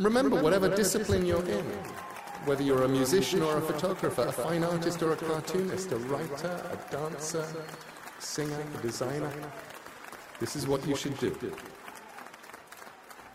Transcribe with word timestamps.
Remember, 0.00 0.42
whatever 0.42 0.74
discipline 0.74 1.26
you're 1.26 1.44
in, 1.44 1.64
whether 2.46 2.62
you're 2.62 2.84
a 2.84 2.88
musician 2.88 3.42
or 3.42 3.58
a 3.58 3.60
photographer, 3.60 4.22
a 4.22 4.32
fine 4.32 4.64
artist 4.64 5.02
or 5.02 5.12
a 5.12 5.16
cartoonist, 5.16 5.92
a 5.92 5.96
writer, 5.96 6.58
a 6.72 6.90
dancer, 6.90 7.44
a 8.18 8.22
singer, 8.22 8.64
a 8.78 8.82
designer, 8.82 9.30
this 10.38 10.56
is 10.56 10.66
what 10.66 10.86
you 10.86 10.96
should 10.96 11.18
do. 11.20 11.36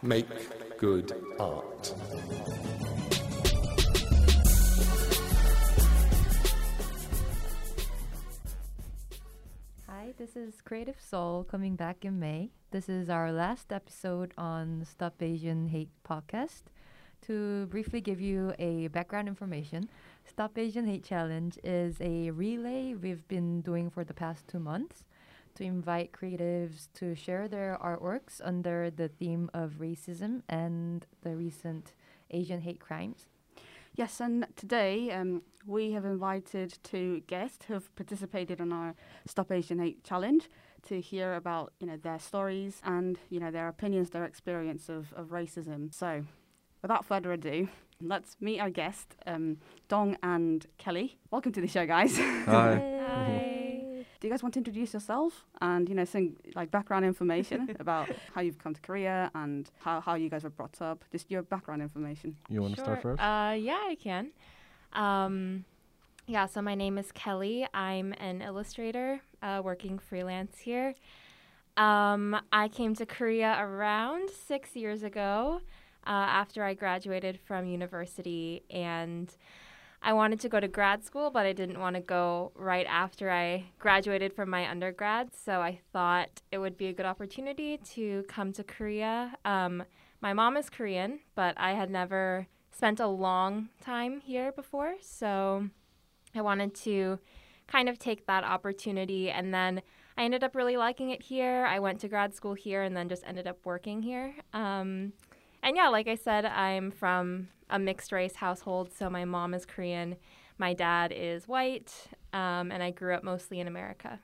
Make 0.01 0.79
good 0.79 1.13
art. 1.39 1.93
This 10.17 10.37
is 10.37 10.61
Creative 10.61 10.99
Soul 10.99 11.43
coming 11.43 11.75
back 11.75 12.05
in 12.05 12.19
May. 12.19 12.49
This 12.71 12.87
is 12.87 13.09
our 13.09 13.33
last 13.33 13.73
episode 13.73 14.33
on 14.37 14.85
Stop 14.89 15.21
Asian 15.21 15.67
Hate 15.67 15.89
podcast. 16.07 16.63
To 17.23 17.65
briefly 17.65 17.99
give 17.99 18.21
you 18.21 18.53
a 18.57 18.87
background 18.87 19.27
information, 19.27 19.89
Stop 20.23 20.57
Asian 20.57 20.85
Hate 20.85 21.03
Challenge 21.03 21.59
is 21.65 21.97
a 21.99 22.31
relay 22.31 22.93
we've 22.93 23.27
been 23.27 23.59
doing 23.59 23.89
for 23.89 24.05
the 24.05 24.13
past 24.13 24.47
two 24.47 24.59
months 24.59 25.03
to 25.55 25.65
invite 25.65 26.13
creatives 26.13 26.87
to 26.93 27.13
share 27.13 27.49
their 27.49 27.77
artworks 27.83 28.39
under 28.41 28.89
the 28.89 29.09
theme 29.09 29.49
of 29.53 29.79
racism 29.79 30.43
and 30.47 31.05
the 31.23 31.35
recent 31.35 31.93
Asian 32.31 32.61
hate 32.61 32.79
crimes. 32.79 33.27
Yes, 33.95 34.21
and 34.21 34.47
today 34.55 35.11
um, 35.11 35.41
we 35.65 35.91
have 35.91 36.05
invited 36.05 36.77
two 36.83 37.21
guests 37.27 37.65
who 37.65 37.73
have 37.73 37.93
participated 37.95 38.59
in 38.59 38.71
our 38.71 38.95
Stop 39.25 39.51
Asian 39.51 39.79
Hate 39.79 40.03
Challenge 40.03 40.49
to 40.83 41.01
hear 41.01 41.33
about 41.33 41.73
you 41.79 41.87
know 41.87 41.97
their 41.97 42.19
stories 42.19 42.81
and 42.83 43.17
you 43.29 43.39
know 43.39 43.51
their 43.51 43.67
opinions, 43.67 44.11
their 44.11 44.25
experience 44.25 44.89
of, 44.89 45.13
of 45.13 45.27
racism. 45.27 45.93
So, 45.93 46.25
without 46.81 47.05
further 47.05 47.31
ado, 47.33 47.69
let's 48.01 48.37
meet 48.39 48.59
our 48.59 48.69
guest, 48.69 49.15
um, 49.25 49.57
Dong 49.87 50.17
and 50.21 50.65
Kelly. 50.77 51.17
Welcome 51.31 51.51
to 51.53 51.61
the 51.61 51.67
show, 51.67 51.85
guys. 51.85 52.17
Hi. 52.19 53.01
Hi. 53.07 53.51
Do 54.19 54.27
you 54.27 54.33
guys 54.33 54.41
want 54.41 54.53
to 54.53 54.59
introduce 54.59 54.93
yourself 54.93 55.45
and 55.61 55.89
you 55.89 55.95
know 55.95 56.05
some 56.05 56.35
like 56.55 56.71
background 56.71 57.05
information 57.05 57.75
about 57.79 58.09
how 58.33 58.41
you've 58.41 58.57
come 58.57 58.73
to 58.73 58.81
Korea 58.81 59.29
and 59.35 59.69
how, 59.79 59.99
how 60.01 60.15
you 60.15 60.29
guys 60.29 60.43
were 60.43 60.49
brought 60.49 60.81
up? 60.81 61.03
Just 61.11 61.29
your 61.29 61.41
background 61.41 61.81
information. 61.81 62.35
You 62.49 62.61
want 62.61 62.75
to 62.75 62.81
start 62.81 63.01
first? 63.01 63.21
Uh, 63.21 63.55
yeah, 63.57 63.81
I 63.87 63.97
can. 63.99 64.31
Um, 64.95 65.65
yeah, 66.25 66.47
so 66.47 66.61
my 66.61 66.73
name 66.73 66.97
is 66.97 67.11
Kelly. 67.11 67.67
I'm 67.73 68.13
an 68.13 68.41
illustrator 68.41 69.21
uh, 69.43 69.61
working 69.63 69.99
freelance 69.99 70.57
here. 70.57 70.95
Um, 71.77 72.35
I 72.51 72.69
came 72.69 72.95
to 72.95 73.05
Korea 73.05 73.57
around 73.59 74.29
six 74.29 74.75
years 74.75 75.03
ago 75.03 75.59
uh, 76.07 76.09
after 76.09 76.63
I 76.63 76.73
graduated 76.73 77.37
from 77.45 77.67
university, 77.67 78.63
and 78.69 79.29
I 80.01 80.13
wanted 80.13 80.39
to 80.41 80.49
go 80.49 80.59
to 80.59 80.67
grad 80.67 81.03
school, 81.03 81.29
but 81.29 81.45
I 81.45 81.53
didn't 81.53 81.79
want 81.79 81.95
to 81.95 82.01
go 82.01 82.53
right 82.55 82.87
after 82.89 83.29
I 83.29 83.65
graduated 83.77 84.33
from 84.33 84.49
my 84.49 84.69
undergrad. 84.69 85.29
So 85.35 85.61
I 85.61 85.79
thought 85.91 86.41
it 86.51 86.57
would 86.59 86.77
be 86.77 86.87
a 86.87 86.93
good 86.93 87.05
opportunity 87.05 87.77
to 87.93 88.23
come 88.29 88.53
to 88.53 88.63
Korea. 88.63 89.35
Um, 89.43 89.83
my 90.21 90.33
mom 90.33 90.57
is 90.57 90.69
Korean, 90.69 91.19
but 91.35 91.55
I 91.57 91.73
had 91.73 91.89
never 91.89 92.47
spent 92.75 92.99
a 92.99 93.07
long 93.07 93.69
time 93.81 94.19
here 94.19 94.51
before. 94.51 94.95
So 95.01 95.69
I 96.35 96.41
wanted 96.41 96.75
to 96.75 97.19
kind 97.67 97.87
of 97.87 97.97
take 97.97 98.27
that 98.27 98.43
opportunity. 98.43 99.31
And 99.31 99.53
then 99.53 99.81
I 100.17 100.23
ended 100.23 100.43
up 100.43 100.55
really 100.55 100.75
liking 100.77 101.09
it 101.11 101.21
here. 101.21 101.65
I 101.65 101.79
went 101.79 102.01
to 102.01 102.07
grad 102.07 102.33
school 102.33 102.53
here 102.53 102.83
and 102.83 102.95
then 102.95 103.07
just 103.07 103.23
ended 103.25 103.47
up 103.47 103.59
working 103.63 104.01
here. 104.01 104.35
Um, 104.53 105.13
and 105.63 105.75
yeah, 105.75 105.87
like 105.87 106.07
I 106.07 106.15
said, 106.15 106.45
I'm 106.45 106.91
from 106.91 107.47
a 107.69 107.79
mixed 107.79 108.11
race 108.11 108.35
household. 108.35 108.91
So 108.93 109.09
my 109.09 109.25
mom 109.25 109.53
is 109.53 109.65
Korean, 109.65 110.17
my 110.57 110.73
dad 110.73 111.13
is 111.15 111.47
white, 111.47 111.91
um, 112.33 112.71
and 112.71 112.83
I 112.83 112.91
grew 112.91 113.15
up 113.15 113.23
mostly 113.23 113.59
in 113.59 113.67
America. 113.67 114.19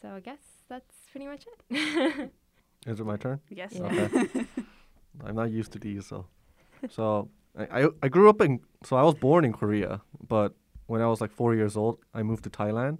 So 0.00 0.08
I 0.08 0.20
guess 0.20 0.38
that's 0.68 0.94
pretty 1.10 1.26
much 1.26 1.44
it. 1.70 2.30
Is 2.86 3.00
it 3.00 3.04
my 3.04 3.16
turn? 3.16 3.40
Yes. 3.50 3.72
Yeah. 3.74 3.82
Okay. 3.84 4.46
I'm 5.24 5.34
not 5.34 5.50
used 5.50 5.72
to 5.72 5.80
these, 5.80 6.06
so 6.06 6.26
so 6.88 7.28
I, 7.58 7.82
I 7.82 7.88
I 8.04 8.08
grew 8.08 8.30
up 8.30 8.40
in 8.40 8.60
so 8.84 8.96
I 8.96 9.02
was 9.02 9.14
born 9.14 9.44
in 9.44 9.52
Korea, 9.52 10.00
but 10.26 10.54
when 10.86 11.02
I 11.02 11.06
was 11.06 11.20
like 11.20 11.32
four 11.32 11.54
years 11.54 11.76
old, 11.76 11.98
I 12.14 12.22
moved 12.22 12.44
to 12.44 12.50
Thailand, 12.50 12.98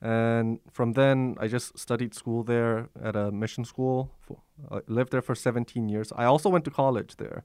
and 0.00 0.58
from 0.72 0.92
then 0.94 1.36
I 1.38 1.48
just 1.48 1.78
studied 1.78 2.14
school 2.14 2.42
there 2.42 2.88
at 3.02 3.14
a 3.14 3.30
mission 3.30 3.64
school. 3.64 4.10
For, 4.20 4.38
I 4.70 4.80
lived 4.86 5.12
there 5.12 5.22
for 5.22 5.34
17 5.34 5.88
years. 5.88 6.12
I 6.16 6.24
also 6.24 6.48
went 6.48 6.64
to 6.64 6.70
college 6.70 7.16
there, 7.16 7.44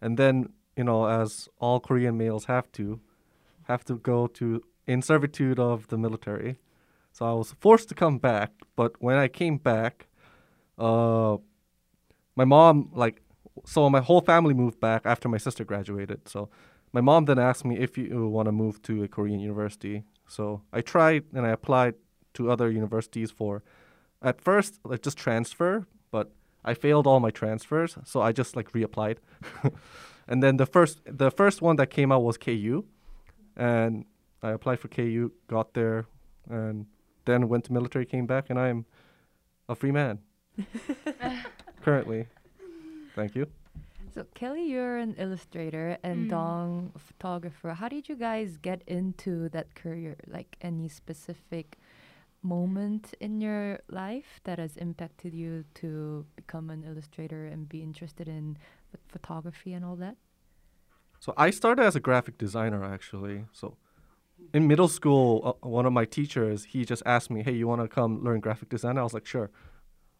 and 0.00 0.18
then 0.18 0.52
you 0.76 0.84
know 0.84 1.06
as 1.06 1.48
all 1.58 1.80
Korean 1.80 2.16
males 2.18 2.44
have 2.44 2.70
to, 2.72 3.00
have 3.64 3.84
to 3.86 3.96
go 3.96 4.26
to 4.26 4.62
in 4.86 5.02
servitude 5.02 5.58
of 5.58 5.88
the 5.88 5.98
military. 5.98 6.58
So 7.12 7.24
I 7.24 7.32
was 7.32 7.54
forced 7.60 7.88
to 7.88 7.94
come 7.94 8.18
back, 8.18 8.52
but 8.76 8.92
when 9.00 9.16
I 9.16 9.28
came 9.28 9.56
back, 9.56 10.06
uh, 10.78 11.38
my 12.34 12.44
mom 12.44 12.90
like 12.92 13.22
so 13.64 13.88
my 13.90 14.00
whole 14.00 14.20
family 14.20 14.54
moved 14.54 14.80
back 14.80 15.02
after 15.04 15.28
my 15.28 15.38
sister 15.38 15.64
graduated. 15.64 16.28
So 16.28 16.48
my 16.92 17.00
mom 17.00 17.24
then 17.24 17.38
asked 17.38 17.64
me 17.64 17.78
if 17.78 17.96
you 17.98 18.28
want 18.28 18.46
to 18.46 18.52
move 18.52 18.82
to 18.82 19.02
a 19.02 19.08
Korean 19.08 19.40
university. 19.40 20.04
So 20.26 20.62
I 20.72 20.80
tried 20.80 21.24
and 21.34 21.46
I 21.46 21.50
applied 21.50 21.94
to 22.34 22.50
other 22.50 22.70
universities 22.70 23.30
for 23.30 23.62
at 24.22 24.40
first 24.40 24.80
like 24.84 25.02
just 25.02 25.16
transfer, 25.16 25.86
but 26.10 26.32
I 26.64 26.74
failed 26.74 27.06
all 27.06 27.20
my 27.20 27.30
transfers, 27.30 27.96
so 28.04 28.20
I 28.20 28.32
just 28.32 28.56
like 28.56 28.72
reapplied. 28.72 29.18
and 30.28 30.42
then 30.42 30.56
the 30.56 30.66
first 30.66 31.00
the 31.06 31.30
first 31.30 31.62
one 31.62 31.76
that 31.76 31.90
came 31.90 32.10
out 32.12 32.22
was 32.22 32.36
KU, 32.36 32.84
and 33.56 34.04
I 34.42 34.50
applied 34.50 34.80
for 34.80 34.88
KU, 34.88 35.32
got 35.48 35.74
there, 35.74 36.06
and 36.48 36.86
then 37.24 37.48
went 37.48 37.64
to 37.64 37.72
military, 37.72 38.06
came 38.06 38.26
back, 38.26 38.50
and 38.50 38.58
I'm 38.58 38.86
a 39.68 39.74
free 39.74 39.92
man 39.92 40.20
currently. 41.82 42.26
Thank 43.16 43.34
you. 43.34 43.46
So 44.14 44.24
Kelly, 44.34 44.64
you're 44.70 44.98
an 44.98 45.14
illustrator 45.18 45.98
and 46.02 46.26
Mm. 46.26 46.30
Dong 46.30 46.92
a 46.94 46.98
photographer. 46.98 47.74
How 47.74 47.88
did 47.88 48.08
you 48.08 48.16
guys 48.16 48.56
get 48.58 48.82
into 48.86 49.48
that 49.50 49.74
career? 49.74 50.16
Like 50.26 50.56
any 50.60 50.88
specific 50.88 51.78
moment 52.42 53.14
in 53.20 53.40
your 53.40 53.80
life 53.90 54.40
that 54.44 54.58
has 54.58 54.76
impacted 54.76 55.34
you 55.34 55.64
to 55.74 56.24
become 56.36 56.70
an 56.70 56.84
illustrator 56.84 57.46
and 57.46 57.68
be 57.68 57.82
interested 57.82 58.28
in 58.28 58.56
ph- 58.92 59.02
photography 59.08 59.72
and 59.72 59.84
all 59.84 59.96
that? 59.96 60.16
So 61.20 61.32
I 61.36 61.50
started 61.50 61.82
as 61.84 61.96
a 61.96 62.00
graphic 62.00 62.38
designer 62.38 62.84
actually. 62.84 63.46
So 63.52 63.76
in 64.54 64.66
middle 64.68 64.88
school, 64.88 65.56
uh, 65.62 65.68
one 65.68 65.86
of 65.86 65.92
my 65.92 66.04
teachers 66.04 66.64
he 66.64 66.84
just 66.84 67.02
asked 67.06 67.30
me, 67.30 67.42
"Hey, 67.42 67.52
you 67.52 67.66
want 67.66 67.82
to 67.82 67.88
come 67.88 68.22
learn 68.22 68.40
graphic 68.40 68.68
design?" 68.68 68.98
I 68.98 69.02
was 69.02 69.14
like, 69.14 69.26
"Sure." 69.26 69.50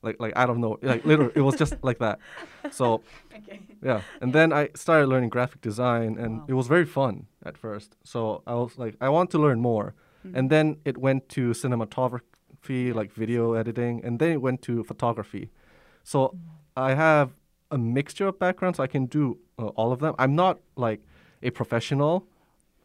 Like 0.07 0.17
like 0.25 0.35
I 0.43 0.45
don't 0.49 0.61
know, 0.65 0.79
like 0.83 1.05
literally 1.11 1.33
it 1.41 1.45
was 1.49 1.57
just 1.63 1.75
like 1.89 1.99
that. 2.07 2.17
So 2.71 2.87
Okay. 3.39 3.61
yeah, 3.83 4.01
and 4.23 4.31
then 4.37 4.49
I 4.61 4.63
started 4.75 5.07
learning 5.13 5.31
graphic 5.37 5.61
design, 5.71 6.11
and 6.23 6.33
Wow. 6.39 6.47
it 6.51 6.55
was 6.61 6.67
very 6.69 6.87
fun 6.99 7.15
at 7.49 7.55
first. 7.65 7.97
So 8.13 8.19
I 8.47 8.55
was 8.55 8.73
like, 8.79 8.95
I 9.07 9.09
want 9.17 9.29
to 9.35 9.39
learn 9.39 9.61
more, 9.61 9.87
mm-hmm. 10.25 10.37
and 10.39 10.51
then 10.51 10.67
it 10.85 10.97
went 11.07 11.29
to 11.37 11.43
cinematography, 11.63 12.95
like 12.95 13.13
video 13.13 13.43
editing, 13.55 13.95
and 14.05 14.19
then 14.21 14.31
it 14.37 14.41
went 14.47 14.63
to 14.63 14.85
photography. 14.85 15.51
So 16.03 16.19
mm-hmm. 16.29 16.89
I 16.89 16.95
have 16.95 17.29
a 17.71 17.79
mixture 17.79 18.29
of 18.29 18.39
backgrounds. 18.39 18.79
I 18.79 18.87
can 18.87 19.07
do 19.07 19.39
uh, 19.59 19.67
all 19.79 19.93
of 19.93 19.99
them. 20.01 20.15
I'm 20.19 20.35
not 20.35 20.61
like 20.77 21.01
a 21.43 21.51
professional. 21.51 22.27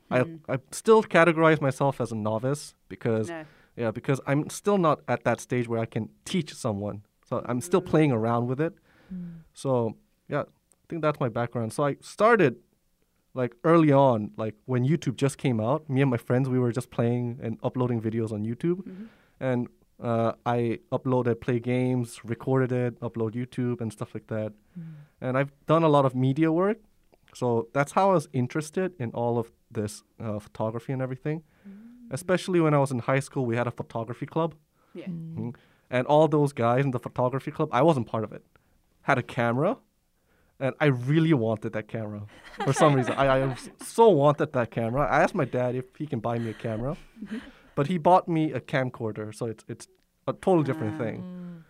I 0.10 0.20
mm-hmm. 0.20 0.52
I 0.54 0.58
still 0.72 1.04
categorize 1.04 1.62
myself 1.62 2.02
as 2.02 2.12
a 2.12 2.16
novice 2.16 2.76
because 2.90 3.30
No. 3.30 3.46
yeah, 3.82 3.92
because 3.92 4.20
I'm 4.28 4.50
still 4.50 4.78
not 4.78 5.02
at 5.08 5.24
that 5.24 5.40
stage 5.40 5.68
where 5.68 5.80
I 5.80 5.86
can 5.86 6.10
teach 6.26 6.54
someone. 6.54 7.04
So 7.32 7.42
I'm 7.50 7.62
still 7.62 7.82
playing 7.82 8.12
around 8.12 8.48
with 8.52 8.60
it. 8.68 8.74
So 9.54 9.96
yeah, 10.34 10.42
I 10.42 10.86
think 10.90 11.02
that's 11.02 11.20
my 11.20 11.30
background. 11.30 11.72
So 11.74 11.84
I 11.90 11.96
started 12.02 12.54
like 13.34 13.56
early 13.64 13.92
on, 13.92 14.32
like 14.44 14.56
when 14.66 14.82
YouTube 14.92 15.16
just 15.16 15.38
came 15.38 15.60
out. 15.62 15.90
Me 15.90 16.02
and 16.02 16.12
my 16.12 16.18
friends, 16.18 16.46
we 16.50 16.60
were 16.60 16.72
just 16.80 16.90
playing 16.98 17.40
and 17.42 17.58
uploading 17.64 18.00
videos 18.02 18.32
on 18.34 18.44
YouTube, 18.44 18.80
and 19.40 19.68
uh, 20.10 20.32
I 20.46 20.80
uploaded, 20.92 21.36
play 21.42 21.60
games, 21.60 22.20
recorded 22.26 22.72
it, 22.84 23.00
upload 23.08 23.32
YouTube 23.40 23.80
and 23.82 23.90
stuff 23.98 24.14
like 24.14 24.28
that. 24.28 24.52
And 25.22 25.38
I've 25.38 25.52
done 25.68 25.84
a 25.84 25.90
lot 25.90 26.06
of 26.06 26.14
media 26.16 26.52
work. 26.52 26.78
So 27.34 27.68
that's 27.76 27.94
how 27.94 28.10
I 28.12 28.14
was 28.20 28.28
interested 28.34 28.90
in 29.00 29.10
all 29.12 29.38
of 29.38 29.48
this 29.78 30.04
uh, 30.20 30.40
photography 30.40 30.92
and 30.92 31.02
everything. 31.02 31.44
Especially 32.10 32.60
when 32.60 32.74
I 32.74 32.80
was 32.80 32.92
in 32.92 33.00
high 33.00 33.22
school, 33.22 33.46
we 33.46 33.56
had 33.56 33.68
a 33.68 33.72
photography 33.82 34.26
club. 34.26 34.52
Yeah. 34.94 35.08
Mhm. 35.08 35.56
And 35.94 36.08
all 36.08 36.28
those 36.28 36.54
guys 36.54 36.86
in 36.86 36.92
the 36.92 37.00
photography 37.00 37.52
club, 37.52 37.70
I 37.72 37.82
wasn't 37.82 38.08
part 38.08 38.24
of 38.24 38.32
it, 38.32 38.44
had 39.02 39.18
a 39.18 39.24
camera. 39.24 39.78
And 40.60 40.74
I 40.80 40.86
really 40.86 41.34
wanted 41.34 41.74
that 41.74 41.88
camera 41.88 42.22
for 42.64 42.72
some 42.72 42.94
reason. 42.94 43.14
I, 43.14 43.26
I 43.46 43.56
so 43.84 44.10
wanted 44.10 44.54
that 44.54 44.70
camera. 44.72 45.02
I 45.16 45.22
asked 45.24 45.36
my 45.36 45.46
dad 45.46 45.76
if 45.76 45.86
he 45.98 46.06
can 46.06 46.20
buy 46.20 46.38
me 46.40 46.52
a 46.52 46.54
camera, 46.54 46.96
but 47.76 47.88
he 47.88 47.98
bought 47.98 48.28
me 48.30 48.52
a 48.54 48.62
camcorder. 48.62 49.34
So 49.34 49.48
it's, 49.48 49.66
it's 49.68 49.88
a 50.28 50.34
totally 50.34 50.64
different 50.64 50.94
Ah. 50.96 51.04
thing. 51.04 51.64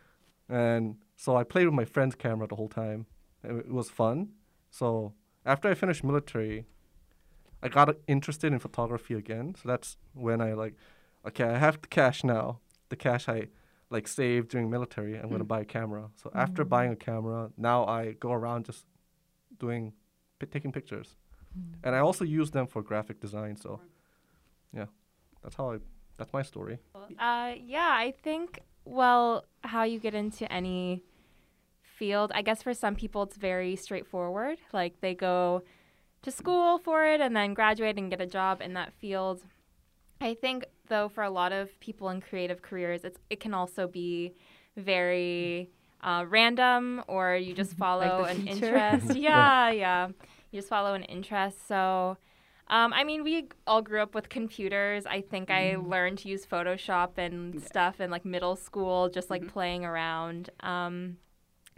And 0.50 0.98
so 1.16 1.36
I 1.38 1.44
played 1.44 1.66
with 1.66 1.74
my 1.74 1.86
friend's 1.86 2.16
camera 2.16 2.48
the 2.48 2.56
whole 2.58 2.68
time. 2.70 3.06
and 3.44 3.60
It 3.60 3.72
was 3.72 3.90
fun. 3.90 4.30
So 4.70 5.14
after 5.46 5.70
I 5.70 5.74
finished 5.74 6.04
military, 6.04 6.66
I 7.64 7.70
got 7.70 7.96
interested 8.08 8.52
in 8.52 8.60
photography 8.60 9.14
again. 9.14 9.56
So 9.56 9.70
that's 9.70 9.98
when 10.14 10.42
I 10.42 10.54
like, 10.54 10.76
okay, 11.26 11.46
I 11.46 11.58
have 11.58 11.82
the 11.82 11.88
cash 11.88 12.24
now. 12.24 12.60
The 12.90 12.96
cash 12.98 13.30
I 13.30 13.48
like 13.92 14.08
save 14.08 14.48
during 14.48 14.70
military. 14.70 15.14
I'm 15.20 15.30
gonna 15.30 15.44
Mm. 15.44 15.56
buy 15.56 15.62
a 15.62 15.66
camera. 15.78 16.10
So 16.16 16.32
after 16.34 16.64
Mm. 16.66 16.70
buying 16.70 16.92
a 16.92 16.96
camera, 16.96 17.52
now 17.58 17.86
I 17.86 18.14
go 18.14 18.32
around 18.32 18.66
just 18.66 18.86
doing, 19.60 19.94
pi 20.40 20.48
taking 20.50 20.72
pictures, 20.72 21.18
and 21.84 21.94
I 21.96 22.00
also 22.00 22.24
use 22.26 22.50
them 22.52 22.66
for 22.68 22.82
graphic 22.82 23.20
design. 23.20 23.56
So, 23.58 23.82
yeah, 24.74 24.88
that's 25.44 25.56
how 25.56 25.72
I. 25.74 25.80
That's 26.18 26.34
my 26.34 26.44
story. 26.44 26.78
Uh, 27.20 27.54
yeah, 27.58 27.90
I 28.06 28.12
think, 28.26 28.60
well, 28.86 29.46
how 29.64 29.84
you 29.84 29.98
get 30.00 30.14
into 30.14 30.44
any 30.52 31.04
field, 31.82 32.32
I 32.36 32.42
guess 32.44 32.62
for 32.64 32.74
some 32.74 32.96
people 32.96 33.24
it's 33.24 33.38
very 33.38 33.76
straightforward. 33.76 34.60
Like 34.72 35.02
they 35.02 35.16
go 35.16 35.64
to 36.22 36.30
school 36.32 36.78
for 36.78 37.06
it 37.06 37.20
and 37.22 37.36
then 37.36 37.54
graduate 37.56 37.98
and 37.98 38.10
get 38.12 38.22
a 38.22 38.28
job 38.28 38.62
in 38.62 38.74
that 38.74 38.94
field. 38.94 39.44
I 40.20 40.36
think, 40.36 40.66
though, 40.92 41.10
for 41.10 41.24
a 41.24 41.30
lot 41.32 41.52
of 41.52 41.66
people 41.80 42.10
in 42.10 42.22
creative 42.22 42.62
careers, 42.62 43.04
it's, 43.04 43.18
it 43.32 43.40
can 43.40 43.54
also 43.56 43.88
be 43.88 44.34
very 44.78 45.70
uh, 46.04 46.26
random 46.28 47.04
or 47.08 47.36
you 47.36 47.54
just 47.56 47.74
follow 47.86 48.24
the 48.26 48.30
an 48.30 48.48
interest. 48.48 49.16
yeah, 49.16 49.72
yeah. 49.72 50.08
You 50.52 50.60
just 50.60 50.70
follow 50.70 50.94
an 50.94 51.04
interest. 51.04 51.68
So, 51.68 52.18
um, 52.68 52.94
I 52.94 53.04
mean, 53.04 53.24
we 53.24 53.48
all 53.66 53.82
grew 53.82 54.02
up 54.02 54.14
with 54.14 54.30
computers. 54.30 55.06
I 55.06 55.22
think 55.22 55.50
I 55.50 55.76
learned 55.78 56.20
to 56.20 56.30
use 56.30 56.46
Photoshop 56.46 57.18
and 57.18 57.56
Yeah. 57.56 57.62
stuff 57.72 58.00
in 58.02 58.12
like 58.12 58.26
middle 58.26 58.56
school, 58.56 59.10
just 59.10 59.30
like 59.30 59.44
Mhm. 59.44 59.52
playing 59.54 59.86
around. 59.86 60.50
Um, 60.62 61.18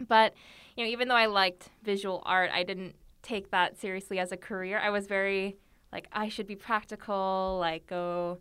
but 0.08 0.34
you 0.76 0.84
know, 0.84 0.90
even 0.90 1.08
though 1.08 1.14
I 1.14 1.26
liked 1.26 1.70
visual 1.82 2.22
art, 2.26 2.50
I 2.52 2.62
didn't 2.64 2.96
take 3.22 3.50
that 3.52 3.78
seriously 3.78 4.18
as 4.18 4.32
a 4.32 4.36
career. 4.36 4.78
I 4.78 4.90
was 4.90 5.06
very 5.06 5.56
like 5.92 6.08
I 6.12 6.28
should 6.28 6.46
be 6.48 6.56
practical, 6.56 7.58
like 7.60 7.86
go, 7.86 8.38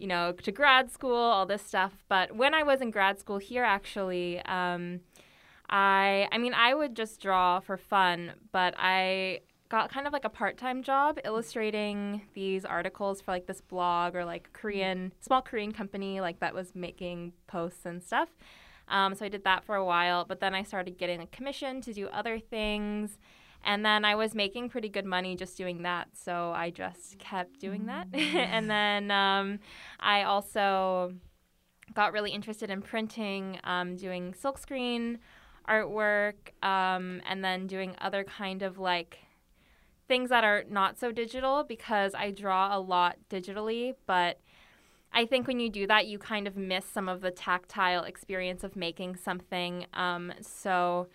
you 0.00 0.06
know, 0.06 0.32
to 0.32 0.50
grad 0.50 0.90
school, 0.90 1.14
all 1.14 1.46
this 1.46 1.62
stuff. 1.62 1.92
But 2.08 2.34
when 2.34 2.54
I 2.54 2.62
was 2.62 2.80
in 2.80 2.90
grad 2.90 3.18
school 3.20 3.38
here, 3.38 3.64
actually, 3.64 4.40
um, 4.46 5.00
I 5.68 6.28
I 6.32 6.38
mean, 6.38 6.54
I 6.54 6.74
would 6.74 6.96
just 6.96 7.20
draw 7.20 7.60
for 7.60 7.76
fun, 7.76 8.32
but 8.50 8.74
I 8.78 9.40
got 9.68 9.88
kind 9.88 10.06
of 10.06 10.12
like 10.12 10.24
a 10.24 10.28
part-time 10.28 10.82
job 10.82 11.20
illustrating 11.24 12.22
these 12.34 12.64
articles 12.64 13.20
for 13.20 13.30
like 13.30 13.46
this 13.46 13.60
blog 13.60 14.16
or 14.16 14.24
like 14.24 14.52
Korean 14.52 15.12
small 15.20 15.42
Korean 15.42 15.70
company 15.70 16.20
like 16.20 16.40
that 16.40 16.54
was 16.54 16.74
making 16.74 17.32
posts 17.46 17.86
and 17.86 18.02
stuff. 18.02 18.30
Um, 18.88 19.14
so 19.14 19.24
I 19.24 19.28
did 19.28 19.44
that 19.44 19.64
for 19.64 19.76
a 19.76 19.84
while, 19.84 20.24
but 20.24 20.40
then 20.40 20.54
I 20.54 20.64
started 20.64 20.98
getting 20.98 21.20
a 21.20 21.26
commission 21.26 21.80
to 21.82 21.92
do 21.92 22.08
other 22.08 22.40
things. 22.40 23.18
And 23.64 23.84
then 23.84 24.04
I 24.04 24.14
was 24.14 24.34
making 24.34 24.70
pretty 24.70 24.88
good 24.88 25.04
money 25.04 25.36
just 25.36 25.56
doing 25.56 25.82
that. 25.82 26.08
So 26.14 26.52
I 26.54 26.70
just 26.70 27.18
kept 27.18 27.60
doing 27.60 27.86
that. 27.86 28.08
and 28.12 28.70
then 28.70 29.10
um, 29.10 29.60
I 29.98 30.22
also 30.22 31.14
got 31.94 32.12
really 32.12 32.30
interested 32.30 32.70
in 32.70 32.82
printing, 32.82 33.58
um, 33.64 33.96
doing 33.96 34.32
silkscreen 34.32 35.18
artwork, 35.68 36.34
um, 36.62 37.20
and 37.28 37.44
then 37.44 37.66
doing 37.66 37.94
other 38.00 38.24
kind 38.24 38.62
of 38.62 38.78
like 38.78 39.18
things 40.08 40.30
that 40.30 40.42
are 40.42 40.64
not 40.68 40.98
so 40.98 41.12
digital 41.12 41.62
because 41.62 42.14
I 42.14 42.32
draw 42.32 42.76
a 42.76 42.80
lot 42.80 43.16
digitally, 43.30 43.94
but 44.06 44.40
I 45.12 45.26
think 45.26 45.46
when 45.46 45.60
you 45.60 45.70
do 45.70 45.86
that, 45.86 46.06
you 46.06 46.18
kind 46.18 46.46
of 46.46 46.56
miss 46.56 46.84
some 46.84 47.08
of 47.08 47.20
the 47.20 47.30
tactile 47.30 48.04
experience 48.04 48.64
of 48.64 48.76
making 48.76 49.16
something. 49.16 49.86
Um, 49.94 50.32
so, 50.40 51.08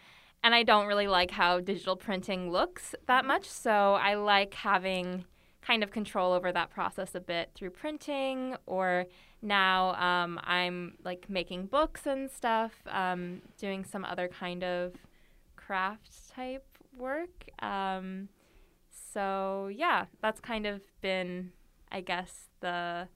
and 0.45 0.53
I 0.53 0.61
don't 0.61 0.85
really 0.85 1.07
like 1.07 1.31
how 1.31 1.59
digital 1.59 1.95
printing 1.95 2.51
looks 2.51 2.93
that 3.07 3.25
much. 3.25 3.49
So 3.49 3.95
I 3.95 4.13
like 4.13 4.53
having 4.53 5.25
kind 5.63 5.81
of 5.81 5.89
control 5.89 6.33
over 6.33 6.51
that 6.51 6.69
process 6.69 7.15
a 7.15 7.19
bit 7.19 7.49
through 7.55 7.71
printing 7.71 8.55
or 8.67 9.07
now 9.41 9.95
um, 9.95 10.39
i'm 10.43 10.93
like 11.03 11.27
making 11.27 11.65
books 11.65 12.05
and 12.05 12.29
stuff 12.29 12.71
um, 12.91 13.41
doing 13.57 13.83
some 13.83 14.05
other 14.05 14.27
kind 14.27 14.63
of 14.63 14.93
craft 15.55 16.29
type 16.29 16.67
work 16.95 17.49
um, 17.63 18.29
so 19.13 19.71
yeah 19.73 20.05
that's 20.21 20.39
kind 20.39 20.67
of 20.67 20.81
been 21.01 21.51
i 21.91 21.99
guess 21.99 22.49
the 22.59 23.07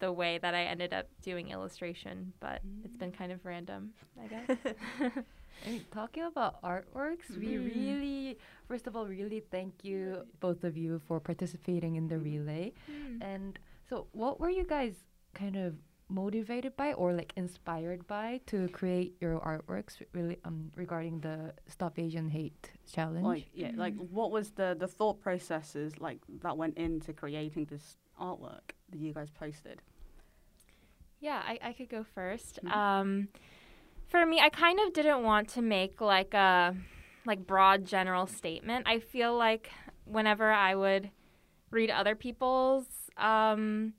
the 0.00 0.10
way 0.10 0.38
that 0.38 0.54
i 0.54 0.62
ended 0.62 0.94
up 0.94 1.06
doing 1.20 1.50
illustration 1.50 2.32
but 2.40 2.62
it's 2.82 2.96
been 2.96 3.12
kind 3.12 3.30
of 3.30 3.44
random 3.44 3.90
i 4.22 4.26
guess 4.26 4.56
I 5.66 5.70
mean, 5.70 5.84
talking 5.90 6.22
about 6.24 6.62
artworks, 6.62 7.28
we 7.36 7.56
Mhm. 7.56 7.66
really, 7.66 8.38
first 8.68 8.86
of 8.86 8.94
all, 8.96 9.06
really 9.06 9.40
thank 9.40 9.84
you, 9.84 10.24
both 10.40 10.64
of 10.64 10.76
you, 10.76 10.98
for 11.00 11.20
participating 11.20 11.96
in 11.96 12.06
the 12.08 12.18
relay. 12.18 12.72
Hmm. 12.86 13.22
And 13.22 13.58
so, 13.88 14.06
what 14.12 14.38
were 14.40 14.50
you 14.50 14.64
guys 14.64 14.94
kind 15.34 15.56
of 15.56 15.76
motivated 16.10 16.74
by 16.74 16.94
or 16.94 17.12
like 17.12 17.32
inspired 17.36 18.06
by 18.06 18.40
to 18.46 18.66
create 18.68 19.14
your 19.20 19.38
artworks 19.40 20.00
really 20.14 20.38
um 20.44 20.72
regarding 20.74 21.20
the 21.20 21.52
Stop 21.66 21.98
Asian 21.98 22.28
Hate 22.28 22.72
challenge? 22.86 23.24
Like, 23.26 23.48
yeah, 23.52 23.72
like 23.76 23.96
what 23.96 24.30
was 24.30 24.50
the 24.52 24.74
the 24.78 24.88
thought 24.88 25.20
processes 25.20 25.98
like 26.00 26.20
that 26.42 26.56
went 26.56 26.78
into 26.78 27.12
creating 27.12 27.66
this 27.66 27.98
artwork 28.18 28.72
that 28.90 28.98
you 28.98 29.12
guys 29.12 29.30
posted? 29.30 29.82
Yeah, 31.20 31.42
I, 31.44 31.58
I 31.62 31.72
could 31.72 31.88
go 31.88 32.04
1st 32.04 32.60
Mhm. 32.64 32.70
Um, 32.72 33.28
for 34.08 34.24
me, 34.24 34.40
I 34.40 34.48
kind 34.48 34.80
of 34.80 34.92
didn't 34.92 35.22
want 35.22 35.48
to 35.50 35.62
make 35.62 36.00
like 36.00 36.34
a 36.34 36.74
like 37.26 37.46
broad 37.46 37.84
general 37.84 38.26
statement. 38.26 38.86
I 38.88 39.00
feel 39.00 39.36
like 39.36 39.70
whenever 40.04 40.50
I 40.50 40.74
would 40.74 41.10
read 41.70 41.90
other 41.90 42.14
people's 42.14 42.86
um, 43.16 43.92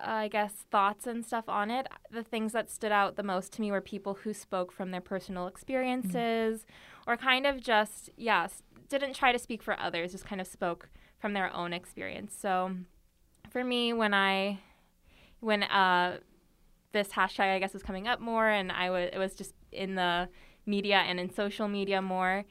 I 0.00 0.28
guess 0.28 0.64
thoughts 0.70 1.06
and 1.06 1.24
stuff 1.24 1.48
on 1.48 1.70
it, 1.70 1.86
the 2.10 2.22
things 2.22 2.52
that 2.52 2.70
stood 2.70 2.92
out 2.92 3.16
the 3.16 3.22
most 3.22 3.52
to 3.54 3.60
me 3.60 3.70
were 3.70 3.80
people 3.80 4.14
who 4.14 4.32
spoke 4.32 4.72
from 4.72 4.90
their 4.90 5.00
personal 5.00 5.46
experiences 5.46 6.66
or 7.06 7.16
kind 7.16 7.46
of 7.46 7.60
just 7.60 8.10
yes, 8.16 8.62
didn't 8.88 9.14
try 9.14 9.32
to 9.32 9.38
speak 9.38 9.62
for 9.62 9.78
others, 9.78 10.12
just 10.12 10.24
kind 10.24 10.40
of 10.40 10.46
spoke 10.46 10.88
from 11.18 11.32
their 11.32 11.54
own 11.54 11.72
experience. 11.72 12.36
So 12.38 12.74
for 13.50 13.64
me 13.64 13.92
when 13.92 14.14
I 14.14 14.60
when 15.40 15.62
uh, 15.64 16.18
this 16.92 17.08
hashtag 17.08 17.54
I 17.54 17.58
guess 17.58 17.72
was 17.72 17.82
coming 17.82 18.08
up 18.08 18.20
more, 18.20 18.48
and 18.48 18.72
I 18.72 18.90
was 18.90 19.10
it 19.12 19.18
was 19.18 19.34
just 19.34 19.54
in 19.72 19.94
the 19.94 20.28
media 20.66 20.98
and 20.98 21.18
in 21.18 21.32
social 21.32 21.68
media 21.68 22.02
more. 22.02 22.44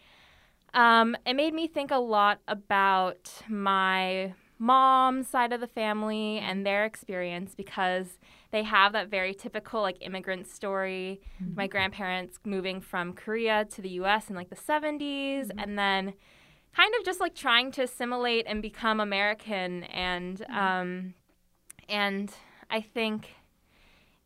Um, 0.73 1.15
it 1.25 1.35
made 1.35 1.53
me 1.53 1.67
think 1.67 1.91
a 1.91 1.97
lot 1.97 2.39
about 2.47 3.31
my 3.47 4.33
mom's 4.59 5.27
side 5.27 5.53
of 5.53 5.61
the 5.61 5.67
family 5.67 6.39
and 6.39 6.65
their 6.65 6.83
experience 6.83 7.53
because 7.55 8.17
they 8.51 8.63
have 8.63 8.93
that 8.93 9.09
very 9.09 9.33
typical 9.33 9.81
like 9.81 9.97
immigrant 10.01 10.47
story. 10.47 11.21
My 11.55 11.67
grandparents 11.67 12.39
moving 12.45 12.81
from 12.81 13.13
Korea 13.13 13.65
to 13.65 13.81
the 13.81 13.89
U.S. 13.89 14.29
in 14.29 14.35
like 14.35 14.49
the 14.49 14.55
70s, 14.55 15.51
and 15.57 15.77
then 15.77 16.13
kind 16.75 16.93
of 16.99 17.05
just 17.05 17.19
like 17.19 17.35
trying 17.35 17.71
to 17.71 17.83
assimilate 17.83 18.45
and 18.47 18.61
become 18.61 18.99
American 18.99 19.83
and 19.85 20.45
um, 20.49 21.13
and 21.89 22.31
I 22.69 22.81
think 22.81 23.29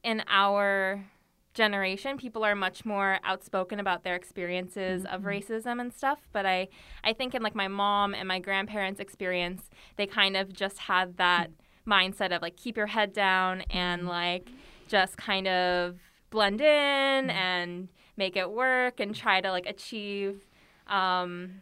in 0.04 0.24
our 0.28 1.06
generation 1.54 2.18
people 2.18 2.46
are 2.46 2.56
much 2.56 2.86
more 2.86 3.20
outspoken 3.26 3.80
about 3.80 4.04
their 4.04 4.16
experiences 4.16 5.04
of 5.06 5.22
mm-hmm. 5.22 5.28
racism 5.28 5.82
and 5.82 5.94
stuff 5.94 6.20
but 6.32 6.46
i 6.46 6.68
i 7.04 7.12
think 7.12 7.36
in 7.36 7.44
like 7.44 7.56
my 7.56 7.68
mom 7.68 8.14
and 8.14 8.26
my 8.28 8.40
grandparents 8.40 9.02
experience 9.02 9.70
they 9.98 10.08
kind 10.08 10.38
of 10.38 10.54
just 10.54 10.78
had 10.78 11.18
that 11.18 11.52
mindset 11.86 12.34
of 12.34 12.42
like 12.42 12.56
keep 12.56 12.78
your 12.78 12.88
head 12.88 13.12
down 13.12 13.62
and 13.70 14.02
mm-hmm. 14.02 14.10
like 14.10 14.50
just 14.88 15.18
kind 15.18 15.48
of 15.48 15.98
blend 16.30 16.62
in 16.62 16.68
mm-hmm. 16.68 17.30
and 17.30 17.90
make 18.18 18.36
it 18.38 18.50
work 18.50 19.00
and 19.00 19.16
try 19.16 19.42
to 19.42 19.52
like 19.52 19.66
achieve 19.66 20.46
um 20.88 21.62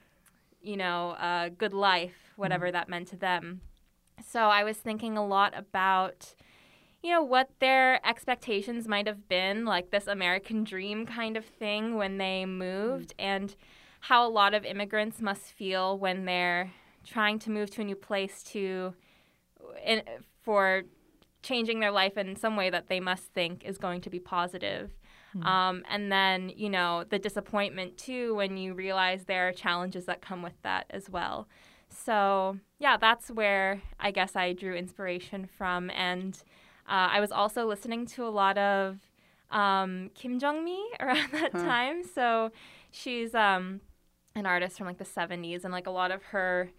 you 0.62 0.77
know 0.77 1.12
a 1.19 1.50
good 1.58 1.74
life 1.74 2.34
whatever 2.36 2.72
that 2.72 2.88
meant 2.88 3.08
to 3.08 3.17
them. 3.17 3.62
So 4.25 4.41
i 4.41 4.63
was 4.63 4.77
thinking 4.77 5.17
a 5.17 5.25
lot 5.25 5.53
about 5.55 6.34
you 7.01 7.11
know 7.11 7.23
what 7.23 7.49
their 7.59 8.05
expectations 8.05 8.87
might 8.87 9.07
have 9.07 9.27
been 9.27 9.65
like 9.65 9.89
this 9.91 10.07
american 10.07 10.63
dream 10.63 11.05
kind 11.05 11.37
of 11.37 11.45
thing 11.45 11.95
when 11.95 12.17
they 12.17 12.45
moved 12.45 13.13
and 13.17 13.55
how 14.01 14.27
a 14.27 14.29
lot 14.29 14.53
of 14.53 14.65
immigrants 14.65 15.21
must 15.21 15.43
feel 15.43 15.97
when 15.97 16.25
they're 16.25 16.71
trying 17.05 17.39
to 17.39 17.49
move 17.49 17.69
to 17.69 17.81
a 17.81 17.83
new 17.83 17.95
place 17.95 18.43
to 18.43 18.93
in, 19.85 20.01
for 20.41 20.83
changing 21.41 21.79
their 21.79 21.91
life 21.91 22.17
in 22.17 22.35
some 22.35 22.55
way 22.55 22.69
that 22.69 22.87
they 22.87 22.99
must 22.99 23.25
think 23.33 23.63
is 23.63 23.77
going 23.77 24.01
to 24.01 24.09
be 24.09 24.19
positive. 24.19 24.91
Um, 25.43 25.83
and 25.89 26.11
then 26.11 26.51
you 26.55 26.69
know 26.69 27.03
the 27.07 27.19
disappointment 27.19 27.97
too 27.97 28.35
when 28.35 28.57
you 28.57 28.73
realize 28.73 29.25
there 29.25 29.47
are 29.47 29.53
challenges 29.53 30.05
that 30.05 30.21
come 30.21 30.41
with 30.41 30.59
that 30.63 30.85
as 30.89 31.09
well. 31.09 31.47
So 31.89 32.57
yeah 32.79 32.97
that's 32.97 33.29
where 33.29 33.81
i 33.99 34.09
guess 34.09 34.35
i 34.35 34.53
drew 34.53 34.73
inspiration 34.73 35.47
from 35.57 35.89
and 35.91 36.41
uh, 36.89 37.10
I 37.12 37.19
was 37.19 37.31
also 37.31 37.65
listening 37.67 38.05
to 38.08 38.25
a 38.25 38.29
lot 38.29 38.58
of 38.58 38.98
um, 39.51 40.10
Kim 40.15 40.39
Jong 40.39 40.63
Mi 40.65 40.84
around 41.00 41.29
that 41.34 41.51
Huh. 41.53 41.63
time. 41.63 42.03
So 42.03 42.51
she's 42.91 43.34
um, 43.36 43.81
an 44.36 44.46
artist 44.46 44.77
from 44.77 44.88
like 44.88 44.98
the 44.98 45.05
70s, 45.05 45.63
and 45.63 45.72
like 45.72 45.88
a 45.88 45.91
lot 45.91 46.12
of 46.12 46.24
her 46.24 46.69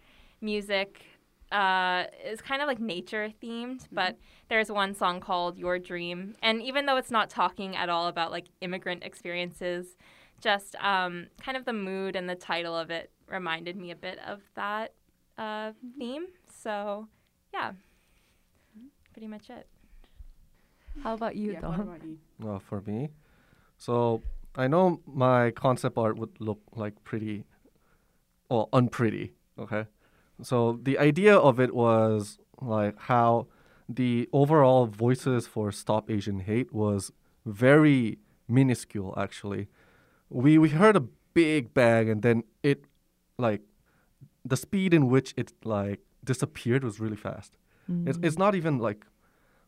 music 0.41 1.03
uh, 1.51 2.05
is 2.25 2.41
kind 2.41 2.61
of 2.61 2.67
like 2.67 2.79
nature 2.79 3.31
themed, 3.43 3.87
but 3.91 4.17
there's 4.49 4.71
one 4.71 4.93
song 4.95 5.19
called 5.19 5.57
Your 5.57 5.79
Dream. 5.79 6.35
And 6.41 6.61
even 6.61 6.85
though 6.85 6.97
it's 6.97 7.11
not 7.11 7.29
talking 7.29 7.75
at 7.75 7.89
all 7.89 8.07
about 8.07 8.31
like 8.31 8.45
immigrant 8.61 9.03
experiences, 9.03 9.97
just 10.41 10.75
um, 10.77 11.27
kind 11.43 11.57
of 11.57 11.65
the 11.65 11.73
mood 11.73 12.15
and 12.15 12.29
the 12.29 12.35
title 12.35 12.75
of 12.75 12.89
it 12.89 13.11
reminded 13.27 13.75
me 13.75 13.91
a 13.91 13.95
bit 13.95 14.17
of 14.25 14.41
that 14.55 14.93
uh, 15.37 15.71
theme. 15.99 16.27
So, 16.63 17.07
yeah, 17.53 17.73
pretty 19.13 19.27
much 19.27 19.49
it. 19.49 19.67
How 21.03 21.13
about 21.13 21.35
you, 21.35 21.53
yeah, 21.53 21.61
what 21.61 21.77
Dong? 21.77 21.81
about 21.81 22.03
you? 22.03 22.17
Uh, 22.47 22.59
for 22.59 22.81
me, 22.81 23.09
so 23.77 24.21
I 24.55 24.67
know 24.67 25.01
my 25.05 25.51
concept 25.51 25.97
art 25.97 26.17
would 26.17 26.39
look 26.39 26.59
like 26.75 27.03
pretty, 27.03 27.45
or 28.49 28.67
unpretty. 28.73 29.33
Okay, 29.57 29.85
so 30.41 30.79
the 30.81 30.97
idea 30.97 31.35
of 31.35 31.59
it 31.59 31.73
was 31.73 32.39
like 32.61 32.97
how 32.99 33.47
the 33.87 34.29
overall 34.33 34.85
voices 34.85 35.47
for 35.47 35.71
Stop 35.71 36.09
Asian 36.09 36.39
Hate 36.41 36.73
was 36.73 37.11
very 37.45 38.17
minuscule. 38.47 39.13
Actually, 39.17 39.67
we 40.29 40.57
we 40.57 40.69
heard 40.69 40.95
a 40.95 41.01
big 41.33 41.73
bang, 41.73 42.09
and 42.09 42.21
then 42.21 42.43
it 42.63 42.85
like 43.37 43.61
the 44.43 44.57
speed 44.57 44.93
in 44.93 45.07
which 45.09 45.33
it 45.37 45.53
like 45.63 45.99
disappeared 46.23 46.83
was 46.83 46.99
really 46.99 47.17
fast. 47.17 47.57
It's 48.05 48.17
it's 48.23 48.37
not 48.37 48.55
even 48.55 48.77
like 48.77 49.05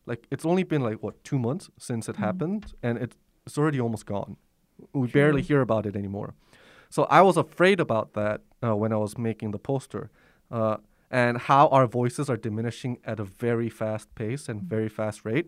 like 0.06 0.26
it's 0.30 0.44
only 0.44 0.62
been 0.64 0.82
like 0.82 1.02
what 1.02 1.22
two 1.24 1.38
months 1.38 1.70
since 1.78 2.08
it 2.08 2.16
Mhm. 2.16 2.20
happened, 2.26 2.74
and 2.82 2.98
it's 2.98 3.16
it's 3.46 3.58
already 3.58 3.80
almost 3.80 4.06
gone. 4.06 4.36
We 4.92 5.06
barely 5.08 5.42
hear 5.42 5.60
about 5.60 5.86
it 5.86 5.94
anymore. 5.96 6.34
So 6.90 7.04
I 7.04 7.20
was 7.22 7.36
afraid 7.36 7.80
about 7.80 8.12
that 8.14 8.40
uh, 8.62 8.74
when 8.76 8.92
I 8.92 8.96
was 8.96 9.18
making 9.18 9.50
the 9.52 9.58
poster, 9.58 10.10
uh, 10.50 10.76
and 11.10 11.38
how 11.38 11.68
our 11.68 11.86
voices 11.86 12.30
are 12.30 12.36
diminishing 12.36 12.98
at 13.04 13.20
a 13.20 13.24
very 13.24 13.68
fast 13.68 14.14
pace 14.14 14.48
and 14.48 14.62
very 14.62 14.88
fast 14.88 15.24
rate. 15.24 15.46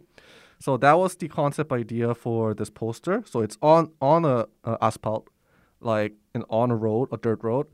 So 0.58 0.76
that 0.78 0.98
was 0.98 1.16
the 1.16 1.28
concept 1.28 1.72
idea 1.72 2.14
for 2.14 2.54
this 2.54 2.70
poster. 2.70 3.22
So 3.26 3.40
it's 3.40 3.58
on 3.62 3.90
on 4.00 4.24
a, 4.24 4.46
a 4.64 4.76
asphalt, 4.80 5.28
like 5.80 6.12
an 6.34 6.44
on 6.48 6.70
a 6.70 6.76
road, 6.76 7.08
a 7.12 7.16
dirt 7.16 7.42
road, 7.42 7.66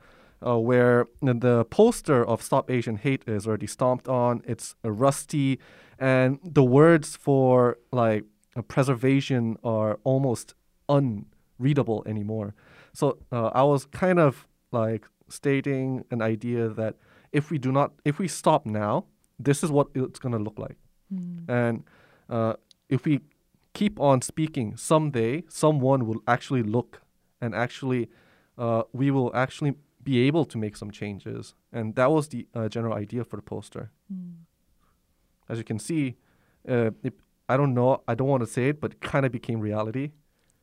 uh, 0.47 0.59
where 0.59 1.07
the- 1.21 1.65
poster 1.71 2.25
of 2.25 2.43
Stop 2.43 2.71
Asian 2.71 2.97
Hate 2.97 3.25
is 3.27 3.47
already 3.47 3.67
stomped 3.67 4.09
on. 4.09 4.43
It's 4.47 4.75
rusty, 4.85 5.59
and 5.99 6.39
the 6.43 6.65
words 6.65 7.17
for 7.17 7.79
like 7.93 8.25
uh, 8.57 8.63
preservation 8.63 9.57
are 9.65 9.99
almost 10.05 10.55
unreadable 10.89 12.03
anymore. 12.07 12.55
So 12.93 13.19
uh, 13.31 13.49
I 13.55 13.63
was 13.63 13.87
kind 13.87 14.19
of 14.19 14.47
like 14.73 15.07
stating 15.29 16.05
an 16.11 16.21
idea 16.21 16.69
that 16.69 16.97
if 17.33 17.51
we 17.51 17.59
do 17.59 17.73
not, 17.73 17.93
if 18.05 18.19
we 18.19 18.29
stop 18.29 18.67
now, 18.67 19.07
this 19.39 19.63
is 19.65 19.71
what 19.71 19.89
it's 19.95 20.19
gonna 20.19 20.39
look 20.39 20.59
like. 20.59 20.77
Mm. 21.13 21.49
And 21.49 21.85
uh, 22.29 22.55
if 22.89 23.05
we 23.05 23.21
keep 23.73 23.99
on 23.99 24.21
speaking, 24.23 24.77
someday 24.77 25.45
someone 25.49 26.07
will 26.07 26.23
actually 26.27 26.63
look 26.63 27.03
and 27.41 27.55
actually, 27.55 28.09
uh, 28.57 28.83
we 28.93 29.11
will 29.11 29.31
actually 29.35 29.75
be 30.05 30.27
able 30.27 30.45
to 30.45 30.59
make 30.59 30.77
some 30.77 30.91
changes. 30.91 31.55
And 31.73 31.95
that 31.95 32.11
was 32.11 32.29
the 32.29 32.47
uh, 32.55 32.69
general 32.69 32.95
idea 32.95 33.25
for 33.25 33.37
the 33.37 33.43
poster. 33.43 33.91
Mm. 34.13 34.35
As 35.49 35.59
you 35.59 35.65
can 35.65 35.79
see, 35.79 36.17
uh, 36.69 36.91
it, 37.03 37.15
I 37.49 37.57
don't 37.57 37.75
know, 37.75 38.03
I 38.09 38.15
don't 38.15 38.29
want 38.29 38.43
to 38.43 38.47
say 38.47 38.69
it, 38.69 38.81
but 38.81 38.93
it 38.93 39.01
kind 39.01 39.27
of 39.27 39.33
became 39.33 39.61
reality. 39.61 40.11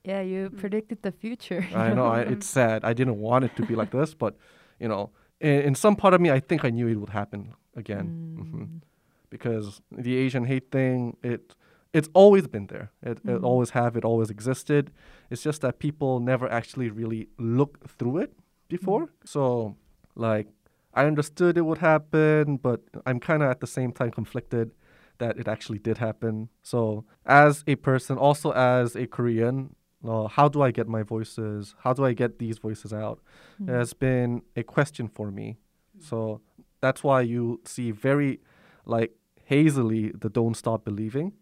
Yeah, 0.04 0.22
you 0.22 0.50
Mm. 0.50 0.58
predicted 0.58 1.02
the 1.02 1.12
future. 1.12 1.68
I 1.76 1.94
know 1.94 2.06
I, 2.06 2.22
it's 2.22 2.48
sad. 2.60 2.84
I 2.84 2.94
didn't 2.94 3.20
want 3.20 3.46
it 3.46 3.56
to 3.58 3.64
be 3.64 3.76
like 3.76 3.92
this, 3.92 4.14
but 4.14 4.36
you 4.80 4.88
know, 4.88 5.12
in, 5.42 5.62
in 5.62 5.76
some 5.76 5.96
part 5.96 6.14
of 6.14 6.22
me, 6.22 6.32
I 6.32 6.40
think 6.40 6.64
I 6.66 6.70
knew 6.70 6.88
it 6.88 6.96
would 6.96 7.10
happen 7.10 7.54
again. 7.76 8.08
hmm 8.38 8.64
Mm. 8.64 8.82
because 9.30 9.82
the 9.92 10.16
Asian 10.16 10.46
hate 10.46 10.72
thing, 10.72 11.16
it 11.24 11.56
it's 11.94 12.10
always 12.14 12.48
been 12.48 12.68
there. 12.68 12.88
It, 13.02 13.18
it 13.18 13.42
Mhm. 13.42 13.44
always 13.44 13.72
have. 13.72 13.98
It 13.98 14.06
always 14.06 14.30
existed. 14.30 14.92
It's 15.32 15.44
just 15.44 15.62
that 15.62 15.80
people 15.80 16.20
never 16.20 16.48
actually 16.52 16.90
really 16.90 17.28
look 17.38 17.72
through 17.98 18.18
it 18.24 18.32
before. 18.70 19.10
So 19.26 19.76
like 20.16 20.48
I 20.94 21.06
understood 21.06 21.58
it 21.58 21.62
would 21.62 21.80
happen, 21.80 22.58
but 22.58 22.82
I'm 23.06 23.20
kind 23.20 23.44
of 23.44 23.50
at 23.50 23.60
the 23.60 23.68
same 23.68 23.92
time 23.92 24.12
conflicted 24.12 24.72
that 25.18 25.38
it 25.38 25.48
actually 25.48 25.80
did 25.80 25.98
happen. 25.98 26.50
So 26.64 27.06
as 27.26 27.64
a 27.68 27.76
person, 27.76 28.18
also 28.18 28.52
as 28.52 28.96
a 28.96 29.06
Korean. 29.06 29.76
Uh, 30.08 30.28
how 30.28 30.48
do 30.48 30.62
I 30.62 30.72
get 30.72 30.88
my 30.88 31.04
voices? 31.04 31.76
How 31.84 31.92
do 31.92 32.06
I 32.06 32.14
get 32.14 32.40
these 32.40 32.58
voices 32.58 32.94
out? 32.94 33.20
Mm. 33.62 33.68
has 33.68 33.92
been 33.92 34.42
a 34.56 34.64
question 34.64 35.10
for 35.10 35.30
me. 35.30 35.58
So 36.00 36.40
that's 36.80 37.04
why 37.04 37.20
you 37.22 37.60
see 37.66 37.92
very 37.92 38.40
like 38.86 39.12
hazily 39.50 40.14
the 40.18 40.30
don't 40.30 40.56
stop 40.56 40.86
believing, 40.86 41.34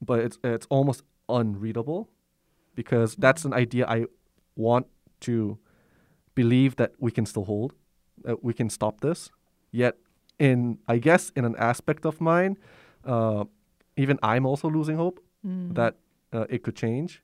but 0.00 0.18
it's 0.18 0.38
it's 0.42 0.66
almost 0.68 1.02
unreadable 1.28 2.08
because 2.74 3.14
that's 3.16 3.44
an 3.44 3.52
idea 3.54 3.86
I 3.86 4.06
want 4.56 4.86
to 5.20 5.58
believe 6.36 6.76
that 6.76 6.92
we 6.98 7.10
can 7.10 7.26
still 7.26 7.44
hold, 7.44 7.72
that 8.24 8.44
we 8.44 8.52
can 8.54 8.70
stop 8.70 9.00
this. 9.00 9.30
Yet 9.72 9.94
in 10.38 10.78
I 10.94 10.98
guess 10.98 11.32
in 11.36 11.44
an 11.44 11.56
aspect 11.58 12.06
of 12.06 12.20
mine, 12.20 12.56
uh, 13.04 13.44
even 13.96 14.18
I'm 14.22 14.46
also 14.46 14.68
losing 14.70 14.96
hope 14.96 15.18
Mm. 15.44 15.74
that 15.74 15.94
uh, 16.32 16.46
it 16.54 16.62
could 16.64 16.76
change. 16.76 17.22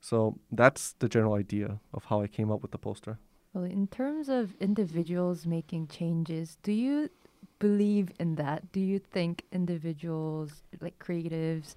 So 0.00 0.16
that's 0.52 0.94
the 0.98 1.08
general 1.08 1.34
idea 1.34 1.80
of 1.92 2.04
how 2.04 2.20
I 2.24 2.28
came 2.28 2.52
up 2.54 2.60
with 2.62 2.70
the 2.70 2.78
poster. 2.78 3.18
Well, 3.54 3.64
in 3.64 3.86
terms 3.86 4.28
of 4.28 4.54
individuals 4.60 5.46
making 5.46 5.88
changes, 5.88 6.58
do 6.62 6.72
you 6.72 7.08
believe 7.58 8.12
in 8.20 8.36
that? 8.36 8.58
Do 8.72 8.80
you 8.80 8.98
think 8.98 9.44
individuals, 9.50 10.50
like 10.80 10.98
creatives, 10.98 11.76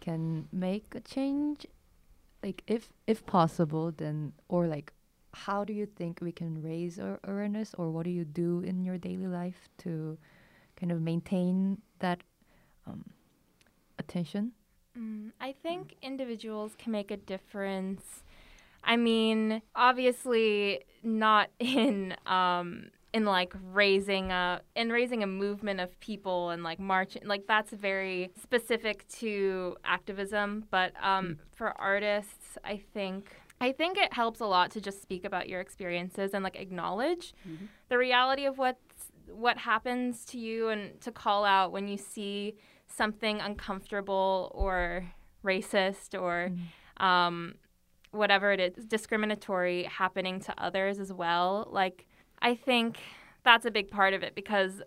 can 0.00 0.48
make 0.52 0.86
a 0.94 1.00
change? 1.00 1.66
Like, 2.42 2.62
if 2.66 2.82
if 3.06 3.24
possible, 3.26 3.92
then 3.96 4.32
or 4.48 4.66
like, 4.66 4.92
how 5.32 5.64
do 5.64 5.72
you 5.72 5.86
think 5.86 6.20
we 6.20 6.32
can 6.32 6.62
raise 6.62 6.98
our 6.98 7.20
awareness, 7.24 7.74
or 7.78 7.90
what 7.90 8.04
do 8.04 8.10
you 8.10 8.24
do 8.24 8.60
in 8.60 8.84
your 8.84 8.98
daily 8.98 9.26
life 9.26 9.68
to 9.78 10.18
kind 10.76 10.92
of 10.92 11.00
maintain 11.00 11.78
that 12.00 12.22
um, 12.86 13.04
attention? 13.98 14.52
Mm, 14.98 15.32
I 15.40 15.52
think 15.52 15.94
individuals 16.02 16.72
can 16.78 16.92
make 16.92 17.10
a 17.10 17.16
difference. 17.16 18.24
I 18.82 18.96
mean, 18.96 19.62
obviously 19.74 20.80
not 21.02 21.48
in 21.58 22.14
um 22.26 22.90
in 23.12 23.24
like 23.24 23.52
raising 23.72 24.30
a 24.30 24.60
in 24.76 24.90
raising 24.90 25.22
a 25.22 25.26
movement 25.26 25.80
of 25.80 25.98
people 26.00 26.50
and 26.50 26.62
like 26.62 26.78
marching 26.78 27.26
like 27.26 27.46
that's 27.46 27.72
very 27.72 28.30
specific 28.40 29.06
to 29.08 29.76
activism, 29.84 30.64
but 30.70 30.92
um 31.02 31.38
for 31.54 31.68
artists, 31.80 32.58
I 32.64 32.80
think 32.94 33.30
I 33.60 33.72
think 33.72 33.98
it 33.98 34.12
helps 34.12 34.40
a 34.40 34.46
lot 34.46 34.70
to 34.72 34.80
just 34.80 35.02
speak 35.02 35.24
about 35.24 35.48
your 35.48 35.60
experiences 35.60 36.32
and 36.32 36.42
like 36.42 36.56
acknowledge 36.56 37.34
Mhm. 37.46 37.68
the 37.88 37.98
reality 37.98 38.44
of 38.46 38.58
what's 38.58 39.12
what 39.28 39.58
happens 39.58 40.24
to 40.24 40.38
you 40.38 40.68
and 40.68 41.00
to 41.00 41.12
call 41.12 41.44
out 41.44 41.70
when 41.70 41.86
you 41.86 41.96
see 41.96 42.54
something 42.88 43.40
uncomfortable 43.40 44.50
or 44.54 45.12
racist 45.44 46.20
or 46.20 46.52
um, 46.96 47.54
whatever 48.10 48.50
it 48.50 48.58
is 48.60 48.84
discriminatory 48.86 49.84
happening 49.84 50.40
to 50.40 50.52
others 50.60 50.98
as 50.98 51.12
well 51.12 51.68
like 51.70 52.06
i 52.42 52.54
think 52.56 52.98
that's 53.44 53.64
a 53.64 53.70
big 53.70 53.88
part 53.90 54.12
of 54.14 54.22
it 54.24 54.34
because 54.34 54.82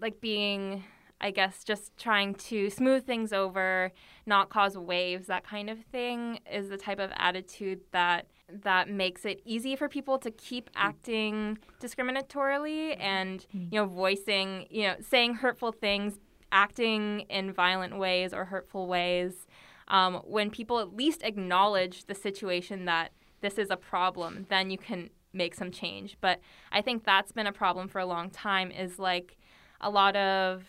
like 0.00 0.20
being 0.20 0.84
i 1.20 1.30
guess 1.30 1.64
just 1.64 1.96
trying 1.96 2.34
to 2.34 2.68
smooth 2.70 3.04
things 3.06 3.32
over 3.32 3.90
not 4.26 4.48
cause 4.50 4.76
waves 4.76 5.26
that 5.28 5.44
kind 5.44 5.70
of 5.70 5.78
thing 5.92 6.38
is 6.52 6.68
the 6.68 6.76
type 6.76 6.98
of 6.98 7.10
attitude 7.16 7.80
that 7.92 8.26
that 8.48 8.88
makes 8.88 9.24
it 9.24 9.40
easy 9.44 9.74
for 9.74 9.88
people 9.88 10.18
to 10.18 10.30
keep 10.30 10.70
acting 10.76 11.58
discriminatorily 11.80 12.96
and 13.00 13.46
Mm. 13.54 13.72
you 13.72 13.78
know 13.80 13.86
voicing 13.86 14.66
you 14.70 14.82
know 14.84 14.96
saying 15.00 15.34
hurtful 15.34 15.72
things 15.72 16.18
acting 16.52 17.20
in 17.28 17.52
violent 17.52 17.98
ways 17.98 18.32
or 18.32 18.44
hurtful 18.46 18.86
ways 18.86 19.46
um, 19.88 20.14
when 20.24 20.50
people 20.50 20.78
at 20.80 20.96
least 20.96 21.22
acknowledge 21.22 22.06
the 22.06 22.14
situation 22.14 22.84
that 22.86 23.12
this 23.40 23.58
is 23.58 23.70
a 23.70 23.76
problem 23.76 24.46
then 24.48 24.70
you 24.70 24.78
can 24.78 25.10
make 25.32 25.54
some 25.54 25.70
change 25.70 26.16
but 26.20 26.40
i 26.72 26.80
think 26.80 27.04
that's 27.04 27.32
been 27.32 27.46
a 27.46 27.52
problem 27.52 27.88
for 27.88 27.98
a 28.00 28.06
long 28.06 28.30
time 28.30 28.70
is 28.70 28.98
like 28.98 29.36
a 29.80 29.90
lot 29.90 30.16
of 30.16 30.64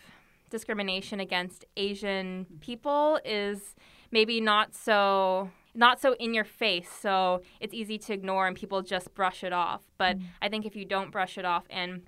discrimination 0.50 1.20
against 1.20 1.64
asian 1.76 2.46
people 2.60 3.20
is 3.24 3.74
maybe 4.10 4.40
not 4.40 4.74
so 4.74 5.50
not 5.74 6.00
so 6.00 6.14
in 6.14 6.34
your 6.34 6.44
face. 6.44 6.90
So 6.90 7.42
it's 7.60 7.72
easy 7.72 7.98
to 7.98 8.12
ignore 8.12 8.48
and 8.48 8.56
people 8.56 8.82
just 8.82 9.14
brush 9.14 9.44
it 9.44 9.52
off. 9.52 9.82
But 9.96 10.18
i 10.42 10.48
think 10.48 10.66
if 10.66 10.74
you 10.74 10.84
don't 10.84 11.10
brush 11.10 11.38
it 11.38 11.44
off 11.44 11.64
and 11.70 12.02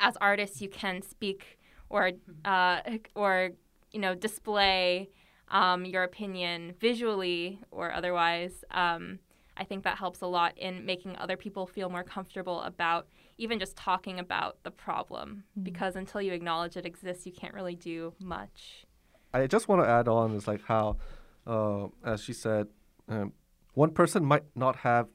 as 0.00 0.16
artists 0.16 0.60
you 0.60 0.68
can 0.68 1.00
speak 1.02 1.58
or 1.88 2.12
uh, 2.44 2.80
or 3.14 3.50
you 3.92 4.00
know 4.00 4.14
display 4.14 5.10
um, 5.48 5.84
your 5.84 6.02
opinion 6.02 6.74
visually 6.80 7.60
or 7.70 7.92
otherwise 7.92 8.64
um, 8.72 9.20
I 9.56 9.64
think 9.64 9.84
that 9.84 9.98
helps 9.98 10.20
a 10.20 10.26
lot 10.26 10.58
in 10.58 10.84
making 10.84 11.16
other 11.16 11.36
people 11.36 11.66
feel 11.66 11.88
more 11.88 12.02
comfortable 12.02 12.60
about 12.62 13.06
even 13.38 13.58
just 13.58 13.76
talking 13.76 14.18
about 14.18 14.62
the 14.62 14.70
problem. 14.70 15.44
Because 15.62 15.96
until 15.96 16.22
you 16.22 16.32
acknowledge 16.32 16.76
it 16.76 16.86
exists, 16.86 17.26
you 17.26 17.32
can't 17.32 17.54
really 17.54 17.74
do 17.74 18.14
much. 18.20 18.84
I 19.32 19.46
just 19.46 19.68
want 19.68 19.82
to 19.82 19.88
add 19.88 20.08
on 20.08 20.34
is 20.36 20.46
like 20.46 20.62
how, 20.64 20.98
uh, 21.46 21.88
as 22.04 22.22
she 22.22 22.32
said, 22.32 22.68
um, 23.08 23.32
one 23.74 23.90
person 23.90 24.24
might 24.24 24.44
not 24.54 24.76
have 24.76 25.08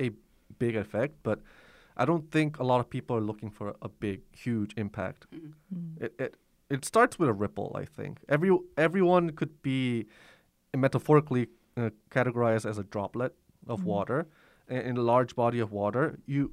a 0.00 0.10
big 0.58 0.76
effect, 0.76 1.14
but 1.22 1.40
I 1.96 2.04
don't 2.04 2.30
think 2.30 2.58
a 2.58 2.64
lot 2.64 2.80
of 2.80 2.88
people 2.88 3.16
are 3.16 3.20
looking 3.20 3.50
for 3.50 3.74
a 3.82 3.88
big, 3.88 4.20
huge 4.32 4.74
impact. 4.76 5.26
It, 6.00 6.14
it 6.18 6.36
it 6.70 6.84
starts 6.86 7.18
with 7.18 7.28
a 7.28 7.32
ripple. 7.32 7.74
I 7.74 7.84
think 7.84 8.20
every 8.28 8.50
everyone 8.78 9.30
could 9.30 9.62
be 9.62 10.06
metaphorically 10.74 11.48
uh, 11.76 11.90
categorized 12.10 12.68
as 12.68 12.78
a 12.78 12.84
droplet 12.84 13.34
of 13.66 13.84
water 13.84 14.26
in, 14.68 14.78
in 14.78 14.96
a 14.96 15.02
large 15.02 15.36
body 15.36 15.58
of 15.58 15.72
water. 15.72 16.18
You 16.26 16.52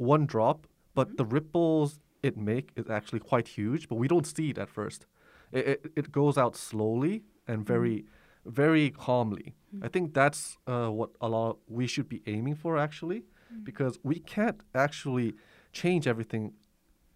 one 0.00 0.24
drop, 0.26 0.66
but 0.94 1.08
mm-hmm. 1.08 1.16
the 1.16 1.24
ripples 1.24 2.00
it 2.22 2.36
make 2.36 2.70
is 2.74 2.88
actually 2.88 3.20
quite 3.20 3.48
huge, 3.48 3.88
but 3.88 3.96
we 3.96 4.08
don't 4.08 4.26
see 4.26 4.50
it 4.50 4.58
at 4.58 4.68
first. 4.68 5.06
It, 5.52 5.66
it, 5.66 5.92
it 5.96 6.12
goes 6.12 6.36
out 6.38 6.56
slowly 6.56 7.22
and 7.46 7.58
mm-hmm. 7.58 7.72
very, 7.72 8.04
very 8.46 8.90
calmly. 8.90 9.54
Mm-hmm. 9.74 9.84
I 9.84 9.88
think 9.88 10.14
that's 10.14 10.56
uh, 10.66 10.88
what 10.88 11.10
a 11.20 11.28
lot 11.28 11.58
we 11.68 11.86
should 11.86 12.08
be 12.08 12.22
aiming 12.26 12.56
for 12.56 12.78
actually, 12.78 13.24
because 13.62 13.98
we 14.02 14.20
can't 14.20 14.60
actually 14.74 15.34
change 15.72 16.06
everything 16.06 16.52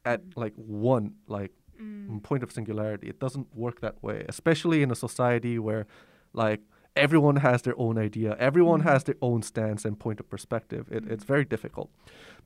at 0.04 0.20
like 0.36 0.52
one 0.56 1.14
like 1.26 1.52
mm, 1.80 2.22
point 2.22 2.42
of 2.42 2.50
singularity. 2.52 3.08
It 3.08 3.18
doesn't 3.18 3.48
work 3.54 3.80
that 3.80 4.02
way, 4.02 4.26
especially 4.28 4.82
in 4.82 4.90
a 4.90 4.96
society 4.96 5.58
where 5.58 5.86
like 6.32 6.60
everyone 6.96 7.36
has 7.36 7.62
their 7.62 7.78
own 7.78 7.98
idea, 7.98 8.36
everyone 8.38 8.80
mm-hmm. 8.80 8.88
has 8.88 9.04
their 9.04 9.16
own 9.20 9.42
stance 9.42 9.84
and 9.84 9.98
point 9.98 10.20
of 10.20 10.28
perspective. 10.28 10.86
It, 10.90 11.04
it's 11.04 11.24
mm-hmm. 11.24 11.32
very 11.32 11.44
difficult. 11.44 11.90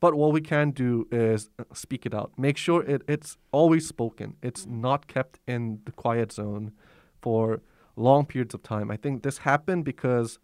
But 0.01 0.15
what 0.15 0.33
we 0.33 0.41
can 0.41 0.71
do 0.71 1.07
is 1.11 1.51
uh, 1.59 1.65
speak 1.73 2.07
it 2.07 2.15
out. 2.15 2.33
Make 2.37 2.57
sure 2.57 2.83
it, 2.83 3.03
it's 3.09 3.37
always 3.53 3.87
spoken. 3.87 4.37
It's 4.43 4.63
mm-hmm. 4.63 4.81
not 4.81 5.07
kept 5.09 5.41
in 5.47 5.81
the 5.85 5.93
quiet 5.93 6.33
zone 6.33 6.73
for 7.21 7.61
long 7.97 8.27
periods 8.27 8.55
of 8.55 8.63
time. 8.63 8.91
I 8.91 8.97
think 8.97 9.23
this 9.23 9.39
happened 9.39 9.85
because 9.85 10.39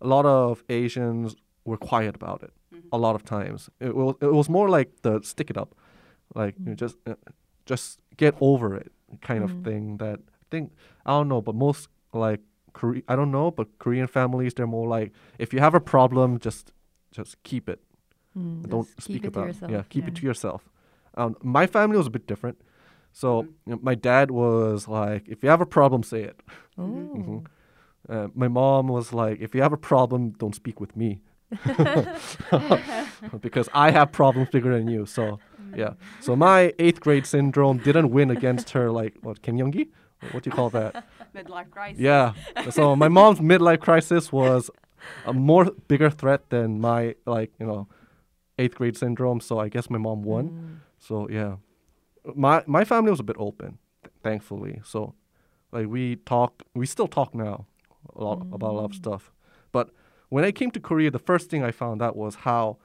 a 0.00 0.06
lot 0.06 0.24
of 0.24 0.62
Asians 0.68 1.36
were 1.64 1.76
quiet 1.76 2.14
about 2.14 2.42
it 2.42 2.52
a 2.92 2.98
lot 2.98 3.14
of 3.14 3.24
times. 3.24 3.70
It 3.80 3.94
was, 3.94 4.14
it 4.20 4.32
was 4.32 4.48
more 4.48 4.68
like 4.68 5.02
the 5.02 5.20
stick 5.22 5.50
it 5.50 5.56
up, 5.56 5.74
like 6.34 6.54
you 6.58 6.70
know, 6.70 6.74
just 6.74 6.96
uh, 7.06 7.14
just 7.66 8.00
get 8.16 8.34
over 8.40 8.76
it 8.76 8.92
kind 9.20 9.44
of 9.44 9.64
thing. 9.64 9.98
That 9.98 10.20
I 10.20 10.44
think 10.50 10.72
I 11.06 11.12
don't 11.12 11.28
know, 11.28 11.40
but 11.40 11.54
most 11.54 11.88
like 12.12 12.40
Kore- 12.72 13.02
I 13.08 13.16
don't 13.16 13.30
know, 13.30 13.50
but 13.50 13.66
Korean 13.78 14.06
families 14.06 14.54
they're 14.54 14.66
more 14.66 14.88
like 14.88 15.12
if 15.38 15.52
you 15.52 15.60
have 15.60 15.74
a 15.74 15.80
problem, 15.80 16.38
just 16.38 16.72
just 17.10 17.42
keep 17.42 17.68
it. 17.68 17.80
Mm, 18.36 18.68
Don't 18.68 18.86
just 18.86 19.02
speak 19.02 19.16
keep 19.16 19.24
it 19.24 19.28
about 19.28 19.42
to 19.42 19.46
yourself. 19.48 19.70
yeah, 19.72 19.82
keep 19.88 20.08
it 20.08 20.14
to 20.16 20.22
yourself. 20.26 20.68
Um, 21.16 21.36
my 21.42 21.66
family 21.66 21.96
was 21.98 22.06
a 22.06 22.10
bit 22.10 22.26
different. 22.26 22.58
So 23.12 23.42
you 23.66 23.72
know, 23.74 23.78
my 23.82 23.94
dad 23.94 24.30
was 24.30 24.88
like, 24.88 25.28
if 25.28 25.42
you 25.42 25.50
have 25.50 25.60
a 25.60 25.66
problem, 25.66 26.02
say 26.02 26.22
it. 26.22 26.40
Oh. 26.78 26.82
Mhm. 26.82 27.46
Uh, 28.08 28.28
my 28.34 28.48
mom 28.48 28.88
was 28.88 29.12
like, 29.12 29.40
if 29.40 29.54
you 29.54 29.62
have 29.62 29.72
a 29.72 29.76
problem, 29.76 30.30
don't 30.30 30.54
speak 30.54 30.80
with 30.80 30.96
me. 30.96 31.20
because 33.40 33.68
I 33.74 33.90
have 33.90 34.12
problems 34.12 34.48
bigger 34.50 34.76
than 34.76 34.88
you. 34.88 35.06
So, 35.06 35.38
yeah. 35.76 35.92
So 36.20 36.34
my 36.36 36.72
eighth 36.78 37.00
grade 37.00 37.26
syndrome 37.26 37.78
didn't 37.78 38.10
win 38.10 38.30
against 38.30 38.70
her, 38.70 38.90
like, 38.90 39.14
what, 39.22 39.42
gaengnyeongi? 39.42 39.88
What 40.32 40.42
do 40.42 40.50
you 40.50 40.56
call 40.56 40.70
that? 40.70 41.04
Midlife 41.34 41.70
crisis. 41.70 42.00
Yeah. 42.00 42.32
So 42.70 42.94
my 42.96 43.08
mom's 43.08 43.40
midlife 43.40 43.80
crisis 43.80 44.30
was 44.32 44.70
a 45.26 45.32
more 45.32 45.64
bigger 45.88 46.10
threat 46.10 46.48
than 46.50 46.80
my, 46.80 47.14
like, 47.26 47.50
you 47.58 47.66
know, 47.66 47.88
eighth 48.58 48.76
grade 48.76 48.96
syndrome. 48.96 49.40
So 49.40 49.58
I 49.58 49.68
guess 49.68 49.88
my 49.90 49.98
mom 49.98 50.22
won. 50.22 50.48
Mm. 50.50 50.76
So 50.98 51.28
yeah, 51.28 51.56
my 52.34 52.62
my 52.66 52.84
family 52.84 53.10
was 53.10 53.20
a 53.20 53.24
bit 53.24 53.36
open, 53.38 53.78
th- 54.02 54.12
thankfully. 54.22 54.80
So 54.84 55.14
like 55.72 55.86
we 55.88 56.16
talk, 56.16 56.62
we 56.74 56.86
still 56.86 57.08
talk 57.08 57.34
now 57.34 57.66
a 58.14 58.22
lot 58.22 58.42
about 58.52 58.70
a 58.70 58.76
lot 58.80 58.84
of 58.84 58.94
stuff. 58.94 59.32
But 59.72 59.90
when 60.28 60.44
I 60.44 60.52
came 60.52 60.70
to 60.72 60.80
Korea, 60.80 61.10
the 61.10 61.18
first 61.18 61.50
thing 61.50 61.62
I 61.64 61.70
found 61.72 62.02
out 62.02 62.14
was 62.16 62.34
how 62.36 62.76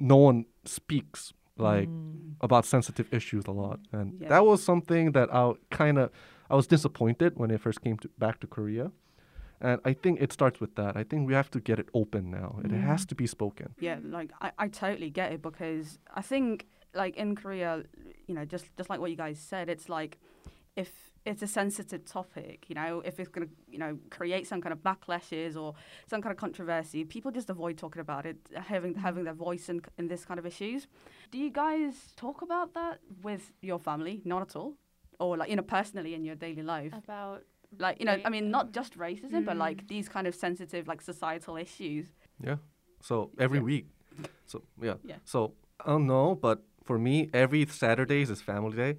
no 0.00 0.16
one 0.16 0.44
speaks 0.64 1.32
like 1.56 1.88
Mm. 1.88 2.34
about 2.40 2.64
sensitive 2.64 3.06
issues 3.14 3.44
a 3.46 3.52
lot, 3.52 3.78
and 3.92 4.14
Yeah. 4.20 4.28
that 4.28 4.44
was 4.44 4.60
something 4.62 5.12
that 5.12 5.32
I 5.32 5.52
kind 5.70 5.98
of 5.98 6.10
I 6.50 6.56
was 6.56 6.66
disappointed 6.66 7.32
when 7.36 7.50
I 7.50 7.56
first 7.56 7.80
came 7.82 7.98
to, 7.98 8.08
back 8.18 8.40
to 8.40 8.46
Korea. 8.46 8.90
And 9.60 9.80
I 9.84 9.94
think 9.94 10.20
it 10.20 10.32
starts 10.32 10.60
with 10.60 10.74
that. 10.76 10.96
I 10.96 11.04
think 11.04 11.26
we 11.26 11.34
have 11.34 11.50
to 11.52 11.60
get 11.60 11.78
it 11.78 11.88
open 11.94 12.30
now. 12.30 12.58
It 12.64 12.70
mm-hmm. 12.70 12.80
has 12.80 13.06
to 13.06 13.14
be 13.14 13.26
spoken. 13.26 13.74
Yeah, 13.80 13.98
like 14.04 14.30
I, 14.40 14.52
I 14.58 14.68
totally 14.68 15.10
get 15.10 15.32
it 15.32 15.42
because 15.42 15.98
I 16.12 16.22
think 16.22 16.66
like 16.94 17.16
in 17.16 17.34
Korea, 17.34 17.84
you 18.26 18.34
know, 18.34 18.44
just 18.44 18.66
just 18.76 18.90
like 18.90 19.00
what 19.00 19.10
you 19.10 19.16
guys 19.16 19.38
said, 19.38 19.68
it's 19.68 19.88
like 19.88 20.18
if 20.76 20.90
it's 21.24 21.42
a 21.42 21.46
sensitive 21.46 22.04
topic, 22.04 22.66
you 22.68 22.74
know, 22.74 23.00
if 23.04 23.18
it's 23.18 23.30
gonna, 23.30 23.46
you 23.66 23.78
know, 23.78 23.96
create 24.10 24.46
some 24.46 24.60
kind 24.60 24.72
of 24.72 24.80
backlashes 24.82 25.56
or 25.56 25.74
some 26.06 26.20
kind 26.20 26.32
of 26.32 26.36
controversy, 26.36 27.04
people 27.04 27.30
just 27.30 27.48
avoid 27.48 27.78
talking 27.78 28.00
about 28.00 28.26
it, 28.26 28.36
having 28.54 28.94
having 28.94 29.24
their 29.24 29.34
voice 29.34 29.68
in 29.68 29.80
in 29.98 30.08
this 30.08 30.24
kind 30.24 30.38
of 30.38 30.46
issues. 30.46 30.86
Do 31.30 31.38
you 31.38 31.50
guys 31.50 31.94
talk 32.16 32.42
about 32.42 32.74
that 32.74 33.00
with 33.22 33.52
your 33.62 33.78
family? 33.78 34.20
Not 34.24 34.42
at 34.42 34.56
all, 34.56 34.74
or 35.18 35.36
like 35.36 35.48
you 35.50 35.56
know, 35.56 35.62
personally 35.62 36.14
in 36.14 36.24
your 36.24 36.36
daily 36.36 36.62
life? 36.62 36.92
About 36.92 37.42
Like 37.78 37.98
you 38.00 38.06
know, 38.06 38.18
I 38.24 38.30
mean, 38.30 38.50
not 38.50 38.66
just 38.72 38.96
racism, 38.96 39.44
but 39.44 39.56
Mm. 39.56 39.66
like 39.66 39.88
these 39.88 40.08
kind 40.08 40.26
of 40.28 40.34
sensitive, 40.34 40.86
like 40.86 41.02
societal 41.02 41.56
issues. 41.56 42.06
Yeah. 42.48 42.58
So 43.00 43.30
every 43.38 43.58
Yeah. 43.58 43.64
week. 43.72 43.86
So 44.46 44.62
yeah. 44.80 44.96
Yeah. 45.04 45.18
So 45.24 45.38
I 45.84 45.86
don't 45.92 46.06
know, 46.06 46.36
but 46.46 46.58
for 46.84 46.98
me, 46.98 47.28
every 47.32 47.66
Saturdays 47.66 48.30
is 48.30 48.40
family 48.42 48.76
day. 48.76 48.92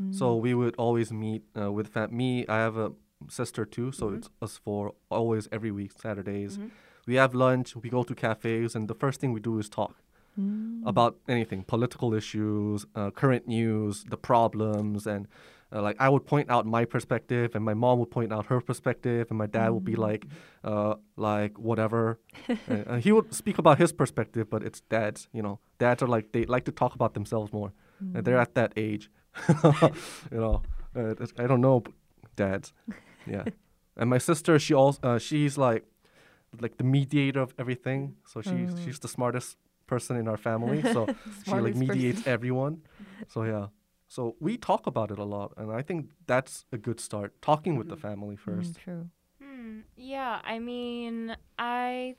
Mm. 0.00 0.14
So 0.14 0.36
we 0.36 0.54
would 0.54 0.74
always 0.78 1.10
meet 1.12 1.42
uh, 1.60 1.72
with 1.76 1.88
fam- 1.88 2.16
me. 2.16 2.46
I 2.48 2.58
have 2.66 2.76
a 2.76 2.92
sister 3.28 3.64
too, 3.64 3.90
so 3.92 4.04
Mhm. 4.10 4.16
it's 4.16 4.28
us 4.40 4.56
four 4.64 4.92
always 5.10 5.48
every 5.56 5.70
week 5.72 5.92
Saturdays. 5.92 6.58
Mhm. 6.58 6.70
We 7.06 7.14
have 7.22 7.34
lunch. 7.34 7.74
We 7.74 7.88
go 7.90 8.02
to 8.04 8.14
cafes, 8.14 8.76
and 8.76 8.86
the 8.88 8.94
first 8.94 9.20
thing 9.20 9.32
we 9.34 9.40
do 9.40 9.58
is 9.58 9.68
talk 9.68 9.94
Mm. 10.38 10.80
about 10.86 11.18
anything, 11.28 11.62
political 11.62 12.14
issues, 12.14 12.86
uh, 12.94 13.10
current 13.10 13.46
news, 13.46 14.04
the 14.08 14.16
problems, 14.16 15.06
and 15.06 15.28
uh, 15.74 15.82
like 15.82 15.96
I 16.00 16.08
would 16.08 16.24
point 16.24 16.50
out 16.50 16.64
my 16.64 16.86
perspective, 16.86 17.54
and 17.54 17.62
my 17.62 17.74
mom 17.74 17.98
would 17.98 18.10
point 18.10 18.32
out 18.32 18.46
her 18.46 18.60
perspective, 18.62 19.26
and 19.30 19.36
my 19.38 19.46
dad 19.46 19.68
would 19.70 19.84
be 19.84 19.94
like, 19.94 20.26
uh, 20.64 20.94
like 21.16 21.58
whatever. 21.58 22.18
and, 22.66 22.84
uh, 22.88 22.94
he 22.96 23.12
would 23.12 23.34
speak 23.34 23.58
about 23.58 23.76
his 23.78 23.92
perspective, 23.92 24.48
but 24.48 24.62
it's 24.62 24.80
dads. 24.88 25.28
You 25.34 25.42
know, 25.42 25.60
dads 25.78 26.02
are 26.02 26.08
like 26.08 26.32
they 26.32 26.44
like 26.46 26.64
to 26.64 26.72
talk 26.72 26.94
about 26.94 27.12
themselves 27.14 27.52
more. 27.52 27.72
And 28.14 28.24
they're 28.24 28.38
at 28.40 28.54
that 28.54 28.72
age. 28.76 29.10
you 30.32 30.38
know, 30.44 30.62
uh, 30.96 31.14
I 31.38 31.46
don't 31.46 31.60
know, 31.60 31.84
dads. 32.36 32.72
Yeah, 33.26 33.44
and 33.96 34.08
my 34.10 34.18
sister, 34.18 34.58
she 34.58 34.74
also 34.74 34.98
uh, 35.02 35.18
she's 35.18 35.56
like 35.58 35.84
like 36.60 36.76
the 36.78 36.84
mediator 36.84 37.40
of 37.40 37.54
everything. 37.58 38.16
So 38.26 38.40
she's 38.40 38.72
Oh. 38.72 38.78
she's 38.84 38.98
the 38.98 39.08
smartest 39.08 39.56
person 39.92 40.16
in 40.16 40.26
our 40.26 40.38
family. 40.38 40.80
So 40.94 41.06
she 41.44 41.50
like 41.50 41.76
mediates 41.76 42.20
person. 42.20 42.32
everyone. 42.32 42.82
So 43.28 43.44
yeah. 43.44 43.66
So 44.08 44.36
we 44.40 44.56
talk 44.56 44.86
about 44.86 45.10
it 45.10 45.18
a 45.18 45.24
lot, 45.24 45.52
and 45.56 45.72
I 45.72 45.82
think 45.82 46.10
that's 46.26 46.66
a 46.70 46.78
good 46.78 47.00
start. 47.00 47.30
Talking 47.40 47.76
with 47.76 47.88
the 47.88 47.96
mm-hmm. 47.96 48.08
family 48.08 48.36
mm-hmm, 48.36 48.56
first. 48.56 48.72
Mm, 48.74 48.84
true. 48.84 49.04
Hmm. 49.42 49.78
Yeah, 49.96 50.40
I 50.44 50.58
mean, 50.58 51.36
I 51.58 52.16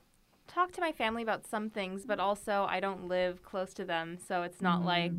talk 0.48 0.72
to 0.72 0.80
my 0.80 0.92
family 0.92 1.22
about 1.22 1.46
some 1.46 1.70
things, 1.70 2.04
but 2.04 2.18
also 2.18 2.66
I 2.68 2.80
don't 2.80 3.06
live 3.08 3.42
close 3.42 3.72
to 3.74 3.84
them, 3.84 4.18
so 4.18 4.42
it's 4.42 4.60
not 4.60 4.78
mm-hmm. 4.78 4.94
like 4.96 5.12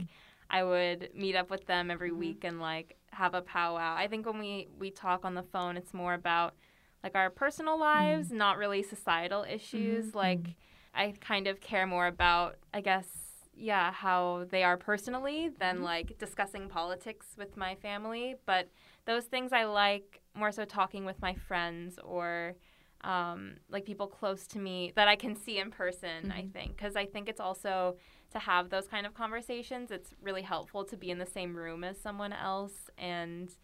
I 0.49 0.63
would 0.63 1.09
meet 1.13 1.35
up 1.35 1.49
with 1.49 1.65
them 1.65 1.89
every 1.89 2.11
week 2.11 2.43
and 2.43 2.59
like 2.59 2.97
have 3.11 3.33
a 3.33 3.41
powwow. 3.41 3.95
I 3.95 4.07
think 4.07 4.25
when 4.25 4.39
we 4.39 4.67
we 4.77 4.91
talk 4.91 5.23
on 5.23 5.33
the 5.33 5.43
phone, 5.43 5.77
it's 5.77 5.93
more 5.93 6.13
about 6.13 6.55
like 7.03 7.15
our 7.15 7.29
personal 7.29 7.79
lives, 7.79 8.29
mm. 8.29 8.37
not 8.37 8.57
really 8.57 8.83
societal 8.83 9.43
issues. 9.43 10.13
Like 10.13 10.43
mm. 10.43 10.55
I 10.95 11.13
kind 11.19 11.47
of 11.47 11.59
care 11.59 11.85
more 11.85 12.07
about, 12.07 12.55
I 12.73 12.81
guess, 12.81 13.07
yeah, 13.53 13.91
how 13.91 14.45
they 14.49 14.63
are 14.63 14.77
personally 14.77 15.49
than 15.59 15.81
like 15.81 16.17
discussing 16.17 16.67
politics 16.67 17.27
with 17.37 17.55
my 17.57 17.75
family. 17.75 18.35
But 18.45 18.69
those 19.05 19.25
things 19.25 19.53
I 19.53 19.65
like 19.65 20.21
more 20.33 20.51
so 20.51 20.65
talking 20.65 21.05
with 21.05 21.21
my 21.21 21.33
friends 21.33 21.99
or 22.03 22.55
um, 23.01 23.57
like 23.69 23.85
people 23.85 24.07
close 24.07 24.47
to 24.47 24.59
me 24.59 24.91
that 24.95 25.07
I 25.07 25.15
can 25.15 25.35
see 25.35 25.59
in 25.59 25.71
person, 25.71 26.31
I 26.31 26.47
think. 26.53 26.75
Because 26.75 26.95
I 26.95 27.05
think 27.05 27.29
it's 27.29 27.39
also 27.39 27.97
to 28.31 28.39
have 28.39 28.69
those 28.69 28.87
kind 28.87 29.05
of 29.05 29.13
conversations, 29.13 29.91
it's 29.91 30.13
really 30.21 30.41
helpful 30.41 30.83
to 30.85 30.97
be 30.97 31.11
in 31.11 31.19
the 31.19 31.25
same 31.25 31.55
room 31.55 31.83
as 31.83 31.99
someone 31.99 32.33
else 32.33 32.89
and 32.97 33.55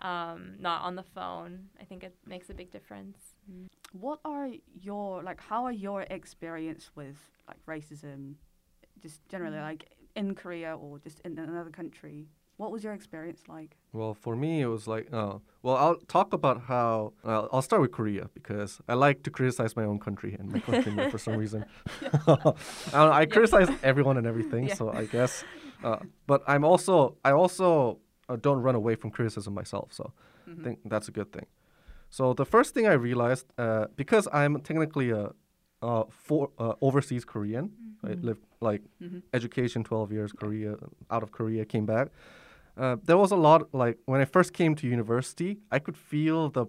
um, 0.00 0.54
not 0.58 0.82
on 0.82 0.96
the 0.96 1.02
phone. 1.02 1.66
I 1.80 1.84
think 1.84 2.02
it 2.02 2.14
makes 2.26 2.50
a 2.50 2.54
big 2.54 2.70
difference. 2.70 3.35
What 3.92 4.20
are 4.24 4.50
your 4.80 5.22
like? 5.22 5.40
How 5.40 5.64
are 5.64 5.72
your 5.72 6.02
experience 6.02 6.90
with 6.94 7.16
like 7.48 7.64
racism, 7.66 8.34
just 9.00 9.26
generally 9.28 9.58
like 9.58 9.88
in 10.14 10.34
Korea 10.34 10.76
or 10.76 10.98
just 10.98 11.20
in 11.20 11.38
another 11.38 11.70
country? 11.70 12.26
What 12.58 12.72
was 12.72 12.82
your 12.82 12.94
experience 12.94 13.42
like? 13.48 13.76
Well, 13.92 14.14
for 14.14 14.34
me, 14.34 14.62
it 14.62 14.66
was 14.66 14.86
like, 14.88 15.12
uh, 15.12 15.38
well, 15.62 15.76
I'll 15.76 15.96
talk 16.08 16.32
about 16.32 16.62
how, 16.62 17.12
uh, 17.22 17.48
I'll 17.52 17.60
start 17.60 17.82
with 17.82 17.92
Korea 17.92 18.30
because 18.32 18.80
I 18.88 18.94
like 18.94 19.22
to 19.24 19.30
criticize 19.30 19.76
my 19.76 19.84
own 19.84 19.98
country 19.98 20.34
and 20.38 20.50
my 20.50 20.58
country 20.60 20.92
for 21.10 21.18
some 21.18 21.34
reason. 21.34 21.66
I, 22.26 22.54
know, 22.94 23.12
I 23.12 23.26
criticize 23.26 23.68
everyone 23.82 24.16
and 24.16 24.26
everything, 24.26 24.68
Yeah. 24.68 24.74
so 24.74 24.90
I 24.90 25.04
guess, 25.04 25.44
uh, 25.84 25.98
but 26.26 26.42
I'm 26.46 26.64
also, 26.64 27.16
I 27.22 27.32
also 27.32 27.98
uh, 28.30 28.36
don't 28.36 28.62
run 28.62 28.74
away 28.74 28.94
from 28.94 29.10
criticism 29.10 29.52
myself, 29.52 29.92
so 29.92 30.14
I 30.48 30.62
think 30.62 30.78
that's 30.86 31.08
a 31.08 31.12
good 31.12 31.30
thing. 31.32 31.44
So 32.10 32.32
the 32.34 32.44
first 32.46 32.74
thing 32.74 32.86
I 32.86 32.92
realized, 32.94 33.46
uh, 33.58 33.86
because 33.96 34.28
I'm 34.32 34.60
technically 34.60 35.10
a, 35.10 35.32
uh, 35.82 36.04
for, 36.10 36.50
uh, 36.58 36.74
overseas 36.80 37.24
Korean, 37.24 37.70
I 38.04 38.14
lived 38.22 38.44
like 38.60 38.82
Mhm. 39.00 39.22
education 39.32 39.84
12 39.84 40.12
years, 40.12 40.32
Korea, 40.32 40.76
out 41.10 41.22
of 41.22 41.30
Korea, 41.32 41.64
came 41.64 41.86
back. 41.86 42.08
Uh, 42.76 42.96
there 43.04 43.16
was 43.18 43.32
a 43.32 43.36
lot 43.36 43.68
like 43.74 43.98
when 44.06 44.20
I 44.20 44.24
first 44.24 44.52
came 44.52 44.74
to 44.76 44.86
university, 44.86 45.58
I 45.70 45.78
could 45.78 45.96
feel 45.96 46.50
the 46.50 46.66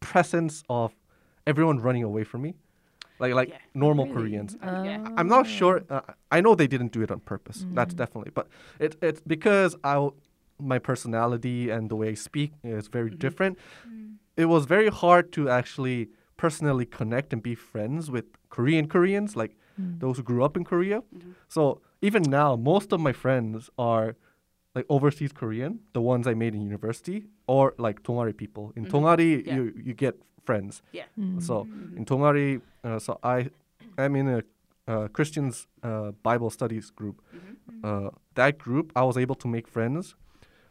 presence 0.00 0.62
of 0.68 0.94
everyone 1.46 1.78
running 1.78 2.02
away 2.02 2.24
from 2.24 2.42
me, 2.42 2.54
like 3.18 3.34
like 3.34 3.48
Yeah. 3.50 3.58
normal 3.74 4.06
Really? 4.06 4.14
Koreans. 4.14 4.56
Uh, 4.56 4.82
yeah. 4.84 5.08
I'm 5.16 5.28
not 5.28 5.46
sure. 5.46 5.82
Uh, 5.88 6.00
I 6.30 6.40
know 6.40 6.54
they 6.54 6.66
didn't 6.66 6.92
do 6.92 7.02
it 7.02 7.10
on 7.10 7.20
purpose. 7.20 7.66
That's 7.70 7.94
definitely, 7.94 8.32
but 8.34 8.46
it 8.80 8.96
it's 9.02 9.20
because 9.26 9.76
I 9.84 10.10
my 10.58 10.78
personality 10.78 11.70
and 11.70 11.88
the 11.90 11.96
way 11.96 12.08
I 12.10 12.14
speak 12.14 12.52
is 12.64 12.88
very 12.88 13.10
different. 13.10 13.58
It 14.36 14.46
was 14.46 14.64
very 14.66 14.88
hard 14.88 15.32
to 15.32 15.48
actually 15.48 16.08
personally 16.36 16.86
connect 16.86 17.32
and 17.32 17.42
be 17.42 17.54
friends 17.54 18.10
with 18.10 18.24
Korean 18.48 18.88
Koreans, 18.88 19.36
like 19.36 19.56
those 19.78 20.16
who 20.18 20.22
grew 20.22 20.44
up 20.44 20.56
in 20.56 20.64
Korea. 20.64 21.02
So 21.48 21.80
even 22.00 22.22
now, 22.22 22.56
most 22.56 22.92
of 22.92 23.00
my 23.00 23.12
friends 23.12 23.70
are 23.78 24.16
like 24.74 24.86
overseas 24.88 25.32
Korean, 25.32 25.80
the 25.92 26.00
ones 26.00 26.26
I 26.26 26.34
made 26.34 26.54
in 26.54 26.62
university, 26.62 27.26
or 27.46 27.74
like 27.78 28.02
Tongari 28.02 28.34
people. 28.36 28.72
In 28.76 28.86
Tongari, 28.86 29.46
Yeah. 29.46 29.54
you 29.56 29.62
you 29.86 29.94
get 29.94 30.14
friends. 30.44 30.82
Yeah. 30.92 31.06
So 31.48 31.66
in 31.96 32.04
Tongari, 32.04 32.60
uh, 32.84 32.98
so 32.98 33.18
I 33.22 33.50
am 33.98 34.16
in 34.16 34.28
a 34.28 34.42
uh, 34.88 35.08
Christians 35.08 35.66
uh, 35.82 36.12
Bible 36.22 36.50
studies 36.50 36.90
group. 36.90 37.16
Uh, 37.84 38.10
that 38.34 38.58
group, 38.58 38.92
I 38.96 39.02
was 39.04 39.16
able 39.16 39.34
to 39.36 39.48
make 39.48 39.68
friends, 39.68 40.14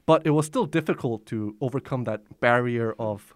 but 0.05 0.25
it 0.25 0.31
was 0.31 0.45
still 0.45 0.65
difficult 0.65 1.25
to 1.27 1.55
overcome 1.61 2.03
that 2.05 2.21
barrier 2.39 2.93
of 2.99 3.33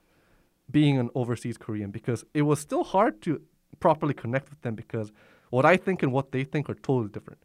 being 0.70 0.98
an 0.98 1.10
overseas 1.16 1.58
Korean 1.58 1.92
because 1.92 2.26
it 2.34 2.44
was 2.44 2.60
still 2.60 2.84
hard 2.84 3.22
to 3.24 3.42
properly 3.80 4.14
connect 4.14 4.50
with 4.50 4.62
them 4.62 4.76
because 4.76 5.12
what 5.50 5.66
I 5.66 5.78
think 5.78 6.02
and 6.04 6.12
what 6.12 6.32
they 6.32 6.44
think 6.44 6.70
are 6.70 6.76
totally 6.76 7.10
different. 7.10 7.40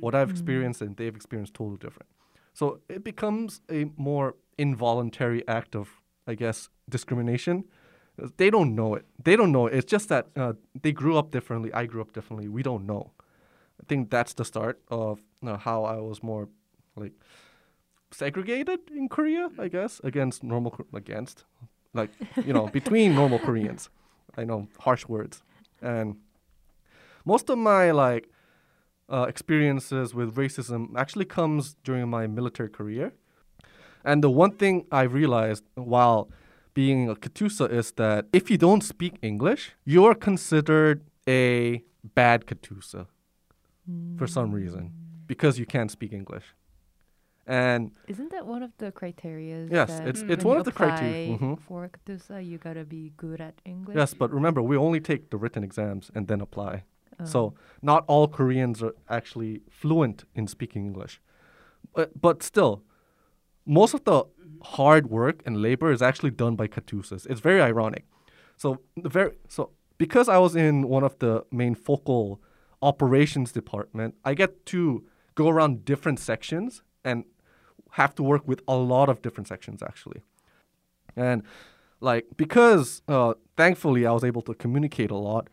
What 0.00 0.14
I've 0.14 0.30
experienced 0.30 0.82
and 0.82 0.96
they've 0.96 1.14
experienced 1.14 1.54
totally 1.54 1.76
different. 1.76 2.08
So 2.52 2.80
it 2.88 3.04
becomes 3.04 3.60
a 3.70 3.86
more 3.96 4.34
involuntary 4.58 5.46
act 5.46 5.76
of, 5.76 5.88
I 6.26 6.34
guess, 6.34 6.68
discrimination. 6.88 7.64
They 8.36 8.50
don't 8.50 8.74
know 8.74 8.94
it. 8.94 9.06
They 9.22 9.36
don't 9.36 9.52
know 9.52 9.66
it. 9.66 9.74
It's 9.74 9.90
just 9.90 10.08
that 10.08 10.28
uh, 10.36 10.54
they 10.82 10.92
grew 10.92 11.16
up 11.16 11.30
differently. 11.30 11.72
I 11.72 11.86
grew 11.86 12.00
up 12.00 12.12
differently. 12.12 12.48
We 12.48 12.62
don't 12.62 12.86
know. 12.86 13.12
I 13.80 13.84
think 13.88 14.10
that's 14.10 14.34
the 14.34 14.44
start 14.44 14.80
of 14.88 15.20
uh, 15.44 15.56
how 15.56 15.84
I 15.84 15.96
was 15.96 16.22
more 16.22 16.48
like 16.96 17.12
segregated 18.12 18.80
in 18.90 19.08
Korea, 19.08 19.50
I 19.58 19.68
guess, 19.68 20.00
against 20.04 20.44
normal 20.44 20.76
against 20.92 21.44
like 21.94 22.10
you 22.44 22.52
know 22.52 22.66
between 22.66 23.14
normal 23.14 23.38
Koreans. 23.38 23.88
I 24.36 24.44
know 24.44 24.68
harsh 24.80 25.06
words, 25.06 25.42
and 25.80 26.16
most 27.24 27.48
of 27.50 27.58
my 27.58 27.90
like 27.92 28.28
uh, 29.08 29.26
experiences 29.28 30.14
with 30.14 30.34
racism 30.34 30.96
actually 30.96 31.24
comes 31.24 31.76
during 31.84 32.08
my 32.08 32.26
military 32.26 32.68
career. 32.68 33.12
And 34.04 34.22
the 34.22 34.30
one 34.30 34.52
thing 34.52 34.86
I 34.92 35.02
realized 35.02 35.64
while 35.74 36.28
being 36.74 37.08
a 37.08 37.14
Katusa 37.14 37.70
is 37.70 37.92
that 37.92 38.26
if 38.32 38.50
you 38.50 38.58
don't 38.58 38.82
speak 38.82 39.14
English, 39.22 39.72
you're 39.84 40.14
considered 40.14 41.02
a 41.28 41.82
bad 42.14 42.46
Katusa 42.46 43.06
for 44.18 44.26
some 44.26 44.52
reason 44.52 44.92
because 45.26 45.58
you 45.58 45.66
can't 45.66 45.90
speak 45.90 46.12
English. 46.12 46.44
And 47.46 47.92
Isn't 48.08 48.30
that 48.30 48.46
one 48.46 48.62
of 48.62 48.72
the 48.78 48.90
criteria? 48.90 49.66
Yes, 49.70 49.90
it's- 50.00 50.22
when 50.22 50.30
it's 50.30 50.44
one 50.44 50.56
of 50.56 50.64
the 50.64 50.72
criteria, 50.72 51.36
mhm. 51.38 51.60
For 51.60 51.88
Katusa, 51.88 52.44
you 52.44 52.56
gotta 52.58 52.84
be 52.84 53.12
good 53.16 53.40
at 53.40 53.60
English. 53.64 53.96
yes, 53.96 54.14
but 54.14 54.30
remember, 54.32 54.62
we 54.62 54.76
only 54.76 55.00
take 55.00 55.30
the 55.30 55.36
written 55.36 55.62
exams 55.62 56.10
and 56.14 56.26
then 56.28 56.40
apply. 56.40 56.84
Oh. 57.20 57.24
So 57.24 57.54
not 57.82 58.04
all 58.08 58.28
Koreans 58.28 58.82
are 58.82 58.94
actually 59.08 59.62
fluent 59.70 60.24
in 60.34 60.46
speaking 60.46 60.86
English. 60.86 61.20
But, 61.94 62.20
but 62.20 62.42
still, 62.42 62.82
most 63.66 63.94
of 63.94 64.04
the 64.04 64.24
hard 64.62 65.08
work 65.10 65.42
and 65.46 65.60
labor 65.60 65.92
is 65.92 66.02
actually 66.02 66.30
done 66.30 66.56
by 66.56 66.66
Katusas. 66.66 67.26
It's 67.30 67.40
very 67.40 67.60
ironic. 67.60 68.04
So 68.56 68.78
the 68.96 69.08
very 69.08 69.32
so 69.48 69.70
because 69.98 70.28
I 70.28 70.38
was 70.38 70.56
in 70.56 70.88
one 70.88 71.04
of 71.04 71.18
the 71.18 71.44
main 71.52 71.74
focal 71.74 72.40
operations 72.82 73.52
department, 73.52 74.14
I 74.24 74.34
get 74.34 74.64
to 74.66 75.04
go 75.34 75.48
around 75.48 75.84
different 75.84 76.18
sections 76.20 76.82
and 77.04 77.24
have 77.94 78.14
to 78.16 78.22
work 78.22 78.46
with 78.46 78.60
a 78.66 78.76
lot 78.76 79.08
of 79.08 79.22
different 79.22 79.46
sections 79.48 79.82
actually. 79.82 80.20
And 81.16 81.42
like 82.00 82.26
because 82.36 83.02
uh, 83.08 83.34
thankfully 83.56 84.04
I 84.04 84.12
was 84.12 84.24
able 84.24 84.42
to 84.42 84.54
communicate 84.54 85.10
a 85.10 85.16
lot, 85.16 85.48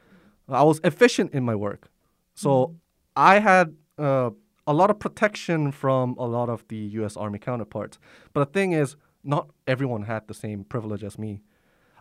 I 0.50 0.64
was 0.64 0.80
efficient 0.84 1.34
in 1.34 1.44
my 1.44 1.56
work. 1.56 1.90
So 2.34 2.76
I 3.16 3.40
had 3.40 3.76
uh, 4.00 4.32
a 4.66 4.74
lot 4.74 4.90
of 4.90 4.98
protection 4.98 5.72
from 5.72 6.16
a 6.18 6.26
lot 6.26 6.50
of 6.50 6.68
the 6.68 6.82
U.S. 7.00 7.16
Army 7.16 7.38
counterparts. 7.38 8.00
But 8.34 8.40
the 8.46 8.52
thing 8.52 8.72
is, 8.72 8.96
not 9.24 9.52
everyone 9.68 10.04
had 10.04 10.28
the 10.28 10.34
same 10.34 10.64
privilege 10.64 11.04
as 11.04 11.20
me. 11.20 11.44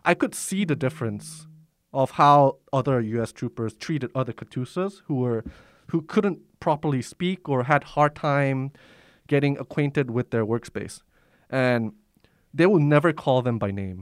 I 0.03 0.15
could 0.15 0.33
see 0.33 0.65
the 0.65 0.75
difference 0.75 1.45
of 1.93 2.11
how 2.11 2.57
other 2.73 2.99
U.S. 2.99 3.31
troopers 3.31 3.75
treated 3.75 4.09
other 4.15 4.33
Katusas 4.33 5.03
who 5.05 5.15
were 5.15 5.43
who 5.91 6.01
couldn't 6.01 6.39
properly 6.59 7.01
speak 7.01 7.47
or 7.47 7.65
had 7.65 7.83
hard 7.83 8.15
time 8.15 8.71
getting 9.33 9.53
acquainted 9.63 10.07
with 10.17 10.27
their 10.33 10.45
workspace, 10.53 10.95
and 11.49 11.81
they 12.57 12.67
will 12.71 12.85
never 12.95 13.09
call 13.23 13.39
them 13.47 13.57
by 13.65 13.71
name. 13.83 13.99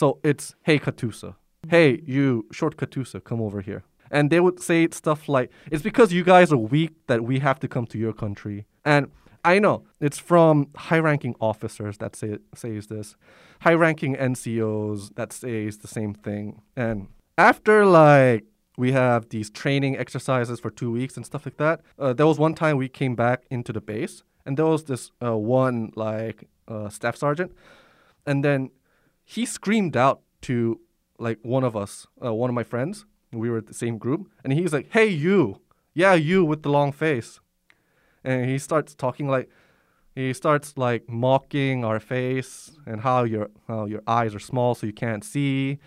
So 0.00 0.06
it's 0.30 0.46
hey 0.68 0.78
Katusa, 0.78 1.30
hey 1.74 1.88
you 2.16 2.24
short 2.58 2.74
Katusa, 2.80 3.18
come 3.30 3.40
over 3.46 3.60
here. 3.68 3.82
And 4.16 4.24
they 4.32 4.40
would 4.46 4.58
say 4.68 4.78
stuff 5.02 5.20
like, 5.36 5.48
"It's 5.72 5.84
because 5.90 6.08
you 6.18 6.24
guys 6.34 6.48
are 6.54 6.62
weak 6.76 6.92
that 7.10 7.20
we 7.30 7.36
have 7.48 7.58
to 7.64 7.68
come 7.74 7.86
to 7.92 7.98
your 8.04 8.14
country." 8.24 8.58
And 8.84 9.02
I 9.52 9.58
know 9.64 9.76
it's 10.06 10.20
from 10.30 10.54
high-ranking 10.88 11.34
officers 11.50 11.94
that 12.02 12.12
say 12.20 12.38
says 12.54 12.86
this, 12.94 13.16
high-ranking 13.66 14.14
NCOs 14.16 15.00
that 15.18 15.30
says 15.32 15.78
the 15.78 15.88
same 15.98 16.14
thing. 16.26 16.46
And 16.76 17.08
after 17.50 17.76
like 18.04 18.44
we 18.82 18.92
have 18.92 19.20
these 19.34 19.48
training 19.50 19.94
exercises 20.04 20.60
for 20.60 20.70
two 20.70 20.90
weeks 20.98 21.16
and 21.16 21.24
stuff 21.30 21.44
like 21.46 21.58
that, 21.64 21.80
uh, 21.98 22.12
there 22.18 22.28
was 22.32 22.38
one 22.38 22.54
time 22.62 22.74
we 22.76 22.88
came 22.88 23.14
back 23.14 23.38
into 23.50 23.72
the 23.72 23.80
base, 23.80 24.22
and 24.44 24.56
there 24.56 24.66
was 24.66 24.84
this 24.84 25.10
uh, 25.24 25.36
one 25.36 25.92
like 25.94 26.48
uh, 26.68 26.88
staff 26.88 27.16
sergeant, 27.16 27.52
and 28.26 28.44
then 28.44 28.70
he 29.24 29.46
screamed 29.46 29.96
out 29.96 30.20
to 30.42 30.80
like 31.18 31.38
one 31.42 31.64
of 31.64 31.76
us, 31.76 32.06
uh, 32.24 32.34
one 32.34 32.50
of 32.50 32.54
my 32.54 32.64
friends. 32.64 33.06
We 33.32 33.48
were 33.48 33.58
at 33.58 33.66
the 33.66 33.74
same 33.74 33.98
group, 33.98 34.28
and 34.44 34.52
he's 34.52 34.72
like, 34.72 34.88
"Hey, 34.92 35.06
you, 35.06 35.60
yeah, 35.94 36.14
you 36.14 36.44
with 36.44 36.62
the 36.62 36.70
long 36.70 36.92
face," 36.92 37.40
and 38.24 38.48
he 38.50 38.58
starts 38.58 38.94
talking 38.94 39.28
like, 39.28 39.48
he 40.14 40.32
starts 40.32 40.76
like 40.76 41.08
mocking 41.08 41.84
our 41.84 42.00
face 42.00 42.72
and 42.86 43.00
how 43.00 43.24
your 43.24 43.50
how 43.68 43.86
your 43.86 44.02
eyes 44.06 44.34
are 44.34 44.40
small 44.40 44.74
so 44.74 44.86
you 44.86 44.92
can't 44.92 45.24
see, 45.24 45.78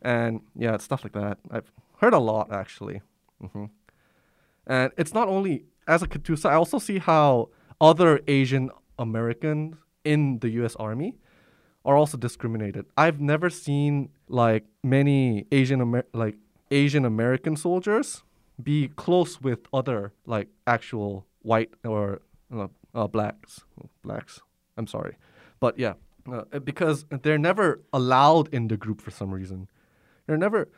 and 0.00 0.40
yeah, 0.56 0.78
stuff 0.78 1.04
like 1.04 1.12
that. 1.12 1.38
I've 1.50 1.70
heard 1.98 2.14
a 2.14 2.18
lot 2.18 2.52
actually, 2.52 3.02
hmm 3.40 3.66
and 4.66 4.92
it's 4.96 5.12
not 5.12 5.28
only 5.28 5.64
as 5.86 6.02
a 6.02 6.06
Katusa. 6.06 6.48
I 6.48 6.54
also 6.54 6.78
see 6.78 6.98
how 6.98 7.50
other 7.84 8.20
Asian 8.26 8.70
Americans 8.98 9.76
in 10.04 10.38
the 10.38 10.48
U.S. 10.60 10.74
Army 10.76 11.10
are 11.84 11.96
also 11.96 12.16
discriminated. 12.16 12.86
I've 12.96 13.20
never 13.20 13.50
seen 13.50 14.08
like 14.26 14.64
many 14.82 15.46
Asian 15.52 15.82
Amer- 15.82 16.06
like 16.14 16.36
Asian 16.70 17.04
American 17.04 17.56
soldiers 17.56 18.22
be 18.62 18.88
close 18.88 19.40
with 19.40 19.60
other 19.72 20.14
like 20.24 20.48
actual 20.66 21.26
white 21.42 21.72
or 21.84 22.22
uh, 22.54 22.68
uh, 22.94 23.06
blacks 23.06 23.60
blacks. 24.02 24.40
I'm 24.78 24.86
sorry, 24.86 25.16
but 25.60 25.78
yeah, 25.78 25.94
uh, 26.32 26.58
because 26.60 27.04
they're 27.22 27.44
never 27.50 27.82
allowed 27.92 28.48
in 28.48 28.68
the 28.68 28.78
group 28.78 29.00
for 29.02 29.10
some 29.10 29.30
reason. 29.34 29.68
They're 30.26 30.38
never 30.38 30.68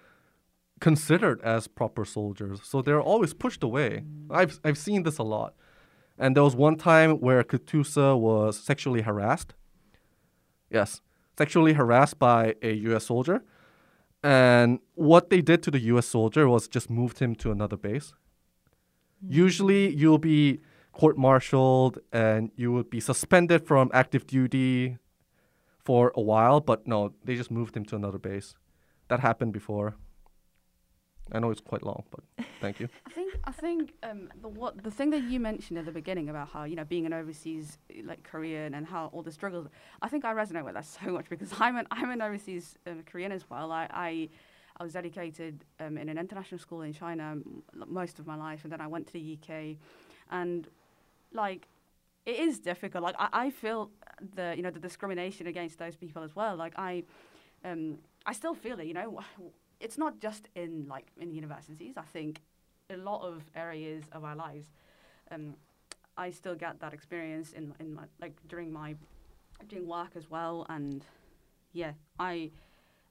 considered 0.80 1.40
as 1.42 1.68
proper 1.68 2.04
soldiers, 2.04 2.58
so 2.64 2.82
they're 2.82 3.00
always 3.00 3.32
pushed 3.32 3.62
away. 3.62 4.02
I've 4.28 4.58
I've 4.64 4.78
seen 4.78 5.04
this 5.04 5.18
a 5.18 5.22
lot, 5.22 5.54
and 6.18 6.36
there 6.36 6.42
was 6.42 6.56
one 6.56 6.76
time 6.76 7.20
where 7.20 7.42
Katusa 7.42 8.18
was 8.18 8.58
sexually 8.58 9.02
harassed. 9.02 9.54
Yes, 10.70 11.00
sexually 11.38 11.74
harassed 11.74 12.18
by 12.18 12.54
a 12.62 12.72
U.S. 12.88 13.06
soldier, 13.06 13.42
and 14.22 14.80
what 14.94 15.30
they 15.30 15.40
did 15.40 15.62
to 15.64 15.70
the 15.70 15.80
U.S. 15.92 16.06
soldier 16.06 16.48
was 16.48 16.68
just 16.68 16.90
moved 16.90 17.18
him 17.18 17.34
to 17.36 17.50
another 17.50 17.76
base. 17.76 18.12
Hmm. 19.24 19.32
Usually, 19.32 19.94
you'll 19.94 20.18
be 20.18 20.60
court-martialed 20.92 21.98
and 22.12 22.50
you 22.56 22.72
would 22.72 22.88
be 22.88 23.00
suspended 23.00 23.66
from 23.66 23.90
active 23.92 24.26
duty 24.26 24.96
for 25.78 26.10
a 26.16 26.22
while. 26.22 26.60
But 26.60 26.86
no, 26.86 27.12
they 27.24 27.36
just 27.36 27.50
moved 27.50 27.76
him 27.76 27.84
to 27.86 27.96
another 27.96 28.18
base. 28.18 28.54
That 29.08 29.20
happened 29.20 29.52
before. 29.52 29.96
I 31.32 31.40
know 31.40 31.50
it's 31.50 31.60
quite 31.60 31.82
long, 31.82 32.04
but 32.10 32.46
thank 32.60 32.78
you. 32.80 32.88
I 33.06 33.10
think 33.10 33.34
I 33.44 33.52
think 33.52 33.94
um, 34.02 34.28
the 34.40 34.48
what 34.48 34.82
the 34.82 34.90
thing 34.90 35.10
that 35.10 35.24
you 35.24 35.40
mentioned 35.40 35.78
at 35.78 35.84
the 35.84 35.92
beginning 35.92 36.28
about 36.28 36.50
how 36.50 36.64
you 36.64 36.76
know 36.76 36.84
being 36.84 37.06
an 37.06 37.12
overseas 37.12 37.78
like 38.04 38.22
Korean 38.22 38.74
and 38.74 38.86
how 38.86 39.10
all 39.12 39.22
the 39.22 39.32
struggles. 39.32 39.66
I 40.02 40.08
think 40.08 40.24
I 40.24 40.32
resonate 40.32 40.64
with 40.64 40.74
that 40.74 40.84
so 41.00 41.10
much 41.10 41.28
because 41.28 41.50
I'm 41.58 41.76
an 41.76 41.86
I'm 41.90 42.10
an 42.10 42.22
overseas 42.22 42.76
um, 42.86 43.02
Korean 43.04 43.32
as 43.32 43.48
well. 43.50 43.72
I 43.72 43.88
I, 43.90 44.28
I 44.78 44.84
was 44.84 44.94
educated 44.94 45.64
um, 45.80 45.98
in 45.98 46.08
an 46.08 46.18
international 46.18 46.60
school 46.60 46.82
in 46.82 46.92
China 46.92 47.32
m- 47.32 47.62
most 47.86 48.18
of 48.18 48.26
my 48.26 48.36
life, 48.36 48.60
and 48.62 48.72
then 48.72 48.80
I 48.80 48.86
went 48.86 49.06
to 49.08 49.12
the 49.14 49.38
UK, 49.38 49.76
and 50.30 50.68
like 51.32 51.66
it 52.24 52.38
is 52.38 52.60
difficult. 52.60 53.02
Like 53.02 53.16
I, 53.18 53.28
I 53.32 53.50
feel 53.50 53.90
the 54.34 54.54
you 54.56 54.62
know 54.62 54.70
the 54.70 54.80
discrimination 54.80 55.48
against 55.48 55.78
those 55.78 55.96
people 55.96 56.22
as 56.22 56.36
well. 56.36 56.54
Like 56.54 56.74
I 56.76 57.02
um, 57.64 57.98
I 58.26 58.32
still 58.32 58.54
feel 58.54 58.78
it. 58.78 58.86
You 58.86 58.94
know, 58.94 59.20
it's 59.80 59.98
not 59.98 60.20
just 60.20 60.48
in 60.54 60.86
like 60.88 61.06
in 61.20 61.32
universities. 61.32 61.94
I 61.96 62.02
think 62.02 62.40
a 62.90 62.96
lot 62.96 63.22
of 63.22 63.42
areas 63.54 64.04
of 64.12 64.24
our 64.24 64.36
lives, 64.36 64.68
um, 65.30 65.54
I 66.16 66.30
still 66.30 66.54
get 66.54 66.80
that 66.80 66.92
experience 66.92 67.52
in 67.52 67.74
in 67.80 67.94
my 67.94 68.04
like 68.20 68.36
during 68.48 68.72
my 68.72 68.94
doing 69.68 69.86
work 69.86 70.10
as 70.16 70.30
well. 70.30 70.66
And 70.68 71.04
yeah, 71.72 71.92
I 72.18 72.50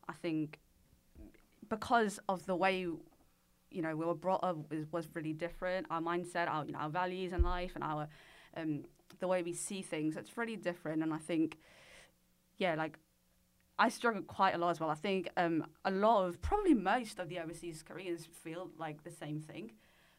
I 0.08 0.13
think 0.13 0.60
because 1.69 2.19
of 2.30 2.45
the 2.45 2.56
way 2.56 2.88
you 3.71 3.82
know 3.82 3.95
we 3.95 4.06
were 4.06 4.15
brought 4.15 4.43
up 4.43 4.69
was, 4.71 4.86
was 4.91 5.08
really 5.13 5.34
different. 5.34 5.88
Our 5.89 6.01
mindset, 6.01 6.47
our 6.47 6.65
you 6.65 6.71
know 6.73 6.80
our 6.80 6.89
values 6.89 7.34
in 7.34 7.43
life, 7.43 7.71
and 7.75 7.84
our 7.84 8.08
um, 8.58 8.86
the 9.19 9.28
way 9.28 9.43
we 9.43 9.54
see 9.54 9.82
things, 9.82 10.17
it's 10.17 10.38
really 10.38 10.56
different. 10.56 11.04
And 11.04 11.13
I 11.13 11.17
think 11.17 11.58
yeah, 12.58 12.75
like 12.75 12.97
I 13.77 13.89
struggle 13.89 14.21
quite 14.21 14.55
a 14.55 14.57
lot 14.57 14.69
as 14.69 14.79
well. 14.79 14.89
I 14.89 14.95
think 14.95 15.29
um, 15.38 15.65
a 15.83 15.91
lot 15.91 16.25
of, 16.25 16.41
probably 16.41 16.73
most 16.73 17.19
of 17.19 17.29
the 17.29 17.39
overseas 17.39 17.83
Koreans 17.83 18.25
feel 18.25 18.69
like 18.77 19.03
the 19.03 19.11
same 19.11 19.39
thing. 19.41 19.71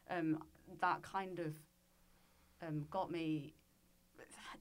Um, 0.09 0.43
that 0.79 1.01
kind 1.01 1.39
of 1.39 1.55
um, 2.65 2.85
got 2.91 3.11
me, 3.11 3.53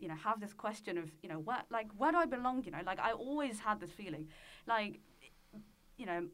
you 0.01 0.09
know, 0.09 0.15
have 0.15 0.41
this 0.41 0.53
question 0.53 0.97
of, 0.97 1.11
you 1.23 1.29
know, 1.29 1.39
where, 1.39 1.63
like, 1.71 1.89
where 1.97 2.11
do 2.13 2.19
I 2.19 2.27
belong? 2.27 2.65
You 2.65 2.71
know, 2.73 2.81
like, 2.87 2.99
I 2.99 3.13
always 3.13 3.61
had 3.61 3.81
this 3.81 3.91
feeling, 3.91 4.29
like, 4.67 5.01
you 5.99 6.07
know, 6.07 6.27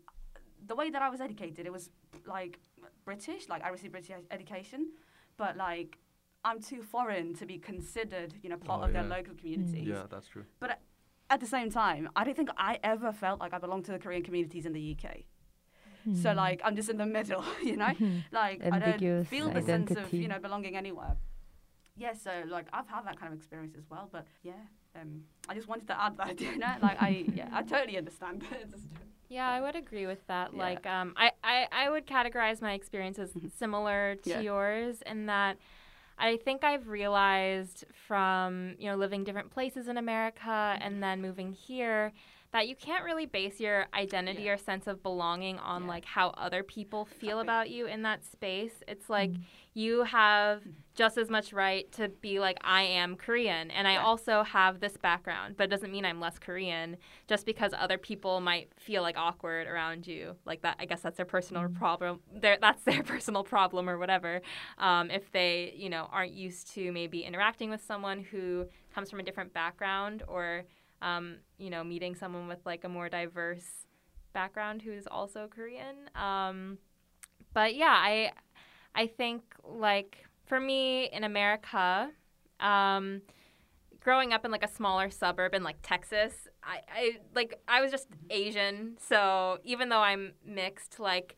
the 0.67 0.77
way 0.77 0.91
that 0.91 1.03
I 1.03 1.09
was 1.09 1.21
educated, 1.21 1.67
it 1.67 1.73
was 1.73 1.91
like 2.27 2.61
British, 3.05 3.49
like 3.49 3.65
I 3.65 3.69
received 3.69 3.93
British 3.93 4.15
education, 4.31 4.93
but 5.37 5.57
like 5.57 5.99
I'm 6.45 6.61
too 6.61 6.83
foreign 6.83 7.35
to 7.35 7.47
be 7.47 7.59
considered, 7.59 8.35
you 8.43 8.49
know, 8.49 8.57
part 8.57 8.83
Oh, 8.83 8.87
of 8.87 8.93
their 8.93 9.05
local 9.05 9.35
communities 9.35 9.89
Yeah, 9.89 10.05
that's 10.09 10.29
true. 10.29 10.45
At 11.33 11.41
the 11.41 11.47
same 11.57 11.71
time, 11.71 12.03
I 12.15 12.21
don't 12.25 12.37
think 12.41 12.51
I 12.71 12.73
ever 12.93 13.11
felt 13.25 13.41
like 13.41 13.53
I 13.57 13.59
belonged 13.59 13.87
to 13.87 13.93
the 13.93 13.99
Korean 14.05 14.23
communities 14.29 14.65
in 14.69 14.73
the 14.75 14.85
UK. 14.95 15.07
So 16.23 16.31
Hmm. 16.31 16.37
like 16.45 16.61
I'm 16.65 16.77
just 16.81 16.91
in 16.95 16.99
the 17.05 17.07
middle, 17.19 17.45
you 17.71 17.77
know. 17.83 17.93
Like 18.41 18.59
I 18.77 18.79
don't 18.79 19.25
feel 19.35 19.47
the 19.51 19.63
sense 19.63 19.91
of 19.93 20.13
you 20.13 20.29
know 20.33 20.39
belonging 20.47 20.75
anywhere. 20.83 21.15
Yeah, 21.97 22.15
so 22.27 22.33
like 22.57 22.67
I've 22.77 22.89
had 22.95 23.03
that 23.09 23.17
kind 23.21 23.33
of 23.33 23.39
experience 23.39 23.75
as 23.81 23.87
well, 23.93 24.09
but 24.17 24.27
yeah, 24.43 24.63
um, 24.99 25.11
I 25.49 25.55
just 25.55 25.69
wanted 25.69 25.87
to 25.93 25.97
add 26.05 26.15
that, 26.19 26.41
you 26.47 26.59
know, 26.59 26.75
like 26.87 26.99
I 27.09 27.11
yeah 27.39 27.49
I 27.59 27.63
totally 27.63 27.97
understand. 28.03 28.37
Just- 28.75 28.89
Yeah, 29.39 29.49
I 29.57 29.59
would 29.65 29.77
agree 29.85 30.07
with 30.13 30.23
that. 30.33 30.47
Yeah. 30.53 30.65
Like, 30.67 30.85
um, 30.97 31.09
I, 31.25 31.29
I, 31.53 31.57
I 31.83 31.85
would 31.93 32.07
categorize 32.17 32.59
my 32.69 32.73
experience 32.81 33.19
as 33.25 33.31
Mhm. 33.33 33.51
similar 33.63 34.01
to 34.25 34.31
Yeah. 34.31 34.41
yours 34.51 34.95
in 35.13 35.19
that 35.35 35.55
I 36.23 36.37
think 36.37 36.63
I've 36.63 36.89
realized 36.89 37.85
from, 38.07 38.77
you 38.79 38.89
know, 38.89 38.97
living 38.97 39.25
different 39.25 39.51
places 39.51 39.89
in 39.89 39.97
America 39.99 40.79
and 40.81 41.03
then 41.03 41.21
moving 41.21 41.53
here 41.53 42.13
that 42.53 42.69
you 42.69 42.77
can't 42.77 43.05
really 43.05 43.25
base 43.27 43.59
your 43.61 43.87
identity 43.95 44.43
Yeah. 44.43 44.53
or 44.53 44.57
sense 44.59 44.87
of 44.87 45.03
belonging 45.03 45.59
on 45.59 45.83
Yeah. 45.83 45.89
like 45.89 46.05
how 46.05 46.29
other 46.31 46.63
people 46.63 47.05
feel 47.07 47.41
about 47.41 47.71
you 47.71 47.87
in 47.87 48.03
that 48.03 48.25
space. 48.25 48.83
It's 48.87 49.09
like 49.09 49.31
Mm. 49.31 49.43
you 49.75 50.03
have 50.05 50.63
just 50.95 51.17
as 51.17 51.31
much 51.31 51.55
right 51.55 51.91
to 51.93 52.11
be 52.11 52.39
like 52.41 52.59
I 52.63 52.83
am 52.83 53.17
Korean 53.17 53.71
and 53.71 53.89
I 53.89 53.93
Yeah. 53.95 54.05
also 54.05 54.43
have 54.43 54.81
this 54.81 54.99
background, 54.99 55.57
but 55.57 55.65
it 55.65 55.69
doesn't 55.71 55.91
mean 55.91 56.05
I'm 56.05 56.21
less 56.21 56.39
Korean 56.39 56.99
just 57.27 57.47
because 57.47 57.73
other 57.73 57.97
people 57.97 58.41
might 58.43 58.69
feel 58.79 59.01
like 59.01 59.17
awkward 59.17 59.67
around 59.67 60.07
you. 60.07 60.37
Like 60.45 60.61
that 60.61 60.77
I 60.79 60.85
guess 60.85 61.01
that's 61.01 61.17
their 61.17 61.25
personal 61.25 61.63
Mm. 61.63 61.75
problem. 61.75 62.21
Their, 62.35 62.59
that's 62.61 62.85
their 62.85 63.03
personal 63.03 63.45
problem 63.45 63.89
or 63.89 63.97
whatever. 63.97 64.43
Um, 64.77 65.11
if 65.11 65.31
they, 65.33 65.73
you 65.75 65.89
know, 65.89 66.07
aren't 66.13 66.33
used 66.33 66.71
to 66.75 66.93
maybe 66.93 67.25
interacting 67.25 67.71
with 67.71 67.83
someone 67.83 68.21
who 68.25 68.69
comes 68.95 69.09
from 69.11 69.21
a 69.21 69.23
different 69.23 69.55
background 69.55 70.23
or 70.29 70.65
um, 71.03 71.37
you 71.59 71.69
know, 71.69 71.85
meeting 71.85 72.15
someone 72.15 72.49
with 72.49 72.65
like 72.65 72.85
a 72.85 72.89
more 72.89 73.09
diverse 73.09 73.87
background 74.33 74.81
who's 74.81 75.07
also 75.07 75.49
Korean. 75.49 76.09
Um, 76.15 76.79
but 77.53 77.75
yeah, 77.75 77.95
I 77.95 78.33
I 78.95 79.07
think 79.07 79.43
like 79.65 80.25
for 80.47 80.59
me 80.61 81.07
in 81.07 81.25
America, 81.25 82.11
um, 82.61 83.23
growing 84.01 84.33
up 84.33 84.45
in 84.45 84.51
like 84.51 84.65
a 84.65 84.69
smaller 84.69 85.11
suburb 85.11 85.55
in 85.55 85.63
like 85.63 85.77
Texas, 85.83 86.33
I, 86.63 86.81
I 86.95 87.19
like 87.35 87.61
I 87.69 87.81
was 87.83 87.91
just 87.91 88.09
Asian. 88.31 88.97
So 89.01 89.59
even 89.65 89.89
though 89.89 90.01
I'm 90.01 90.33
mixed, 90.47 91.01
like 91.01 91.37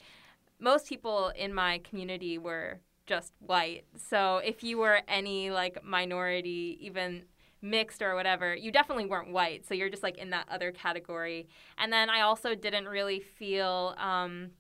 most 0.61 0.88
people 0.88 1.33
in 1.37 1.53
my 1.53 1.79
community 1.79 2.38
were 2.38 2.81
just 3.07 3.33
white. 3.38 3.85
So 3.96 4.38
if 4.38 4.62
you 4.62 4.79
were 4.79 5.00
any 5.09 5.50
like 5.50 5.85
minority, 5.85 6.79
even 6.81 7.24
mixed 7.64 8.03
or 8.03 8.14
whatever, 8.14 8.55
you 8.55 8.70
definitely 8.70 9.07
weren't 9.07 9.33
white. 9.33 9.66
So 9.66 9.74
you're 9.74 9.88
just 9.88 10.03
like 10.03 10.18
in 10.18 10.31
that 10.31 10.46
other 10.50 10.70
category. 10.70 11.48
And 11.79 11.92
then 11.92 12.11
I 12.11 12.20
also 12.20 12.55
didn't 12.55 12.87
really 12.87 13.20
feel 13.20 13.94
um, 13.98 14.50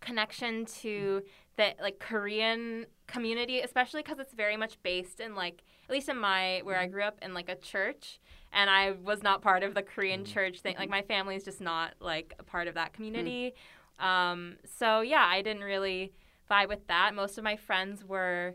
connection 0.00 0.66
to 0.82 1.22
the 1.56 1.74
like 1.80 1.98
Korean 1.98 2.86
community, 3.06 3.60
especially 3.60 4.02
because 4.02 4.18
it's 4.18 4.34
very 4.34 4.56
much 4.56 4.80
based 4.82 5.20
in 5.20 5.34
like 5.34 5.62
at 5.88 5.92
least 5.92 6.08
in 6.08 6.18
my 6.18 6.60
where 6.64 6.78
I 6.78 6.86
grew 6.86 7.02
up 7.02 7.18
in 7.22 7.34
like 7.34 7.48
a 7.48 7.56
church, 7.56 8.20
and 8.52 8.68
I 8.70 8.92
was 8.92 9.22
not 9.22 9.42
part 9.42 9.62
of 9.62 9.74
the 9.74 9.82
Korean 9.82 10.24
church 10.24 10.60
thing. 10.60 10.76
Like 10.78 10.90
my 10.90 11.02
family 11.02 11.36
is 11.36 11.44
just 11.44 11.60
not 11.60 11.94
like 12.00 12.34
a 12.38 12.42
part 12.42 12.68
of 12.68 12.74
that 12.74 12.92
community. 12.92 13.54
Um, 13.98 14.56
so 14.78 15.00
yeah, 15.00 15.24
I 15.24 15.42
didn't 15.42 15.62
really 15.64 16.12
vibe 16.50 16.68
with 16.68 16.86
that. 16.88 17.14
Most 17.14 17.38
of 17.38 17.44
my 17.44 17.56
friends 17.56 18.04
were 18.04 18.54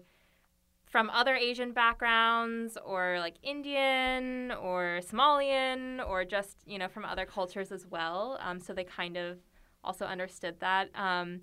from 0.90 1.10
other 1.12 1.36
Asian 1.36 1.72
backgrounds 1.72 2.78
or 2.84 3.18
like 3.20 3.36
Indian 3.44 4.52
or 4.52 5.00
Somalian 5.04 6.06
or 6.06 6.26
just, 6.26 6.58
you 6.66 6.80
know, 6.80 6.88
from 6.88 7.06
other 7.06 7.26
cultures 7.26 7.72
as 7.72 7.86
well. 7.86 8.40
Um, 8.42 8.60
so 8.60 8.74
they 8.74 8.84
kind 8.84 9.16
of 9.16 9.38
also 9.84 10.06
understood 10.06 10.60
that. 10.60 10.90
Um, 10.96 11.42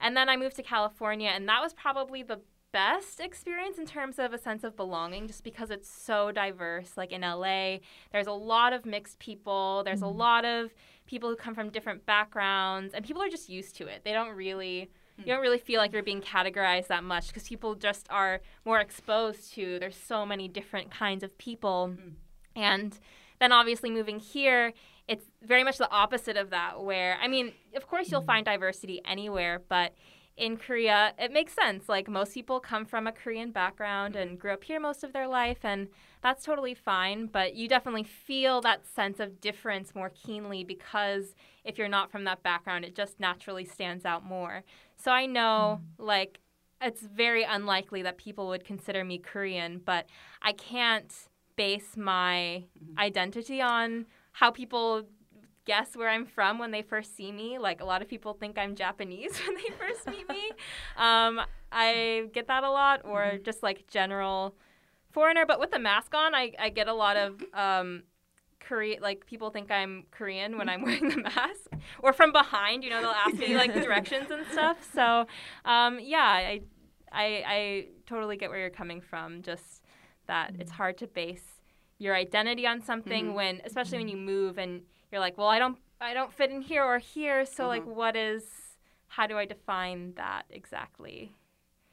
and 0.00 0.16
then 0.16 0.28
I 0.30 0.36
moved 0.36 0.56
to 0.56 0.62
California, 0.62 1.30
and 1.30 1.46
that 1.48 1.60
was 1.62 1.74
probably 1.74 2.22
the 2.22 2.40
best 2.72 3.20
experience 3.20 3.78
in 3.78 3.86
terms 3.86 4.18
of 4.18 4.32
a 4.32 4.38
sense 4.38 4.64
of 4.64 4.76
belonging 4.76 5.26
just 5.26 5.44
because 5.44 5.70
it's 5.70 5.88
so 5.88 6.32
diverse. 6.32 6.96
Like 6.96 7.12
in 7.12 7.22
LA, 7.22 7.78
there's 8.12 8.26
a 8.26 8.32
lot 8.32 8.72
of 8.72 8.84
mixed 8.86 9.18
people, 9.18 9.82
there's 9.84 10.02
a 10.02 10.06
Mhm. 10.06 10.16
lot 10.16 10.44
of 10.44 10.74
people 11.06 11.28
who 11.30 11.36
come 11.36 11.54
from 11.54 11.70
different 11.70 12.04
backgrounds, 12.06 12.92
and 12.94 13.04
people 13.04 13.22
are 13.22 13.28
just 13.28 13.48
used 13.48 13.76
to 13.76 13.86
it. 13.86 14.04
They 14.04 14.12
don't 14.12 14.34
really. 14.34 14.90
You 15.18 15.26
don't 15.26 15.40
really 15.40 15.58
feel 15.58 15.80
like 15.80 15.92
you're 15.92 16.02
being 16.02 16.20
categorized 16.20 16.88
that 16.88 17.04
much 17.04 17.28
because 17.28 17.48
people 17.48 17.74
just 17.74 18.06
are 18.10 18.40
more 18.64 18.80
exposed 18.80 19.52
to 19.54 19.78
there's 19.78 19.96
so 19.96 20.26
many 20.26 20.48
different 20.48 20.90
kinds 20.90 21.22
of 21.22 21.36
people. 21.38 21.94
Mm. 21.94 22.12
And 22.54 22.98
then 23.40 23.52
obviously 23.52 23.90
moving 23.90 24.18
here, 24.18 24.72
it's 25.08 25.24
very 25.42 25.64
much 25.64 25.78
the 25.78 25.90
opposite 25.90 26.36
of 26.36 26.50
that 26.50 26.82
where 26.82 27.18
I 27.22 27.28
mean, 27.28 27.52
of 27.74 27.86
course 27.86 28.10
you'll 28.10 28.22
find 28.22 28.44
diversity 28.44 29.00
anywhere, 29.04 29.62
but 29.68 29.94
in 30.36 30.58
Korea, 30.58 31.14
it 31.18 31.32
makes 31.32 31.54
sense. 31.54 31.88
Like 31.88 32.08
most 32.08 32.34
people 32.34 32.60
come 32.60 32.84
from 32.84 33.06
a 33.06 33.12
Korean 33.12 33.52
background 33.52 34.16
and 34.16 34.38
grew 34.38 34.52
up 34.52 34.64
here 34.64 34.78
most 34.78 35.02
of 35.02 35.12
their 35.12 35.26
life 35.26 35.64
and 35.64 35.88
that's 36.22 36.44
totally 36.44 36.74
fine, 36.74 37.26
but 37.26 37.54
you 37.54 37.68
definitely 37.68 38.02
feel 38.02 38.60
that 38.62 38.86
sense 38.86 39.20
of 39.20 39.40
difference 39.40 39.94
more 39.94 40.10
keenly 40.10 40.64
because 40.64 41.34
if 41.64 41.78
you're 41.78 41.88
not 41.88 42.10
from 42.10 42.24
that 42.24 42.42
background, 42.42 42.84
it 42.84 42.94
just 42.94 43.20
naturally 43.20 43.64
stands 43.64 44.04
out 44.04 44.24
more. 44.24 44.62
So 44.96 45.10
I 45.12 45.26
know 45.26 45.80
like 45.98 46.40
it's 46.80 47.00
very 47.02 47.42
unlikely 47.44 48.02
that 48.02 48.18
people 48.18 48.48
would 48.48 48.64
consider 48.64 49.04
me 49.04 49.18
Korean, 49.18 49.80
but 49.84 50.06
I 50.42 50.52
can't 50.52 51.12
base 51.56 51.96
my 51.96 52.64
Mhm. 52.78 52.98
identity 52.98 53.62
on 53.62 54.06
how 54.32 54.50
people 54.50 55.08
guess 55.64 55.96
where 55.96 56.08
I'm 56.08 56.26
from 56.26 56.58
when 56.58 56.70
they 56.70 56.82
first 56.82 57.16
see 57.16 57.32
me. 57.32 57.58
Like 57.58 57.80
a 57.80 57.84
lot 57.84 58.02
of 58.02 58.08
people 58.08 58.34
think 58.34 58.58
I'm 58.58 58.74
Japanese 58.74 59.38
when 59.46 59.56
they 59.56 59.70
first 59.78 60.06
meet 60.06 60.28
me. 60.28 60.50
Um, 60.96 61.40
I 61.72 62.28
get 62.32 62.46
that 62.48 62.62
a 62.64 62.70
lot, 62.70 63.02
or 63.04 63.38
Mhm. 63.38 63.42
just 63.44 63.62
like 63.62 63.86
general 63.88 64.54
foreigner. 65.12 65.44
But 65.46 65.60
with 65.60 65.70
the 65.72 65.78
mask 65.78 66.14
on, 66.14 66.34
I, 66.34 66.52
I 66.58 66.68
get 66.70 66.88
a 66.88 66.92
lot 66.94 67.16
of 67.16 67.42
um, 67.52 68.02
Korea. 68.68 69.00
Like 69.00 69.26
people 69.26 69.50
think 69.50 69.70
I'm 69.70 70.04
Korean 70.10 70.58
when 70.58 70.68
I'm 70.68 70.82
wearing 70.86 71.08
the 71.08 71.22
mask, 71.22 71.68
or 72.02 72.12
from 72.12 72.32
behind. 72.32 72.82
You 72.84 72.90
know, 72.90 73.00
they'll 73.00 73.10
ask 73.26 73.36
me 73.38 73.56
like 73.56 73.72
directions 73.88 74.30
and 74.30 74.44
stuff. 74.52 74.76
So 74.94 75.26
um, 75.64 75.98
yeah, 76.00 76.18
I 76.52 76.60
I 77.12 77.26
I 77.56 77.86
totally 78.06 78.36
get 78.36 78.50
where 78.50 78.58
you're 78.60 78.70
coming 78.82 79.00
from. 79.00 79.42
Just 79.42 79.82
that 80.26 80.54
it's 80.58 80.72
hard 80.72 80.98
to 80.98 81.06
base 81.06 81.46
your 81.98 82.14
identity 82.14 82.66
on 82.66 82.80
something 82.82 83.24
Mhm. 83.30 83.34
when, 83.34 83.62
especially 83.64 83.98
when 83.98 84.08
you 84.08 84.16
move 84.18 84.58
and 84.58 84.82
you're 85.10 85.20
like, 85.20 85.38
well, 85.38 85.48
I 85.48 85.58
don't 85.58 85.78
I 86.00 86.12
don't 86.14 86.32
fit 86.32 86.50
in 86.50 86.60
here 86.60 86.84
or 86.84 86.98
here. 86.98 87.46
So 87.46 87.68
like, 87.68 87.84
Mhm. 87.84 87.94
what 87.94 88.16
is? 88.16 88.44
How 89.08 89.26
do 89.26 89.38
I 89.38 89.46
define 89.46 90.14
that 90.16 90.42
exactly? 90.50 91.32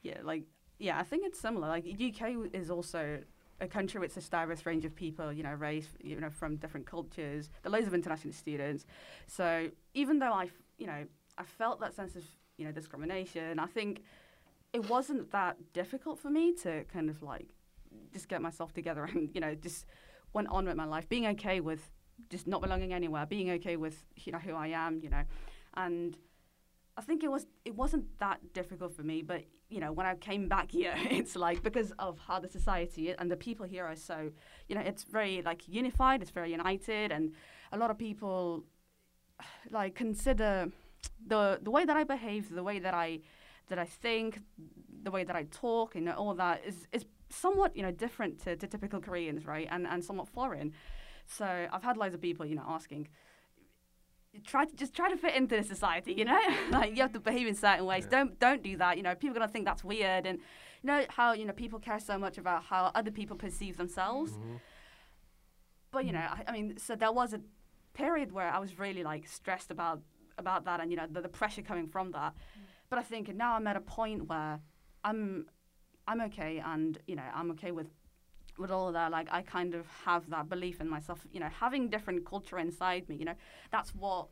Yeah, 0.02 0.18
like 0.22 0.42
yeah, 0.78 0.98
I 0.98 1.04
think 1.04 1.24
it's 1.24 1.38
similar. 1.40 1.68
Like 1.68 1.84
UK 1.86 2.22
is 2.52 2.70
also 2.70 3.22
a 3.60 3.66
country 3.66 4.00
with 4.00 4.16
a 4.16 4.20
diverse 4.20 4.66
range 4.66 4.84
of 4.84 4.94
people, 4.94 5.32
you 5.32 5.42
know, 5.42 5.52
race, 5.54 5.88
you 6.02 6.20
know 6.20 6.30
from 6.30 6.56
different 6.56 6.86
cultures. 6.86 7.50
Are 7.64 7.70
loads 7.70 7.86
of 7.86 7.94
international 7.94 8.32
students. 8.34 8.86
So 9.26 9.70
even 9.94 10.18
though 10.18 10.32
I, 10.32 10.50
you 10.78 10.86
know, 10.86 11.04
I 11.38 11.44
felt 11.44 11.80
that 11.80 11.94
sense 11.94 12.16
of 12.16 12.24
you 12.56 12.64
know 12.64 12.72
discrimination, 12.72 13.58
I 13.58 13.66
think 13.66 14.02
it 14.72 14.88
wasn't 14.88 15.30
that 15.32 15.56
difficult 15.72 16.18
for 16.18 16.30
me 16.30 16.52
to 16.62 16.84
kind 16.84 17.08
of 17.08 17.22
like 17.22 17.48
just 18.12 18.28
get 18.28 18.42
myself 18.42 18.72
together 18.72 19.04
and 19.12 19.30
you 19.34 19.40
know 19.40 19.54
just 19.54 19.86
went 20.32 20.48
on 20.48 20.66
with 20.66 20.76
my 20.76 20.84
life, 20.84 21.08
being 21.08 21.26
okay 21.26 21.60
with 21.60 21.90
just 22.30 22.46
not 22.46 22.60
belonging 22.60 22.92
anywhere, 22.92 23.26
being 23.26 23.50
okay 23.50 23.76
with 23.76 24.04
you 24.16 24.32
know 24.32 24.38
who 24.38 24.54
I 24.54 24.68
am, 24.68 25.00
you 25.02 25.10
know, 25.10 25.22
and 25.74 26.16
I 26.96 27.02
think 27.02 27.24
it 27.24 27.30
was 27.30 27.46
it 27.64 27.74
wasn't 27.74 28.06
that 28.18 28.52
difficult 28.52 28.94
for 28.94 29.02
me, 29.02 29.22
but 29.22 29.42
you 29.68 29.80
know 29.80 29.92
when 29.92 30.06
I 30.06 30.14
came 30.14 30.48
back 30.48 30.70
here, 30.78 30.94
it's 30.96 31.36
like 31.36 31.62
because 31.62 31.92
of 31.98 32.18
how 32.18 32.38
the 32.40 32.48
society 32.48 33.10
and 33.10 33.30
the 33.30 33.36
people 33.36 33.66
here 33.66 33.84
are 33.84 33.96
so, 33.96 34.30
you 34.68 34.74
know, 34.74 34.80
it's 34.80 35.04
very 35.04 35.42
like 35.42 35.68
unified, 35.68 36.22
it's 36.22 36.30
very 36.30 36.50
united, 36.52 37.12
and 37.12 37.32
a 37.72 37.78
lot 37.78 37.90
of 37.90 37.98
people 37.98 38.64
like 39.70 39.94
consider 39.94 40.70
the 41.26 41.58
the 41.62 41.70
way 41.70 41.84
that 41.84 41.96
I 41.96 42.04
behave, 42.04 42.54
the 42.54 42.62
way 42.62 42.78
that 42.78 42.94
I 42.94 43.20
that 43.68 43.78
I 43.78 43.86
think, 43.86 44.40
the 45.02 45.10
way 45.10 45.24
that 45.24 45.34
I 45.34 45.44
talk, 45.44 45.94
you 45.94 46.02
know, 46.02 46.12
all 46.12 46.34
that 46.34 46.62
is 46.64 46.86
is 46.92 47.04
somewhat 47.30 47.76
you 47.76 47.82
know 47.82 47.90
different 47.90 48.42
to, 48.44 48.56
to 48.56 48.66
typical 48.66 49.00
Koreans, 49.00 49.46
right, 49.46 49.68
and 49.70 49.86
and 49.86 50.04
somewhat 50.04 50.28
foreign. 50.28 50.72
So 51.26 51.46
I've 51.72 51.82
had 51.82 51.96
loads 51.96 52.14
of 52.14 52.20
people, 52.20 52.44
you 52.44 52.54
know, 52.54 52.66
asking, 52.68 53.08
try 54.44 54.64
to 54.64 54.74
just 54.74 54.94
try 54.94 55.08
to 55.10 55.16
fit 55.16 55.34
into 55.34 55.56
the 55.56 55.62
society, 55.62 56.12
you 56.12 56.24
know, 56.24 56.40
like 56.70 56.96
you 56.96 57.02
have 57.02 57.12
to 57.12 57.20
behave 57.20 57.46
in 57.46 57.54
certain 57.54 57.86
ways. 57.86 58.04
Yeah. 58.04 58.18
Don't 58.18 58.38
don't 58.40 58.62
do 58.62 58.76
that. 58.78 58.96
You 58.96 59.02
know, 59.02 59.14
people 59.14 59.30
are 59.36 59.40
gonna 59.40 59.52
think 59.52 59.64
that's 59.64 59.84
weird, 59.84 60.26
and 60.26 60.38
you 60.82 60.86
know 60.86 61.04
how 61.08 61.32
you 61.32 61.44
know 61.44 61.52
people 61.52 61.78
care 61.78 62.00
so 62.00 62.18
much 62.18 62.38
about 62.38 62.64
how 62.64 62.90
other 62.94 63.10
people 63.10 63.36
perceive 63.36 63.76
themselves. 63.76 64.32
Mhm. 64.32 64.60
But 65.90 66.04
you 66.04 66.12
know, 66.12 66.20
I, 66.20 66.44
I 66.48 66.52
mean, 66.52 66.76
so 66.78 66.96
there 66.96 67.12
was 67.12 67.32
a 67.32 67.40
period 67.92 68.32
where 68.32 68.50
I 68.50 68.58
was 68.58 68.78
really 68.78 69.04
like 69.04 69.26
stressed 69.28 69.70
about 69.70 70.00
about 70.38 70.64
that, 70.64 70.80
and 70.80 70.90
you 70.90 70.96
know, 70.96 71.06
the, 71.10 71.20
the 71.20 71.28
pressure 71.28 71.62
coming 71.62 71.86
from 71.86 72.10
that. 72.12 72.34
But 72.90 72.98
I 72.98 73.02
think 73.02 73.34
now 73.34 73.54
I'm 73.54 73.66
at 73.66 73.76
a 73.76 73.80
point 73.80 74.28
where 74.28 74.60
I'm 75.04 75.46
I'm 76.06 76.20
okay, 76.22 76.60
and 76.64 76.98
you 77.06 77.16
know, 77.16 77.28
I'm 77.34 77.50
okay 77.52 77.70
with 77.70 77.88
with 78.58 78.70
all 78.70 78.88
of 78.88 78.94
that. 78.94 79.10
Like 79.10 79.28
I 79.32 79.42
kind 79.42 79.74
of 79.74 79.86
have 80.04 80.28
that 80.30 80.48
belief 80.48 80.80
in 80.80 80.88
myself. 80.88 81.26
You 81.32 81.40
know, 81.40 81.48
having 81.48 81.88
different 81.88 82.24
culture 82.24 82.58
inside 82.58 83.08
me. 83.08 83.16
You 83.16 83.24
know, 83.26 83.34
that's 83.70 83.94
what. 83.94 84.28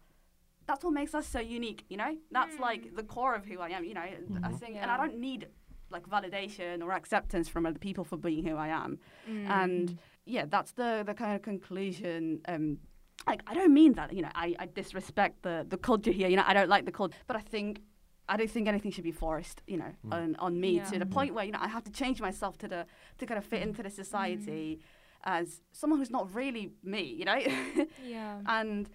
That's 0.64 0.84
what 0.84 0.92
makes 0.92 1.12
us 1.12 1.26
so 1.26 1.40
unique, 1.40 1.84
you 1.88 1.96
know. 1.96 2.16
That's 2.30 2.56
like 2.60 2.94
the 2.94 3.02
core 3.02 3.34
of 3.34 3.44
who 3.46 3.58
I 3.58 3.70
am, 3.70 3.84
you 3.84 3.94
know. 3.94 4.00
I 4.00 4.14
Mhm. 4.52 4.58
think, 4.60 4.76
and 4.80 4.92
I 4.92 4.96
don't 4.96 5.18
need 5.18 5.48
like 5.90 6.08
validation 6.08 6.82
or 6.84 6.92
acceptance 6.92 7.48
from 7.48 7.66
other 7.66 7.80
people 7.80 8.04
for 8.04 8.16
being 8.16 8.44
who 8.46 8.56
I 8.56 8.68
am 8.68 8.98
Mm. 9.28 9.50
and 9.50 9.98
yeah, 10.24 10.44
that's 10.46 10.72
the 10.72 11.02
the 11.04 11.14
kind 11.14 11.34
of 11.36 11.42
conclusion. 11.42 12.40
Um, 12.48 12.78
like 13.26 13.42
I 13.46 13.54
don't 13.54 13.74
mean 13.74 13.92
that 13.94 14.12
you 14.12 14.22
know 14.22 14.30
I, 14.34 14.54
I 14.58 14.66
disrespect 14.66 15.42
the 15.42 15.66
the 15.68 15.76
culture 15.76 16.12
here. 16.12 16.28
You 16.28 16.36
know 16.36 16.44
I 16.46 16.54
don't 16.54 16.68
like 16.68 16.84
the 16.86 16.92
culture, 16.92 17.16
but 17.26 17.36
I 17.36 17.40
think 17.40 17.80
I 18.28 18.36
don't 18.36 18.50
think 18.50 18.68
anything 18.68 18.92
should 18.92 19.04
be 19.04 19.12
forced. 19.12 19.62
You 19.66 19.78
know 19.78 19.92
Mm. 20.06 20.12
on 20.14 20.36
on 20.36 20.60
me 20.60 20.70
Yeah. 20.76 20.84
to 20.90 20.98
the 20.98 21.06
point 21.06 21.34
where 21.34 21.44
you 21.44 21.52
know 21.52 21.58
I 21.60 21.68
have 21.68 21.84
to 21.84 21.92
change 21.92 22.20
myself 22.20 22.56
to 22.58 22.68
the 22.68 22.86
to 23.18 23.26
kind 23.26 23.38
of 23.38 23.44
fit 23.44 23.62
into 23.62 23.82
the 23.82 23.90
society 23.90 24.80
as 25.24 25.60
someone 25.72 25.98
who's 26.00 26.10
not 26.18 26.34
really 26.34 26.72
me. 26.82 27.02
You 27.02 27.24
know, 27.24 27.38
yeah. 28.04 28.40
and 28.46 28.88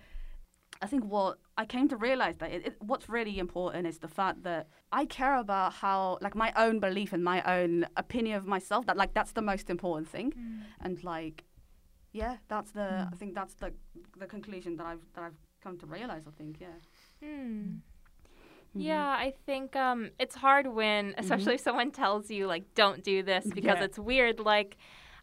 I 0.81 0.85
think 0.85 1.03
what 1.05 1.39
I 1.57 1.65
came 1.65 1.87
to 1.87 1.97
realize 1.97 2.37
that 2.37 2.51
it, 2.51 2.61
it, 2.67 2.75
what's 2.81 3.07
really 3.09 3.39
important 3.39 3.87
is 3.87 3.97
the 3.99 4.07
fact 4.19 4.43
that 4.43 4.67
I 4.91 5.05
care 5.05 5.35
about 5.37 5.73
how 5.73 6.17
like 6.21 6.35
my 6.35 6.51
own 6.55 6.79
belief 6.79 7.13
and 7.13 7.23
my 7.23 7.41
own 7.57 7.85
opinion 7.95 8.35
of 8.37 8.45
myself. 8.45 8.85
That 8.85 8.97
like 8.97 9.13
that's 9.13 9.31
the 9.33 9.41
most 9.41 9.69
important 9.69 10.07
thing 10.09 10.31
Mm. 10.33 10.61
and 10.85 11.03
like 11.03 11.43
yeah 12.13 12.37
that's 12.47 12.71
the 12.71 12.87
Mm. 12.91 13.13
i 13.13 13.15
think 13.19 13.35
that's 13.35 13.55
the 13.55 13.69
the 14.21 14.27
conclusion 14.35 14.77
that 14.77 14.85
i've 14.91 15.05
that 15.13 15.23
i've 15.27 15.39
come 15.63 15.77
to 15.77 15.85
realize 15.85 16.23
i 16.31 16.31
think 16.39 16.53
yeah 16.65 16.77
Hmm. 17.23 17.65
Mhm. 18.77 18.83
Yeah, 18.83 19.05
I 19.09 19.33
think 19.45 19.75
um, 19.75 20.11
it's 20.19 20.35
hard 20.35 20.67
when, 20.67 21.13
especially 21.17 21.55
if 21.55 21.61
someone 21.61 21.91
tells 21.91 22.29
you 22.29 22.47
like, 22.47 22.73
"Don't 22.75 23.03
do 23.03 23.23
this" 23.23 23.45
because 23.45 23.77
Yeah. 23.79 23.83
it's 23.85 23.99
weird. 23.99 24.39
Like, 24.39 24.77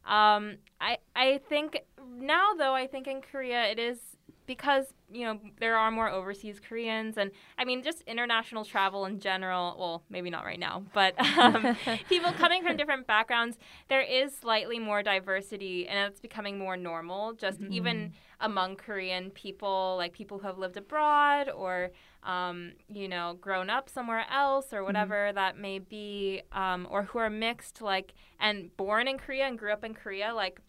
um, 0.04 0.56
I 0.80 0.98
I 1.16 1.38
think 1.48 1.80
now 2.18 2.54
though, 2.58 2.74
I 2.74 2.86
think 2.86 3.06
in 3.06 3.20
Korea 3.22 3.64
it 3.70 3.78
is 3.78 3.98
because 4.46 4.92
you 5.10 5.24
know 5.24 5.40
there 5.58 5.76
are 5.76 5.90
more 5.90 6.10
overseas 6.10 6.60
Koreans, 6.60 7.16
and 7.16 7.30
I 7.56 7.64
mean 7.64 7.82
just 7.82 8.02
international 8.02 8.64
travel 8.64 9.06
in 9.06 9.20
general. 9.20 9.76
Well, 9.78 10.02
maybe 10.10 10.30
not 10.30 10.44
right 10.44 10.58
now, 10.58 10.82
but 10.92 11.14
um, 11.38 11.76
people 12.08 12.32
coming 12.32 12.62
from 12.62 12.76
different 12.76 13.06
backgrounds, 13.06 13.56
there 13.88 14.02
is 14.02 14.36
slightly 14.36 14.78
more 14.78 15.02
diversity, 15.02 15.88
and 15.88 16.10
it's 16.10 16.20
becoming 16.20 16.58
more 16.58 16.76
normal. 16.76 17.32
Just 17.34 17.60
even 17.70 18.12
among 18.40 18.76
Korean 18.76 19.30
people, 19.30 19.94
like 19.96 20.12
people 20.12 20.38
who 20.38 20.46
have 20.46 20.58
lived 20.58 20.76
abroad 20.76 21.48
or 21.48 21.90
um, 22.24 22.72
you 22.88 23.08
know, 23.08 23.36
grown 23.40 23.70
up 23.70 23.88
somewhere 23.88 24.24
else 24.30 24.72
or 24.72 24.82
whatever 24.82 25.30
that 25.34 25.58
may 25.58 25.78
be, 25.78 26.42
um, 26.52 26.88
or 26.90 27.04
who 27.04 27.18
are 27.18 27.30
mixed, 27.30 27.82
like, 27.82 28.14
and 28.40 28.74
born 28.76 29.06
in 29.06 29.18
Korea 29.18 29.44
and 29.46 29.58
grew 29.58 29.72
up 29.72 29.84
in 29.84 29.94
Korea. 29.94 30.32
Like, 30.34 30.60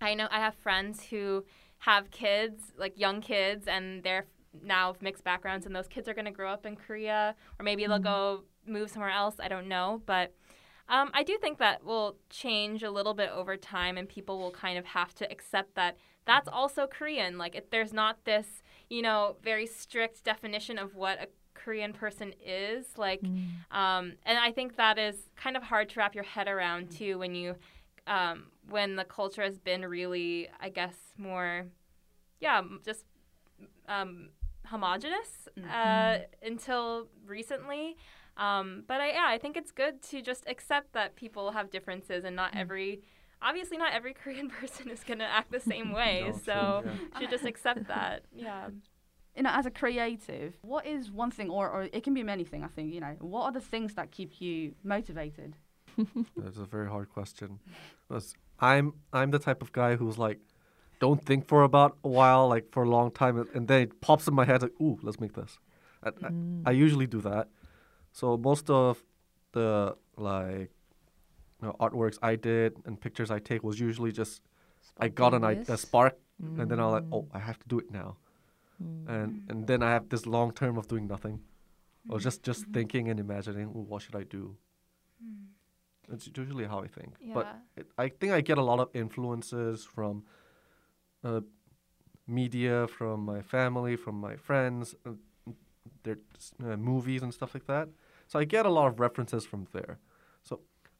I 0.00 0.14
know 0.14 0.28
I 0.30 0.38
have 0.38 0.54
friends 0.54 1.04
who 1.10 1.44
have 1.78 2.10
kids, 2.10 2.72
like 2.78 2.98
young 2.98 3.20
kids, 3.20 3.66
and 3.66 4.02
they're 4.02 4.26
now 4.62 4.90
of 4.90 5.02
mixed 5.02 5.24
backgrounds, 5.24 5.66
and 5.66 5.74
those 5.74 5.88
kids 5.88 6.08
are 6.08 6.14
going 6.14 6.26
to 6.26 6.30
grow 6.30 6.52
up 6.52 6.66
in 6.66 6.76
Korea, 6.76 7.34
or 7.58 7.64
maybe 7.64 7.86
they'll 7.86 7.98
go 7.98 8.44
move 8.66 8.90
somewhere 8.90 9.10
else. 9.10 9.36
I 9.38 9.48
don't 9.48 9.68
know, 9.68 10.02
but. 10.06 10.32
Um, 10.88 11.10
I 11.14 11.22
do 11.22 11.38
think 11.38 11.58
that 11.58 11.84
will 11.84 12.16
change 12.28 12.82
a 12.82 12.90
little 12.90 13.14
bit 13.14 13.30
over 13.30 13.56
time, 13.56 13.96
and 13.96 14.06
people 14.06 14.38
will 14.38 14.50
kind 14.50 14.76
of 14.76 14.84
have 14.84 15.14
to 15.14 15.30
accept 15.30 15.76
that 15.76 15.96
that's 16.24 16.48
also 16.48 16.86
Korean. 16.86 17.38
Like, 17.38 17.54
if 17.54 17.70
there's 17.70 17.92
not 17.92 18.24
this, 18.24 18.62
you 18.92 19.00
know, 19.00 19.36
very 19.42 19.66
strict 19.66 20.22
definition 20.22 20.76
of 20.76 20.94
what 20.94 21.16
a 21.18 21.26
Korean 21.54 21.92
person 21.94 22.34
is, 22.44 22.84
like, 22.98 23.22
um, 23.70 24.04
and 24.26 24.38
I 24.38 24.52
think 24.52 24.76
that 24.76 24.98
is 24.98 25.16
kind 25.34 25.56
of 25.56 25.62
hard 25.62 25.88
to 25.90 25.94
wrap 25.98 26.14
your 26.14 26.24
head 26.24 26.46
around 26.46 26.90
too 26.90 27.18
when 27.18 27.34
you, 27.34 27.56
um, 28.06 28.48
when 28.68 28.96
the 28.96 29.04
culture 29.04 29.42
has 29.42 29.58
been 29.58 29.82
really, 29.86 30.48
I 30.60 30.68
guess, 30.68 30.96
more, 31.16 31.64
yeah, 32.40 32.60
just 32.84 33.06
um, 33.88 34.28
homogenous 34.66 35.48
uh, 35.72 36.18
until 36.42 37.08
recently. 37.26 37.96
Um, 38.36 38.84
but 38.86 39.00
I, 39.00 39.08
yeah, 39.12 39.26
I 39.26 39.38
think 39.38 39.56
it's 39.56 39.72
good 39.72 40.02
to 40.10 40.20
just 40.20 40.44
accept 40.46 40.92
that 40.92 41.16
people 41.16 41.52
have 41.52 41.70
differences 41.70 42.24
and 42.24 42.36
not 42.36 42.50
every, 42.54 43.00
obviously, 43.42 43.76
not 43.76 43.92
every 43.92 44.14
Korean 44.22 44.48
person 44.50 44.90
is 44.90 45.02
going 45.04 45.18
to 45.18 45.24
act 45.38 45.50
the 45.52 45.60
same 45.60 45.92
way. 46.00 46.20
No, 46.24 46.30
true, 46.32 46.40
so 46.44 46.82
yeah. 46.84 47.18
should 47.18 47.30
just 47.30 47.44
accept 47.44 47.86
that. 47.88 48.24
Yeah. 48.34 48.68
you 49.36 49.42
know 49.44 49.50
as 49.60 49.66
a 49.66 49.70
creative 49.70 50.50
what 50.62 50.84
is 50.94 51.10
one 51.10 51.30
thing 51.30 51.48
or, 51.56 51.64
or 51.74 51.80
it 51.96 52.02
can 52.06 52.12
be 52.20 52.22
many 52.22 52.44
things 52.50 52.64
i 52.68 52.72
think 52.76 52.86
you 52.94 53.00
know 53.04 53.14
what 53.32 53.42
are 53.46 53.52
the 53.60 53.66
things 53.72 53.90
that 53.98 54.06
keep 54.18 54.30
you 54.44 54.74
motivated 54.94 55.50
That's 56.42 56.58
a 56.66 56.68
very 56.76 56.88
hard 56.94 57.08
question. 57.16 57.48
'Cause 58.08 58.26
I'm 58.70 58.86
I'm 59.18 59.30
the 59.36 59.38
type 59.48 59.60
of 59.64 59.70
guy 59.72 59.90
who's 60.00 60.18
like, 60.26 60.38
don't 61.04 61.22
think 61.28 61.40
for 61.52 61.60
about 61.70 61.92
a 62.08 62.10
while, 62.18 62.44
like 62.54 62.66
for 62.74 62.82
a 62.88 62.90
long 62.96 63.08
time, 63.22 63.34
and- 63.40 63.50
and 63.56 63.62
then 63.70 63.80
it 63.86 63.92
pops 64.06 64.24
in 64.30 64.34
my 64.40 64.44
head 64.50 64.58
like, 64.66 64.76
ooh, 64.84 64.96
let's 65.06 65.20
make 65.24 65.34
this. 65.40 65.52
I, 66.06 66.08
I, 66.26 66.30
I 66.70 66.72
usually 66.84 67.06
do 67.16 67.20
that. 67.30 67.44
So 68.12 68.24
most 68.50 68.66
of 68.70 69.02
the 69.56 69.96
like 70.16 70.70
you 71.62 71.68
know, 71.68 71.76
artworks 71.80 72.18
I 72.22 72.34
did 72.36 72.72
and 72.86 73.00
pictures 73.00 73.30
I 73.30 73.38
take 73.38 73.62
was 73.62 73.78
usually 73.80 74.12
just 74.12 74.42
I 74.98 75.08
got 75.08 75.32
an 75.34 75.44
idea, 75.44 75.74
a 75.74 75.78
spark, 75.78 76.14
and 76.58 76.68
then 76.70 76.78
I 76.80 76.84
was 76.86 76.92
like, 76.94 77.04
oh, 77.12 77.28
I 77.32 77.38
have 77.38 77.58
to 77.60 77.68
do 77.68 77.78
it 77.78 77.90
now, 77.90 78.16
and 79.06 79.42
and 79.48 79.66
then 79.68 79.82
I 79.82 79.90
have 79.96 80.08
this 80.08 80.26
long 80.26 80.52
term 80.52 80.76
of 80.76 80.88
doing 80.88 81.06
nothing, 81.06 81.40
or 82.10 82.18
just 82.18 82.42
just 82.42 82.66
thinking 82.74 83.08
and 83.10 83.20
imagining, 83.20 83.68
what 83.90 84.02
should 84.02 84.16
I 84.16 84.24
do? 84.24 84.56
It's 86.12 86.28
usually 86.36 86.66
how 86.66 86.80
I 86.80 86.88
think. 86.88 87.12
But 87.34 87.46
it, 87.76 87.86
I 87.96 88.08
think 88.08 88.32
I 88.32 88.40
get 88.40 88.58
a 88.58 88.62
lot 88.70 88.80
of 88.80 88.88
influences 88.94 89.84
from 89.84 90.24
uh, 91.24 91.40
media, 92.26 92.86
from 92.88 93.20
my 93.24 93.40
family, 93.40 93.96
from 93.96 94.16
my 94.20 94.36
friends, 94.36 94.94
uh, 95.06 95.12
their 96.02 96.18
uh, 96.64 96.76
movies 96.76 97.22
and 97.22 97.32
stuff 97.32 97.54
like 97.54 97.66
that. 97.66 97.88
So 98.26 98.38
I 98.38 98.44
get 98.44 98.66
a 98.66 98.70
lot 98.70 98.86
of 98.88 98.98
references 99.00 99.46
from 99.46 99.66
there. 99.72 99.98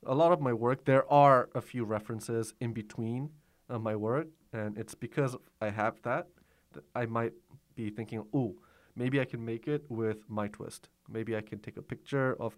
A 0.05 0.14
lot 0.14 0.32
of 0.32 0.40
my 0.40 0.53
work, 0.53 0.84
there 0.84 1.11
are 1.12 1.48
a 1.55 1.61
few 1.61 1.84
references 1.84 2.55
in 2.61 2.72
between 2.72 3.30
uh, 3.70 3.78
my 3.78 3.94
work, 3.94 4.26
and 4.53 4.76
it's 4.76 4.94
because 4.94 5.36
I 5.61 5.70
have 5.70 6.03
that 6.03 6.26
that 6.72 6.84
I 6.94 7.07
might 7.07 7.32
be 7.74 7.90
thinking, 7.90 8.24
oh, 8.34 8.57
maybe 8.96 9.20
I 9.20 9.24
can 9.24 9.44
make 9.44 9.68
it 9.68 9.84
with 9.88 10.28
my 10.28 10.48
twist. 10.48 10.88
Maybe 11.09 11.36
I 11.36 11.40
can 11.40 11.59
take 11.59 11.76
a 11.76 11.82
picture 11.82 12.36
of 12.40 12.57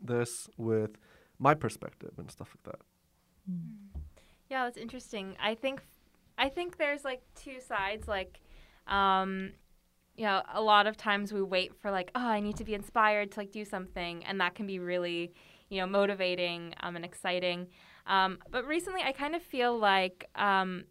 this 0.00 0.48
with 0.56 0.96
my 1.38 1.54
perspective 1.54 2.12
and 2.18 2.30
stuff 2.30 2.54
like 2.56 2.74
that. 2.74 2.84
Yeah, 4.48 4.64
that's 4.64 4.78
interesting. 4.78 5.36
I 5.40 5.54
think 5.54 5.82
I 6.36 6.48
think 6.48 6.78
there's 6.78 7.04
like 7.04 7.22
two 7.34 7.60
sides. 7.60 8.08
Like, 8.08 8.40
um, 8.86 9.52
you 10.16 10.24
know, 10.24 10.42
a 10.52 10.62
lot 10.62 10.86
of 10.86 10.96
times 10.96 11.32
we 11.32 11.42
wait 11.42 11.74
for 11.74 11.90
like, 11.90 12.10
oh, 12.14 12.26
I 12.26 12.40
need 12.40 12.56
to 12.56 12.64
be 12.64 12.74
inspired 12.74 13.32
to 13.32 13.40
like 13.40 13.52
do 13.52 13.64
something, 13.64 14.24
and 14.24 14.40
that 14.40 14.54
can 14.54 14.66
be 14.66 14.78
really, 14.78 15.32
you 15.68 15.80
know, 15.80 15.86
motivating 15.86 16.74
um, 16.80 16.96
and 16.96 17.04
exciting. 17.04 17.68
Um, 18.06 18.38
but 18.50 18.66
recently, 18.66 19.02
I 19.02 19.12
kind 19.12 19.34
of 19.34 19.42
feel 19.42 19.78
like 19.78 20.28
um, 20.34 20.84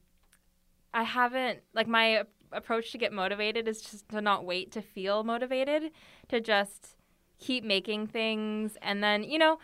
I 0.94 1.04
haven't 1.04 1.60
like 1.74 1.88
my 1.88 2.24
approach 2.52 2.92
to 2.92 2.98
get 2.98 3.12
motivated 3.12 3.68
is 3.68 3.82
just 3.82 4.08
to 4.10 4.22
not 4.22 4.46
wait 4.46 4.72
to 4.74 4.82
feel 4.82 5.24
motivated, 5.24 5.92
to 6.30 6.40
just 6.40 6.96
keep 7.40 7.64
making 7.64 8.08
things, 8.08 8.78
and 8.82 9.04
then 9.04 9.24
you 9.24 9.38
know, 9.38 9.60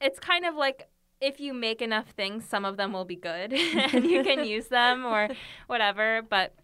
it's 0.00 0.18
kind 0.18 0.44
of 0.44 0.54
like 0.54 0.88
if 1.20 1.40
you 1.40 1.54
make 1.54 1.80
enough 1.80 2.10
things, 2.10 2.44
some 2.44 2.64
of 2.64 2.76
them 2.76 2.92
will 2.92 3.04
be 3.04 3.16
good 3.16 3.52
and 3.92 4.04
you 4.04 4.22
can 4.22 4.44
use 4.44 4.68
them 4.68 5.04
or 5.04 5.28
whatever. 5.66 6.22
But 6.28 6.54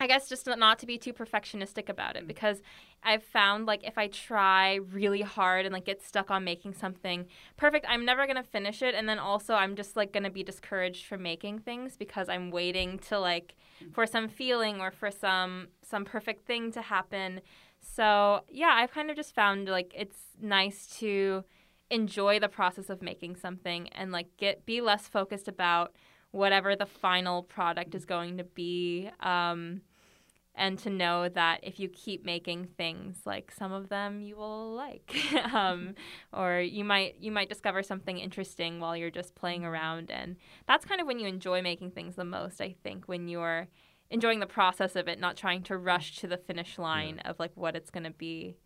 I 0.00 0.06
guess 0.06 0.28
just 0.28 0.46
not 0.46 0.78
to 0.80 0.86
be 0.86 0.98
too 0.98 1.12
perfectionistic 1.12 1.88
about 1.88 2.16
it 2.16 2.26
because 2.26 2.62
I've 3.02 3.22
found 3.22 3.66
like 3.66 3.84
if 3.84 3.98
I 3.98 4.08
try 4.08 4.76
really 4.76 5.20
hard 5.22 5.66
and 5.66 5.72
like 5.72 5.84
get 5.84 6.02
stuck 6.02 6.30
on 6.30 6.44
making 6.44 6.74
something 6.74 7.26
perfect, 7.56 7.86
I'm 7.88 8.04
never 8.04 8.26
gonna 8.26 8.42
finish 8.42 8.82
it. 8.82 8.94
And 8.94 9.08
then 9.08 9.18
also 9.18 9.54
I'm 9.54 9.76
just 9.76 9.96
like 9.96 10.12
gonna 10.12 10.30
be 10.30 10.42
discouraged 10.42 11.06
from 11.06 11.22
making 11.22 11.60
things 11.60 11.96
because 11.96 12.28
I'm 12.28 12.50
waiting 12.50 12.98
to 13.10 13.18
like 13.18 13.54
for 13.92 14.06
some 14.06 14.28
feeling 14.28 14.80
or 14.80 14.90
for 14.90 15.10
some 15.10 15.68
some 15.82 16.04
perfect 16.04 16.46
thing 16.46 16.72
to 16.72 16.82
happen. 16.82 17.40
So 17.80 18.40
yeah, 18.48 18.72
I've 18.74 18.92
kind 18.92 19.10
of 19.10 19.16
just 19.16 19.34
found 19.34 19.68
like 19.68 19.92
it's 19.94 20.18
nice 20.40 20.86
to 20.98 21.44
enjoy 21.90 22.40
the 22.40 22.48
process 22.48 22.88
of 22.88 23.02
making 23.02 23.36
something 23.36 23.88
and 23.90 24.10
like 24.10 24.26
get 24.38 24.64
be 24.64 24.80
less 24.80 25.06
focused 25.06 25.48
about 25.48 25.94
whatever 26.34 26.74
the 26.74 26.86
final 26.86 27.44
product 27.44 27.94
is 27.94 28.04
going 28.04 28.38
to 28.38 28.44
be 28.44 29.08
um, 29.20 29.80
and 30.56 30.76
to 30.80 30.90
know 30.90 31.28
that 31.28 31.60
if 31.62 31.78
you 31.78 31.88
keep 31.88 32.24
making 32.24 32.66
things 32.76 33.18
like 33.24 33.52
some 33.56 33.70
of 33.70 33.88
them 33.88 34.20
you 34.20 34.34
will 34.34 34.74
like 34.74 35.14
um, 35.52 35.94
or 36.32 36.58
you 36.58 36.84
might 36.84 37.14
you 37.20 37.30
might 37.30 37.48
discover 37.48 37.84
something 37.84 38.18
interesting 38.18 38.80
while 38.80 38.96
you're 38.96 39.10
just 39.10 39.36
playing 39.36 39.64
around 39.64 40.10
and 40.10 40.34
that's 40.66 40.84
kind 40.84 41.00
of 41.00 41.06
when 41.06 41.20
you 41.20 41.28
enjoy 41.28 41.62
making 41.62 41.92
things 41.92 42.16
the 42.16 42.24
most 42.24 42.60
i 42.60 42.74
think 42.82 43.06
when 43.06 43.28
you're 43.28 43.68
enjoying 44.10 44.40
the 44.40 44.46
process 44.46 44.96
of 44.96 45.06
it 45.06 45.20
not 45.20 45.36
trying 45.36 45.62
to 45.62 45.78
rush 45.78 46.16
to 46.16 46.26
the 46.26 46.36
finish 46.36 46.78
line 46.78 47.20
of 47.20 47.38
like 47.38 47.52
what 47.54 47.76
it's 47.76 47.90
going 47.90 48.04
to 48.04 48.10
be 48.10 48.56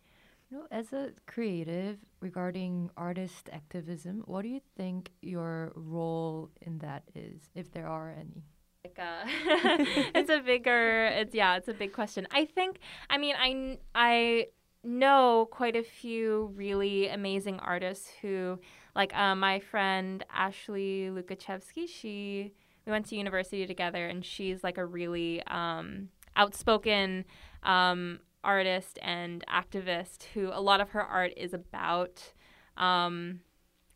You 0.49 0.57
know, 0.57 0.67
as 0.71 0.93
a 0.93 1.11
creative 1.27 1.97
regarding 2.21 2.89
artist 2.97 3.49
activism, 3.53 4.23
what 4.25 4.41
do 4.41 4.47
you 4.47 4.61
think 4.75 5.11
your 5.21 5.73
role 5.75 6.49
in 6.61 6.79
that 6.79 7.03
is, 7.13 7.49
if 7.53 7.71
there 7.71 7.87
are 7.87 8.09
any? 8.09 8.43
like 8.85 8.97
uh, 8.97 9.25
it's 10.15 10.29
a 10.29 10.39
bigger 10.39 11.07
it's 11.07 11.35
yeah 11.35 11.57
it's 11.57 11.67
a 11.67 11.73
big 11.73 11.91
question 11.91 12.25
i 12.31 12.45
think 12.45 12.79
i 13.09 13.17
mean 13.17 13.35
i 13.37 13.77
i 13.93 14.45
know 14.83 15.47
quite 15.51 15.75
a 15.75 15.83
few 15.83 16.51
really 16.55 17.09
amazing 17.09 17.59
artists 17.59 18.09
who 18.21 18.57
like 18.95 19.13
uh, 19.17 19.35
my 19.35 19.59
friend 19.59 20.23
ashley 20.33 21.09
lukashevsky 21.11 21.87
she 21.89 22.53
we 22.85 22.91
went 22.91 23.05
to 23.05 23.17
university 23.17 23.67
together 23.67 24.07
and 24.07 24.25
she's 24.25 24.63
like 24.63 24.77
a 24.77 24.85
really 24.85 25.43
um, 25.47 26.07
outspoken 26.37 27.25
um, 27.63 28.19
artist 28.43 28.97
and 29.01 29.43
activist 29.47 30.23
who 30.33 30.49
a 30.53 30.61
lot 30.61 30.81
of 30.81 30.89
her 30.91 31.03
art 31.03 31.33
is 31.35 31.53
about 31.53 32.33
um, 32.77 33.41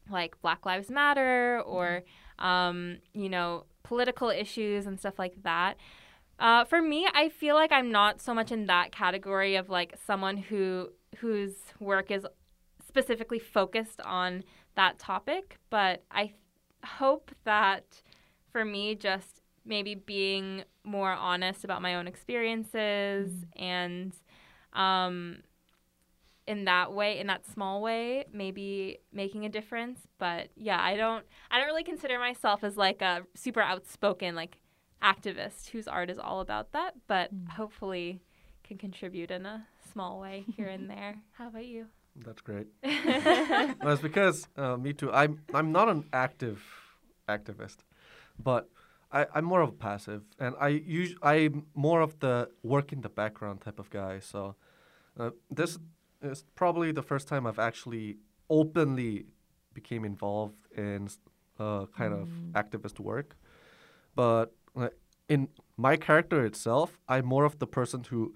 like 0.09 0.39
black 0.41 0.65
lives 0.65 0.89
matter 0.89 1.61
or 1.61 2.03
um, 2.39 2.97
you 3.13 3.29
know 3.29 3.65
political 3.83 4.29
issues 4.29 4.85
and 4.85 4.99
stuff 4.99 5.19
like 5.19 5.43
that. 5.43 5.77
Uh, 6.39 6.65
for 6.65 6.81
me, 6.81 7.07
I 7.13 7.29
feel 7.29 7.55
like 7.55 7.71
I'm 7.71 7.91
not 7.91 8.19
so 8.19 8.33
much 8.33 8.51
in 8.51 8.65
that 8.65 8.91
category 8.91 9.55
of 9.55 9.69
like 9.69 9.95
someone 10.05 10.37
who 10.37 10.89
whose 11.17 11.55
work 11.79 12.11
is 12.11 12.25
specifically 12.85 13.39
focused 13.39 14.01
on 14.01 14.43
that 14.75 14.99
topic, 14.99 15.59
but 15.69 16.03
I 16.11 16.25
th- 16.25 16.35
hope 16.83 17.31
that 17.43 18.01
for 18.51 18.65
me, 18.65 18.95
just 18.95 19.41
maybe 19.65 19.95
being 19.95 20.63
more 20.83 21.11
honest 21.11 21.63
about 21.63 21.81
my 21.81 21.95
own 21.95 22.07
experiences 22.07 23.45
and 23.55 24.13
um, 24.73 25.37
in 26.45 26.65
that 26.65 26.91
way, 26.93 27.19
in 27.19 27.27
that 27.27 27.45
small 27.45 27.81
way, 27.81 28.25
maybe 28.33 28.99
making 29.13 29.45
a 29.45 29.49
difference. 29.49 29.99
But 30.17 30.49
yeah, 30.55 30.79
I 30.81 30.95
don't, 30.97 31.25
I 31.49 31.57
don't 31.57 31.67
really 31.67 31.83
consider 31.83 32.19
myself 32.19 32.63
as 32.63 32.75
like 32.75 33.01
a 33.01 33.21
super 33.33 33.61
outspoken 33.61 34.35
like 34.35 34.57
activist 35.01 35.69
whose 35.69 35.87
art 35.87 36.09
is 36.09 36.17
all 36.19 36.41
about 36.41 36.71
that. 36.73 36.95
But 37.07 37.33
Mm. 37.33 37.49
hopefully, 37.51 38.21
can 38.63 38.77
contribute 38.77 39.31
in 39.31 39.45
a 39.45 39.67
small 39.91 40.19
way 40.19 40.45
here 40.55 40.67
and 40.67 40.89
there. 40.89 41.15
How 41.37 41.47
about 41.47 41.65
you? 41.65 41.87
That's 42.15 42.41
great. 42.41 42.67
well, 42.83 43.93
it's 43.93 44.01
because 44.01 44.47
uh, 44.57 44.77
me 44.77 44.93
too. 44.93 45.11
I'm 45.11 45.39
I'm 45.53 45.71
not 45.71 45.89
an 45.89 46.05
active 46.13 46.61
activist, 47.27 47.77
but 48.37 48.69
I, 49.11 49.25
I'm 49.33 49.45
more 49.45 49.61
of 49.61 49.69
a 49.69 49.73
passive, 49.73 50.23
and 50.39 50.55
I 50.59 50.71
us- 50.73 51.15
I'm 51.23 51.65
more 51.73 52.01
of 52.01 52.19
the 52.19 52.49
work 52.63 52.91
in 52.93 53.01
the 53.01 53.09
background 53.09 53.61
type 53.61 53.79
of 53.79 53.89
guy. 53.89 54.19
So 54.19 54.55
uh, 55.19 55.29
this 55.49 55.77
is 56.21 56.43
probably 56.55 56.91
the 56.91 57.01
first 57.03 57.27
time 57.27 57.45
I've 57.47 57.59
actually 57.59 58.17
openly 58.49 59.25
became 59.73 60.05
involved 60.05 60.55
in 60.77 61.09
uh, 61.59 61.85
kind 61.97 62.13
of 62.13 62.27
Mm. 62.27 62.51
activist 62.53 62.99
work. 62.99 63.35
But 64.15 64.53
uh, 64.75 64.89
in 65.29 65.47
my 65.77 65.97
character 65.97 66.45
itself, 66.45 66.99
I'm 67.07 67.25
more 67.25 67.45
of 67.45 67.57
the 67.59 67.67
person 67.67 68.03
who 68.09 68.33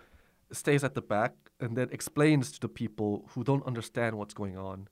stays 0.52 0.84
at 0.84 0.94
the 0.94 1.02
back 1.02 1.34
and 1.60 1.76
then 1.78 1.90
explains 1.92 2.52
to 2.54 2.60
the 2.60 2.70
people 2.70 3.30
who 3.34 3.44
don't 3.44 3.66
understand 3.66 4.18
what's 4.18 4.34
going 4.34 4.58
on. 4.58 4.88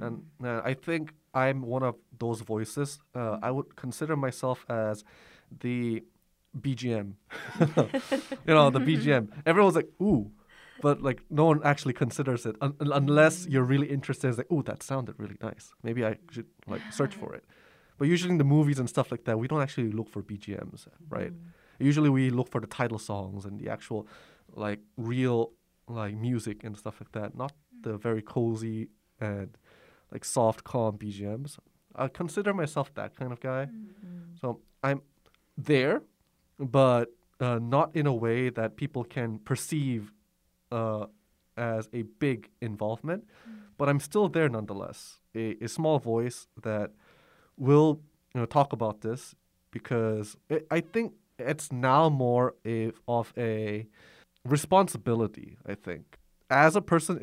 And 0.00 0.22
uh, 0.44 0.60
I 0.64 0.74
think 0.74 1.14
I'm 1.34 1.62
one 1.62 1.82
of 1.82 1.96
those 2.18 2.40
voices. 2.42 3.00
Uh, 3.14 3.38
I 3.42 3.50
would 3.50 3.74
consider 3.76 4.16
myself 4.16 4.64
as 4.68 5.02
the 5.60 6.04
BGM. 6.60 7.14
you 8.46 8.54
know, 8.54 8.70
the 8.70 8.80
BGM. 8.80 9.28
Everyone's 9.46 9.74
like, 9.76 9.88
ooh. 10.00 10.30
But 10.80 11.02
like 11.02 11.22
no 11.30 11.44
one 11.46 11.60
actually 11.64 11.94
considers 11.94 12.46
it 12.46 12.56
un- 12.60 12.74
un- 12.80 12.92
unless 12.92 13.46
you're 13.46 13.64
really 13.64 13.88
interested. 13.88 14.28
It's 14.28 14.38
like, 14.38 14.48
oh, 14.50 14.62
that 14.62 14.82
sounded 14.82 15.14
really 15.18 15.36
nice. 15.40 15.72
Maybe 15.82 16.04
I 16.04 16.16
should 16.30 16.46
like 16.66 16.82
search 16.90 17.14
for 17.14 17.34
it. 17.34 17.44
But 17.98 18.08
usually 18.08 18.32
in 18.32 18.38
the 18.38 18.44
movies 18.44 18.78
and 18.78 18.88
stuff 18.88 19.10
like 19.10 19.24
that, 19.24 19.38
we 19.38 19.46
don't 19.46 19.62
actually 19.62 19.90
look 19.92 20.08
for 20.08 20.22
BGMs, 20.22 20.88
right? 21.08 21.32
Mm-hmm. 21.32 21.84
Usually 21.84 22.10
we 22.10 22.30
look 22.30 22.50
for 22.50 22.60
the 22.60 22.66
title 22.66 22.98
songs 22.98 23.44
and 23.44 23.58
the 23.60 23.70
actual 23.70 24.08
like 24.54 24.80
real 24.96 25.52
like 25.88 26.14
music 26.14 26.64
and 26.64 26.76
stuff 26.76 27.00
like 27.00 27.12
that, 27.12 27.36
not 27.36 27.52
the 27.82 27.90
mm. 27.90 28.00
very 28.00 28.22
cozy 28.22 28.88
and 29.20 29.56
like 30.10 30.24
soft, 30.24 30.64
calm 30.64 30.98
BGMs. 30.98 31.58
I 31.94 32.08
consider 32.08 32.52
myself 32.52 32.92
that 32.94 33.16
kind 33.16 33.32
of 33.32 33.40
guy. 33.40 33.66
Mm-hmm. 33.66 34.36
So 34.40 34.60
I'm 34.82 35.02
there, 35.56 36.02
but 36.58 37.10
uh, 37.40 37.58
not 37.60 37.94
in 37.94 38.06
a 38.06 38.14
way 38.14 38.48
that 38.48 38.76
people 38.76 39.04
can 39.04 39.38
perceive 39.38 40.12
uh, 40.70 41.06
as 41.56 41.88
a 41.92 42.02
big 42.02 42.50
involvement. 42.60 43.24
But 43.76 43.88
I'm 43.88 44.00
still 44.00 44.28
there 44.28 44.48
nonetheless. 44.48 45.20
A, 45.34 45.56
a 45.60 45.68
small 45.68 45.98
voice 45.98 46.46
that 46.62 46.92
will 47.56 48.00
you 48.34 48.40
know 48.40 48.46
talk 48.46 48.72
about 48.72 49.00
this 49.00 49.34
because 49.70 50.36
it, 50.48 50.66
I 50.70 50.80
think 50.80 51.14
it's 51.38 51.72
now 51.72 52.08
more 52.08 52.54
a, 52.64 52.92
of 53.08 53.32
a 53.36 53.86
responsibility. 54.44 55.56
I 55.66 55.74
think 55.74 56.18
as 56.50 56.76
a 56.76 56.80
person 56.82 57.18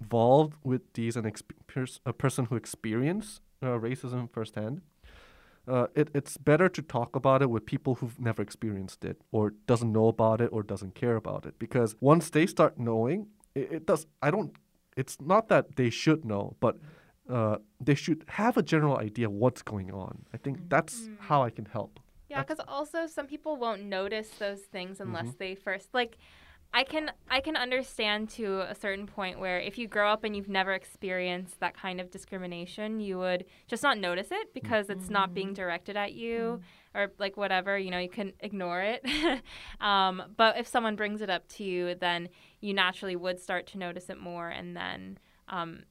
involved 0.00 0.54
with 0.62 0.82
these 0.94 1.16
and 1.16 1.26
exp- 1.26 1.56
pers- 1.66 2.00
a 2.06 2.12
person 2.12 2.46
who 2.46 2.56
experience 2.56 3.40
uh, 3.62 3.78
racism 3.78 4.30
firsthand, 4.30 4.82
uh, 5.68 5.86
it, 5.94 6.08
it's 6.14 6.36
better 6.36 6.68
to 6.68 6.82
talk 6.82 7.14
about 7.14 7.42
it 7.42 7.50
with 7.50 7.66
people 7.66 7.96
who've 7.96 8.18
never 8.18 8.42
experienced 8.42 9.04
it 9.04 9.20
or 9.32 9.50
doesn't 9.66 9.92
know 9.92 10.08
about 10.08 10.40
it 10.40 10.48
or 10.52 10.62
doesn't 10.62 10.94
care 10.94 11.16
about 11.16 11.44
it 11.46 11.58
because 11.58 11.94
once 12.00 12.30
they 12.30 12.46
start 12.46 12.78
knowing, 12.78 13.26
it, 13.54 13.72
it 13.72 13.86
does. 13.86 14.06
I 14.22 14.30
don't. 14.30 14.52
It's 14.96 15.20
not 15.20 15.48
that 15.48 15.76
they 15.76 15.90
should 15.90 16.24
know, 16.24 16.56
but 16.60 16.76
uh, 17.30 17.58
they 17.80 17.94
should 17.94 18.24
have 18.28 18.56
a 18.56 18.62
general 18.62 18.96
idea 18.98 19.26
of 19.26 19.32
what's 19.32 19.62
going 19.62 19.92
on. 19.92 20.24
I 20.32 20.38
think 20.38 20.68
that's 20.68 21.08
how 21.28 21.42
I 21.42 21.50
can 21.50 21.66
help. 21.66 22.00
Yeah, 22.28 22.42
because 22.42 22.60
also 22.66 23.06
some 23.06 23.26
people 23.26 23.56
won't 23.56 23.82
notice 23.84 24.30
those 24.38 24.62
things 24.62 25.00
unless 25.00 25.28
Mhm. 25.34 25.38
they 25.38 25.54
first 25.54 25.88
like. 25.94 26.16
I 26.72 26.84
can 26.84 27.10
I 27.30 27.40
can 27.40 27.56
understand 27.56 28.28
to 28.30 28.60
a 28.60 28.74
certain 28.74 29.06
point 29.06 29.40
where 29.40 29.58
if 29.58 29.78
you 29.78 29.88
grow 29.88 30.10
up 30.10 30.22
and 30.22 30.36
you've 30.36 30.48
never 30.48 30.74
experienced 30.74 31.60
that 31.60 31.74
kind 31.74 32.00
of 32.00 32.10
discrimination, 32.10 33.00
you 33.00 33.18
would 33.18 33.46
just 33.66 33.82
not 33.82 33.98
notice 33.98 34.28
it 34.30 34.52
because 34.52 34.90
it's 34.90 35.08
not 35.08 35.32
being 35.34 35.54
directed 35.54 35.96
at 35.96 36.12
you 36.12 36.60
or 36.94 37.12
like 37.18 37.36
whatever. 37.36 37.78
You 37.78 37.90
know, 37.90 37.98
you 37.98 38.10
can 38.10 38.32
ignore 38.40 38.82
it. 38.82 39.04
um, 39.80 40.22
but 40.36 40.58
if 40.58 40.66
someone 40.66 40.94
brings 40.94 41.22
it 41.22 41.30
up 41.30 41.48
to 41.48 41.64
you, 41.64 41.94
then 41.94 42.28
you 42.60 42.74
naturally 42.74 43.16
would 43.16 43.40
start 43.40 43.66
to 43.68 43.78
notice 43.78 44.10
it 44.10 44.18
more, 44.18 44.48
and 44.48 44.76
then 44.76 45.18
um, 45.48 45.84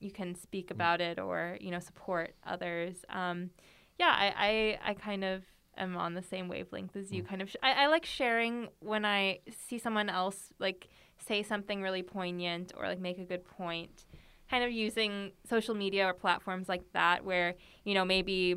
you 0.00 0.10
can 0.10 0.34
speak 0.34 0.70
about 0.70 1.00
it 1.00 1.18
or 1.18 1.58
you 1.60 1.70
know 1.70 1.78
support 1.78 2.34
others. 2.46 3.04
Um, 3.10 3.50
yeah, 3.98 4.14
I, 4.16 4.78
I 4.84 4.90
I 4.90 4.94
kind 4.94 5.24
of 5.24 5.44
am 5.76 5.96
on 5.96 6.14
the 6.14 6.22
same 6.22 6.48
wavelength 6.48 6.96
as 6.96 7.12
you. 7.12 7.22
Mm. 7.22 7.28
Kind 7.28 7.42
of, 7.42 7.50
sh- 7.50 7.56
I, 7.62 7.84
I 7.84 7.86
like 7.86 8.04
sharing 8.04 8.68
when 8.80 9.04
I 9.04 9.40
see 9.50 9.78
someone 9.78 10.08
else 10.08 10.52
like 10.58 10.88
say 11.18 11.42
something 11.42 11.82
really 11.82 12.02
poignant 12.02 12.72
or 12.76 12.86
like 12.86 13.00
make 13.00 13.18
a 13.18 13.24
good 13.24 13.44
point. 13.44 14.04
Kind 14.50 14.64
of 14.64 14.72
using 14.72 15.32
social 15.48 15.74
media 15.74 16.06
or 16.06 16.12
platforms 16.12 16.68
like 16.68 16.82
that, 16.92 17.24
where 17.24 17.54
you 17.84 17.94
know 17.94 18.04
maybe 18.04 18.56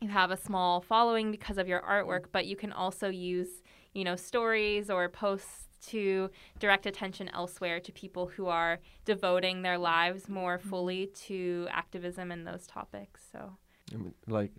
you 0.00 0.08
have 0.08 0.30
a 0.30 0.36
small 0.36 0.80
following 0.80 1.30
because 1.30 1.58
of 1.58 1.68
your 1.68 1.82
artwork, 1.82 2.24
but 2.32 2.46
you 2.46 2.56
can 2.56 2.72
also 2.72 3.08
use 3.08 3.62
you 3.92 4.02
know 4.02 4.16
stories 4.16 4.90
or 4.90 5.08
posts 5.08 5.68
to 5.88 6.30
direct 6.58 6.86
attention 6.86 7.30
elsewhere 7.32 7.80
to 7.80 7.92
people 7.92 8.26
who 8.26 8.46
are 8.46 8.80
devoting 9.04 9.62
their 9.62 9.78
lives 9.78 10.28
more 10.28 10.58
mm-hmm. 10.58 10.68
fully 10.68 11.06
to 11.06 11.66
activism 11.70 12.30
and 12.30 12.46
those 12.46 12.66
topics. 12.66 13.22
So, 13.32 13.56
like, 14.26 14.52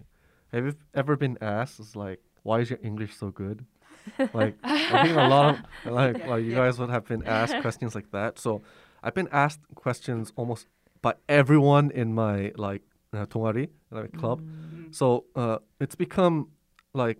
have 0.54 0.66
you 0.66 0.76
ever 0.94 1.16
been 1.16 1.38
asked, 1.42 1.96
like, 1.96 2.20
why 2.44 2.60
is 2.60 2.70
your 2.70 2.80
English 2.84 3.16
so 3.16 3.30
good? 3.30 3.66
like, 4.34 4.58
I 4.64 5.04
think 5.04 5.18
a 5.18 5.28
lot 5.28 5.56
of, 5.86 5.92
like, 5.92 6.44
you 6.44 6.54
guys 6.54 6.78
would 6.80 6.90
have 6.90 7.06
been 7.06 7.24
asked 7.26 7.56
questions 7.62 7.96
like 7.96 8.12
that. 8.12 8.38
So 8.38 8.62
I've 9.02 9.14
been 9.14 9.30
asked 9.32 9.62
questions 9.76 10.34
almost 10.36 10.68
by 11.02 11.14
everyone 11.30 11.92
in 11.92 12.14
my, 12.14 12.52
like, 12.56 12.82
uh, 13.14 13.26
dongari, 13.26 13.70
club. 14.18 14.42
Mm. 14.42 14.94
So 14.94 15.26
uh, 15.36 15.60
it's 15.80 15.96
become, 15.96 16.50
like, 16.94 17.20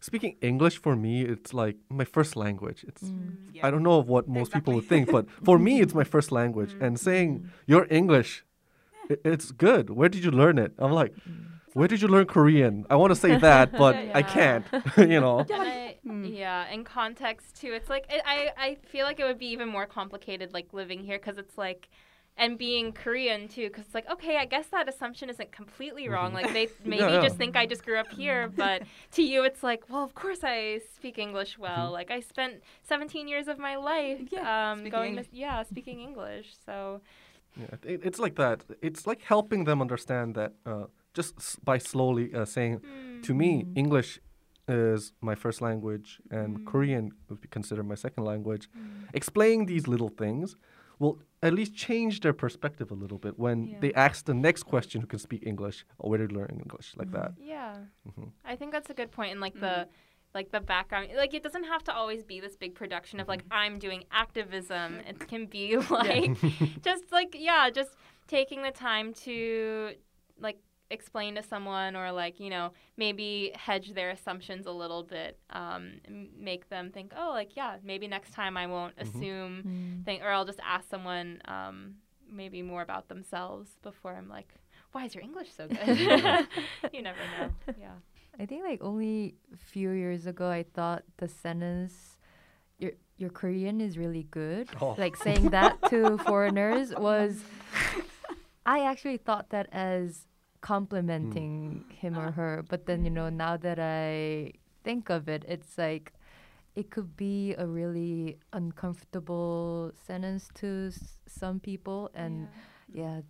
speaking 0.00 0.36
English 0.42 0.78
for 0.78 0.94
me, 0.96 1.22
it's 1.22 1.54
like 1.54 1.76
my 1.88 2.04
first 2.04 2.36
language. 2.36 2.84
It's 2.86 3.02
mm, 3.02 3.36
yeah. 3.52 3.66
I 3.66 3.70
don't 3.70 3.82
know 3.82 4.02
what 4.02 4.28
most 4.28 4.48
exactly. 4.48 4.60
people 4.60 4.74
would 4.74 4.88
think, 4.88 5.10
but 5.10 5.30
for 5.44 5.58
me, 5.58 5.80
it's 5.80 5.94
my 5.94 6.04
first 6.04 6.30
language. 6.30 6.74
Mm. 6.74 6.82
And 6.82 7.00
saying 7.00 7.40
mm. 7.40 7.48
your 7.66 7.86
English, 7.90 8.44
it, 9.08 9.20
it's 9.24 9.50
good. 9.50 9.90
Where 9.90 10.08
did 10.08 10.22
you 10.24 10.30
learn 10.30 10.58
it? 10.58 10.74
I'm 10.78 10.92
like. 10.92 11.14
Mm 11.14 11.55
where 11.76 11.88
did 11.92 11.98
you 12.02 12.08
learn 12.14 12.26
Korean? 12.36 12.74
I 12.92 12.96
want 13.00 13.10
to 13.14 13.20
say 13.26 13.32
that, 13.48 13.66
but 13.82 13.94
I 14.20 14.22
Yeah. 14.22 14.34
can't. 14.38 14.64
you 15.14 15.20
know. 15.24 15.38
and 15.40 15.62
I, 15.76 15.82
Hmm. 16.06 16.24
yeah, 16.44 16.72
in 16.74 16.80
context 16.84 17.46
too, 17.60 17.72
it's 17.78 17.90
like 17.94 18.04
it, 18.14 18.20
I 18.34 18.38
I 18.66 18.68
feel 18.92 19.04
like 19.08 19.18
it 19.22 19.26
would 19.28 19.40
be 19.46 19.50
even 19.56 19.68
more 19.76 19.86
complicated 19.98 20.48
like 20.58 20.68
living 20.80 21.00
here 21.08 21.18
because 21.22 21.38
it's 21.44 21.56
like. 21.66 21.82
And 22.44 22.52
being 22.58 22.86
Korean 22.92 23.42
too, 23.54 23.66
because 23.68 23.84
it's 23.86 23.94
like, 23.98 24.08
okay, 24.14 24.34
I 24.44 24.46
guess 24.54 24.66
that 24.76 24.86
assumption 24.92 25.26
isn't 25.34 25.50
completely 25.60 26.04
wrong. 26.12 26.30
Like 26.38 26.50
they 26.58 26.66
maybe 26.84 27.02
Mm-hmm. 27.02 27.14
yeah. 27.14 27.26
just 27.28 27.36
think 27.42 27.52
I 27.62 27.64
just 27.74 27.82
grew 27.86 27.98
up 28.04 28.10
here, 28.22 28.40
but 28.64 28.78
to 29.16 29.22
you, 29.30 29.38
it's 29.48 29.62
like, 29.70 29.82
well, 29.90 30.04
of 30.08 30.12
course 30.22 30.40
I 30.56 30.58
speak 30.96 31.16
English 31.26 31.52
well. 31.66 31.84
Mm-hmm. 31.84 31.98
Like 31.98 32.10
I 32.18 32.20
spent 32.34 32.54
17 32.82 33.26
years 33.32 33.46
of 33.52 33.56
my 33.68 33.76
life, 33.92 34.20
Yeah, 34.36 34.44
um, 34.56 34.78
going 34.96 35.12
English. 35.12 35.28
to 35.30 35.36
yeah, 35.44 35.58
speaking 35.72 35.98
English. 36.08 36.48
So 36.66 36.76
Yeah, 37.62 37.74
it, 37.92 38.00
it's 38.08 38.18
like 38.24 38.34
that. 38.44 38.58
It's 38.88 39.02
like 39.10 39.20
helping 39.34 39.64
them 39.68 39.78
understand 39.86 40.28
that 40.34 40.52
uh, 40.70 40.86
just 41.18 41.32
by 41.64 41.78
slowly 41.78 42.26
uh, 42.38 42.44
saying, 42.56 42.74
to 43.26 43.32
me, 43.42 43.50
Mm. 43.64 43.78
English 43.82 44.10
is 44.68 45.02
my 45.28 45.34
first 45.44 45.58
language 45.68 46.08
and 46.38 46.50
Mm. 46.58 46.64
Korean 46.70 47.04
would 47.28 47.40
be 47.40 47.48
considered 47.58 47.86
my 47.92 47.98
second 48.06 48.24
language. 48.32 48.64
Mm. 48.68 49.08
Explaining 49.20 49.66
these 49.72 49.84
little 49.94 50.08
things 50.22 50.56
will 50.98 51.14
at 51.42 51.52
least 51.58 51.72
change 51.86 52.14
their 52.24 52.32
perspective 52.44 52.88
a 52.96 52.98
little 53.02 53.18
bit 53.26 53.34
when 53.44 53.58
Yeah. 53.66 53.80
they 53.82 53.92
ask 54.06 54.16
the 54.32 54.34
next 54.48 54.62
question 54.72 54.96
who 55.02 55.06
can 55.14 55.18
speak 55.28 55.42
English 55.52 55.78
or 55.98 56.04
where 56.10 56.18
they 56.22 56.30
learn 56.38 56.50
English 56.64 56.88
like 57.00 57.10
that. 57.18 57.30
yeah. 57.54 57.72
hmm 58.14 58.28
I 58.52 58.54
think 58.58 58.70
that's 58.74 58.90
a 58.94 58.94
good 59.00 59.10
point. 59.18 59.30
And 59.34 59.40
like 59.46 59.56
the 59.66 59.76
like 60.38 60.50
the 60.56 60.60
background, 60.74 61.06
like 61.22 61.32
it 61.38 61.42
doesn't 61.46 61.64
have 61.74 61.82
to 61.88 61.92
always 62.00 62.22
be 62.32 62.36
this 62.46 62.56
big 62.64 62.72
production 62.82 63.16
of 63.20 63.26
like 63.32 63.44
I'm 63.62 63.74
doing 63.86 64.00
activism. 64.24 64.88
It 65.10 65.18
can 65.32 65.42
be 65.46 65.64
like 66.02 66.32
just 66.88 67.04
like 67.18 67.32
yeah, 67.50 67.62
just 67.80 67.92
taking 68.36 68.60
the 68.68 68.74
time 68.88 69.06
to 69.26 69.34
like 70.46 70.58
explain 70.90 71.34
to 71.34 71.42
someone 71.42 71.96
or 71.96 72.12
like 72.12 72.38
you 72.38 72.48
know 72.48 72.72
maybe 72.96 73.50
hedge 73.54 73.92
their 73.94 74.10
assumptions 74.10 74.66
a 74.66 74.70
little 74.70 75.02
bit 75.02 75.38
um 75.50 75.94
make 76.38 76.68
them 76.68 76.90
think 76.90 77.12
oh 77.18 77.30
like 77.30 77.56
yeah 77.56 77.76
maybe 77.82 78.06
next 78.06 78.32
time 78.32 78.56
i 78.56 78.66
won't 78.66 78.94
assume 78.98 79.62
Mm. 79.66 80.04
think 80.04 80.22
or 80.22 80.30
i'll 80.30 80.44
just 80.44 80.60
ask 80.64 80.88
someone 80.88 81.40
um 81.46 81.94
maybe 82.30 82.62
more 82.62 82.82
about 82.82 83.08
themselves 83.08 83.70
before 83.82 84.14
i'm 84.14 84.28
like 84.28 84.54
why 84.92 85.04
is 85.04 85.14
your 85.14 85.24
english 85.24 85.48
so 85.52 85.66
good 85.66 85.78
you 86.92 87.02
never 87.02 87.18
know 87.38 87.50
yeah 87.80 87.92
I 88.38 88.44
think 88.44 88.64
like 88.64 88.82
only 88.84 89.34
a 89.54 89.56
few 89.56 89.90
years 89.92 90.26
ago 90.26 90.50
I 90.50 90.62
thought 90.74 91.04
the 91.16 91.26
sentence 91.26 92.18
your 92.78 92.92
your 93.16 93.30
Korean 93.30 93.80
is 93.80 93.96
really 93.96 94.24
good. 94.30 94.68
Oh. 94.78 94.94
Like 94.98 95.16
saying 95.16 95.48
that 95.56 95.80
to 95.88 96.18
foreigners 96.26 96.92
was 96.94 97.42
I 98.66 98.80
actually 98.84 99.16
thought 99.16 99.48
that 99.50 99.68
as 99.72 100.26
complimenting 100.66 101.84
mm. 101.86 101.94
him 101.94 102.18
or 102.18 102.28
ah. 102.28 102.32
her. 102.32 102.64
But 102.68 102.86
then, 102.86 103.04
you 103.04 103.10
know, 103.10 103.28
now 103.28 103.56
that 103.56 103.78
I 103.78 104.50
think 104.82 105.10
of 105.10 105.28
it, 105.28 105.44
it's 105.46 105.78
like 105.78 106.12
it 106.74 106.90
could 106.90 107.16
be 107.16 107.54
a 107.54 107.66
really 107.66 108.38
uncomfortable 108.52 109.92
sentence 109.94 110.50
to 110.54 110.90
s- 110.90 111.18
some 111.26 111.60
people 111.60 112.10
and 112.14 112.48
yeah, 112.92 113.20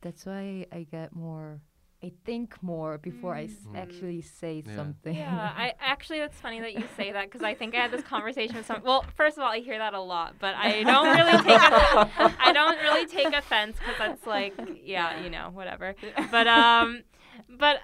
that's 0.00 0.24
why 0.24 0.64
I 0.72 0.86
get 0.90 1.14
more 1.14 1.60
I 2.02 2.12
think 2.24 2.62
more 2.62 2.96
before 2.96 3.34
I 3.34 3.44
s- 3.44 3.66
Mm. 3.66 3.76
actually 3.76 4.22
say 4.22 4.62
Yeah. 4.66 4.74
something. 4.76 5.14
Yeah, 5.14 5.52
I 5.54 5.74
actually 5.80 6.20
it's 6.20 6.40
funny 6.40 6.60
that 6.60 6.72
you 6.72 6.84
say 6.96 7.12
that 7.12 7.24
because 7.26 7.42
I 7.42 7.54
think 7.54 7.74
I 7.74 7.78
had 7.82 7.90
this 7.90 8.02
conversation 8.02 8.56
with 8.56 8.64
some. 8.66 8.82
Well, 8.82 9.04
first 9.16 9.36
of 9.36 9.42
all, 9.44 9.50
I 9.50 9.58
hear 9.60 9.76
that 9.78 9.92
a 9.92 10.00
lot, 10.00 10.36
but 10.38 10.54
I 10.54 10.82
don't 10.82 11.14
really 11.14 11.36
take 11.42 11.60
it. 11.60 12.36
I 12.40 12.52
don't 12.54 12.78
really 12.80 13.06
take 13.06 13.34
offense 13.34 13.76
because 13.78 13.98
that's 13.98 14.26
like, 14.26 14.54
yeah, 14.82 15.22
you 15.22 15.28
know, 15.30 15.50
whatever. 15.52 15.94
But 16.30 16.46
um, 16.46 17.02
but 17.48 17.80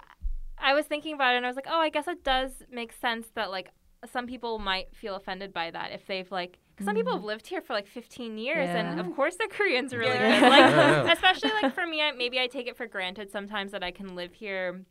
I 0.59 0.73
was 0.73 0.87
thinking 0.87 1.14
about 1.14 1.35
it 1.35 1.37
and 1.39 1.45
I 1.47 1.51
was 1.51 1.57
like, 1.57 1.69
oh, 1.69 1.79
I 1.79 1.91
guess 1.91 2.09
it 2.09 2.25
does 2.25 2.51
make 2.71 2.93
sense 2.93 3.27
that 3.35 3.51
like 3.51 3.69
some 4.11 4.27
people 4.27 4.59
might 4.59 4.95
feel 4.95 5.14
offended 5.17 5.53
by 5.53 5.71
that 5.71 5.93
if 5.93 6.07
they've 6.07 6.31
like. 6.31 6.59
'Cause 6.77 6.85
some 6.85 6.95
people 6.95 7.12
have 7.12 7.22
mm. 7.22 7.27
lived 7.27 7.47
here 7.47 7.61
for 7.61 7.72
like 7.72 7.87
15 7.87 8.39
years, 8.39 8.68
and 8.68 9.01
of 9.01 9.14
course 9.14 9.37
their 9.37 9.49
Korean's 9.49 9.93
are 9.95 9.99
really 9.99 10.14
Yeah. 10.14 10.41
good. 10.41 10.49
Like, 10.57 10.70
Yeah, 10.70 11.05
yeah. 11.05 11.12
especially 11.12 11.51
like 11.51 11.74
for 11.74 11.87
me, 11.87 12.03
I, 12.03 12.12
maybe 12.12 12.39
I 12.39 12.47
take 12.47 12.66
it 12.66 12.77
for 12.77 12.87
granted 12.87 13.31
sometimes 13.31 13.72
that 13.72 13.83
I 13.83 13.91
can 13.91 14.14
live 14.14 14.35
here 14.35 14.85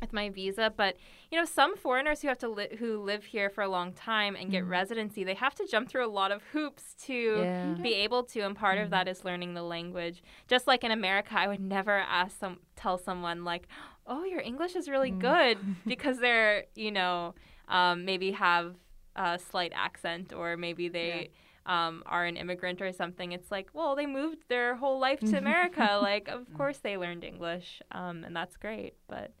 with 0.00 0.12
my 0.12 0.30
visa, 0.30 0.72
but 0.74 0.96
you 1.30 1.38
know, 1.38 1.44
some 1.44 1.76
foreigners 1.76 2.22
who 2.22 2.28
have 2.28 2.38
to 2.38 2.48
li- 2.48 2.76
who 2.78 2.98
live 3.02 3.24
here 3.24 3.50
for 3.50 3.62
a 3.62 3.68
long 3.68 3.92
time 3.92 4.34
and 4.34 4.50
get 4.50 4.64
mm. 4.64 4.68
residency, 4.70 5.24
they 5.24 5.34
have 5.34 5.54
to 5.56 5.66
jump 5.66 5.88
through 5.88 6.06
a 6.06 6.08
lot 6.10 6.32
of 6.32 6.42
hoops 6.52 6.94
to 7.06 7.12
Yeah. 7.12 7.64
be 7.74 7.90
mm-hmm. 7.90 8.04
able 8.04 8.22
to, 8.24 8.40
and 8.40 8.56
part 8.56 8.78
of 8.78 8.90
that 8.90 9.06
mm-hmm. 9.06 9.12
is 9.12 9.24
learning 9.24 9.54
the 9.54 9.62
language. 9.62 10.22
Just 10.48 10.66
like 10.66 10.84
in 10.84 10.90
America, 10.90 11.34
I 11.36 11.48
would 11.48 11.60
never 11.60 11.98
ask 11.98 12.38
some 12.38 12.58
tell 12.76 12.98
someone 12.98 13.44
like, 13.44 13.68
"Oh, 14.06 14.24
your 14.24 14.40
English 14.40 14.74
is 14.74 14.88
really 14.88 15.12
mm. 15.12 15.18
good," 15.20 15.58
because 15.86 16.18
they're 16.18 16.64
you 16.74 16.90
know 16.90 17.34
um, 17.68 18.04
maybe 18.04 18.32
have 18.32 18.76
a 19.16 19.38
slight 19.38 19.72
accent 19.74 20.32
or 20.32 20.56
maybe 20.56 20.88
they. 20.88 21.30
Um, 21.66 22.02
are 22.06 22.24
an 22.24 22.38
immigrant 22.38 22.80
or 22.80 22.90
something, 22.90 23.32
it's 23.32 23.50
like, 23.50 23.68
well, 23.74 23.94
they 23.94 24.06
moved 24.06 24.38
their 24.48 24.74
whole 24.76 24.98
life 24.98 25.20
to 25.20 25.36
America. 25.44 26.00
like, 26.02 26.26
of 26.26 26.52
course 26.54 26.78
they 26.78 26.96
learned 26.96 27.22
English, 27.22 27.82
um, 27.92 28.24
and 28.24 28.34
that's 28.34 28.56
great. 28.56 28.94
But 29.06 29.32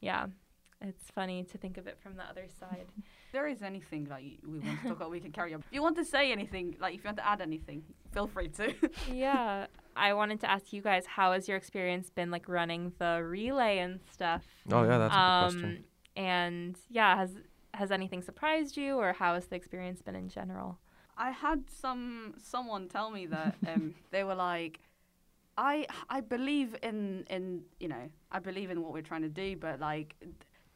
yeah, 0.00 0.26
it's 0.80 1.10
funny 1.10 1.44
to 1.44 1.58
think 1.58 1.78
of 1.78 1.86
it 1.86 1.98
from 2.02 2.16
the 2.16 2.24
other 2.24 2.46
side. 2.58 2.86
If 3.26 3.32
there 3.32 3.48
is 3.48 3.60
anything 3.60 4.06
like 4.08 4.38
we 4.46 4.60
want 4.60 4.80
to 4.80 4.88
talk 4.88 4.96
about, 4.96 5.10
we 5.10 5.20
can 5.20 5.32
carry 5.32 5.52
on. 5.52 5.60
If 5.60 5.66
you 5.72 5.82
want 5.82 5.96
to 5.96 6.04
say 6.04 6.32
anything, 6.32 6.76
like 6.80 6.94
if 6.94 7.00
you 7.02 7.08
want 7.08 7.18
to 7.18 7.26
add 7.26 7.40
anything, 7.42 7.82
feel 8.12 8.28
free 8.28 8.48
to. 8.50 8.72
yeah, 9.12 9.66
I 9.96 10.14
wanted 10.14 10.40
to 10.40 10.50
ask 10.50 10.72
you 10.72 10.80
guys, 10.80 11.04
how 11.06 11.32
has 11.32 11.48
your 11.48 11.56
experience 11.56 12.08
been 12.08 12.30
like 12.30 12.48
running 12.48 12.92
the 12.98 13.22
relay 13.22 13.78
and 13.78 13.98
stuff? 14.10 14.44
Oh 14.70 14.84
yeah, 14.84 14.98
that's 14.98 15.12
a 15.12 15.16
good 15.16 15.20
um, 15.20 15.50
question. 15.50 15.84
and 16.16 16.76
yeah, 16.88 17.16
has 17.16 17.30
has 17.76 17.90
anything 17.90 18.22
surprised 18.22 18.76
you, 18.76 18.96
or 18.96 19.12
how 19.12 19.34
has 19.34 19.46
the 19.46 19.56
experience 19.56 20.02
been 20.02 20.16
in 20.16 20.28
general? 20.28 20.78
I 21.16 21.30
had 21.30 21.64
some 21.70 22.34
someone 22.42 22.88
tell 22.88 23.10
me 23.10 23.26
that 23.26 23.54
um, 23.66 23.94
they 24.10 24.24
were 24.24 24.34
like, 24.34 24.80
I 25.56 25.86
I 26.08 26.20
believe 26.20 26.76
in 26.82 27.24
in 27.30 27.62
you 27.80 27.88
know 27.88 28.10
I 28.30 28.38
believe 28.38 28.70
in 28.70 28.82
what 28.82 28.92
we're 28.92 29.02
trying 29.02 29.22
to 29.22 29.28
do, 29.28 29.56
but 29.56 29.80
like 29.80 30.16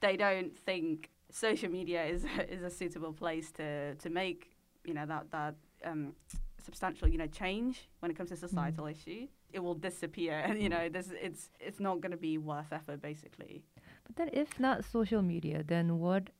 they 0.01 0.17
don't 0.17 0.57
think 0.57 1.11
social 1.31 1.71
media 1.71 2.05
is 2.05 2.25
is 2.49 2.63
a 2.63 2.71
suitable 2.71 3.13
place 3.13 3.51
to 3.53 3.95
to 3.97 4.11
make 4.11 4.57
you 4.85 4.95
know 4.95 5.07
that 5.07 5.31
that 5.31 5.55
um, 5.85 6.15
substantial 6.63 7.09
you 7.09 7.19
know 7.19 7.27
change 7.27 7.89
when 8.01 8.11
it 8.11 8.17
comes 8.17 8.31
to 8.31 8.37
societal 8.37 8.87
issue. 8.87 9.27
It 9.53 9.59
will 9.59 9.75
disappear, 9.75 10.39
and 10.39 10.63
you 10.65 10.69
know 10.69 10.89
this 10.89 11.11
it's 11.21 11.51
it's 11.61 11.81
not 11.81 12.01
going 12.01 12.13
to 12.13 12.23
be 12.31 12.39
worth 12.39 12.73
effort 12.73 13.03
basically. 13.03 13.63
But 14.07 14.17
then 14.17 14.31
if 14.33 14.59
not 14.59 14.85
social 14.85 15.23
media, 15.23 15.63
then 15.67 15.99
what 15.99 16.31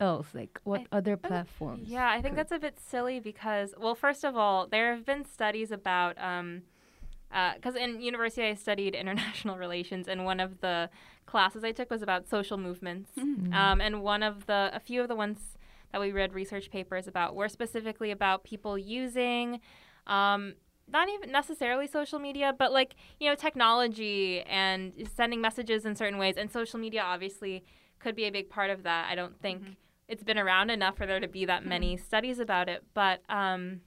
else? 0.00 0.28
Like 0.34 0.60
what 0.64 0.82
I- 0.92 0.96
other 0.98 1.16
platforms? 1.16 1.88
Yeah, 1.88 2.08
I 2.08 2.20
think 2.20 2.34
could- 2.34 2.38
that's 2.40 2.52
a 2.52 2.58
bit 2.58 2.78
silly 2.78 3.20
because, 3.20 3.74
well, 3.78 3.94
first 3.94 4.24
of 4.24 4.36
all, 4.36 4.66
there 4.66 4.94
have 4.94 5.04
been 5.04 5.24
studies 5.24 5.70
about, 5.70 6.16
because 7.30 7.74
in 7.76 8.00
university 8.00 8.46
I 8.46 8.54
studied 8.54 8.94
international 9.04 9.56
relations, 9.58 10.08
and 10.08 10.24
one 10.24 10.40
of 10.40 10.60
the 10.60 10.90
classes 11.26 11.64
I 11.64 11.72
took 11.72 11.90
was 11.90 12.02
about 12.02 12.28
social 12.28 12.58
movements. 12.58 13.10
Mm. 13.18 13.52
Um, 13.54 13.80
and 13.80 14.02
one 14.02 14.22
of 14.22 14.46
the, 14.46 14.70
a 14.72 14.80
few 14.80 15.00
of 15.02 15.08
the 15.08 15.14
ones 15.16 15.38
that 15.92 16.00
we 16.00 16.12
read 16.12 16.34
research 16.34 16.70
papers 16.70 17.06
about 17.06 17.34
were 17.34 17.48
specifically 17.48 18.10
about 18.10 18.44
people 18.44 18.76
using 18.76 19.60
um, 20.06 20.54
not 20.92 21.08
even 21.08 21.30
necessarily 21.32 21.86
social 21.86 22.18
media, 22.18 22.52
but 22.58 22.72
like, 22.72 22.94
you 23.18 23.28
know, 23.28 23.34
technology 23.34 24.42
and 24.42 24.92
sending 25.16 25.40
messages 25.40 25.86
in 25.86 25.94
certain 25.94 26.18
ways. 26.18 26.34
And 26.36 26.50
social 26.50 26.78
media 26.78 27.00
obviously 27.02 27.64
could 28.00 28.14
be 28.14 28.24
a 28.26 28.30
big 28.32 28.50
part 28.50 28.68
of 28.70 28.82
that. 28.82 29.06
I 29.10 29.14
don't 29.14 29.40
think 29.40 29.62
Mhm. 29.62 29.76
It's 30.08 30.22
been 30.22 30.38
around 30.38 30.70
enough 30.70 30.96
for 30.96 31.06
there 31.06 31.20
to 31.20 31.28
be 31.28 31.44
that 31.44 31.64
many 31.64 31.96
studies 31.96 32.38
about 32.38 32.68
it. 32.68 32.82
But 32.92 33.22
um, 33.28 33.80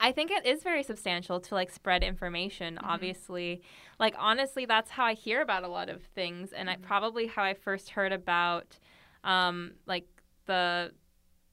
I 0.00 0.12
think 0.12 0.30
it 0.30 0.46
is 0.46 0.62
very 0.62 0.82
substantial 0.82 1.40
to 1.40 1.54
like 1.54 1.70
spread 1.70 2.02
information, 2.02 2.78
obviously. 2.78 3.62
Like, 3.98 4.14
honestly, 4.18 4.66
that's 4.66 4.90
how 4.90 5.04
I 5.04 5.14
hear 5.14 5.42
about 5.42 5.64
a 5.64 5.68
lot 5.68 5.88
of 5.88 6.02
things. 6.14 6.52
And 6.52 6.70
I 6.70 6.76
probably 6.76 7.26
how 7.26 7.42
I 7.42 7.54
first 7.54 7.90
heard 7.90 8.12
about 8.12 8.78
um, 9.24 9.72
like 9.86 10.06
the 10.46 10.92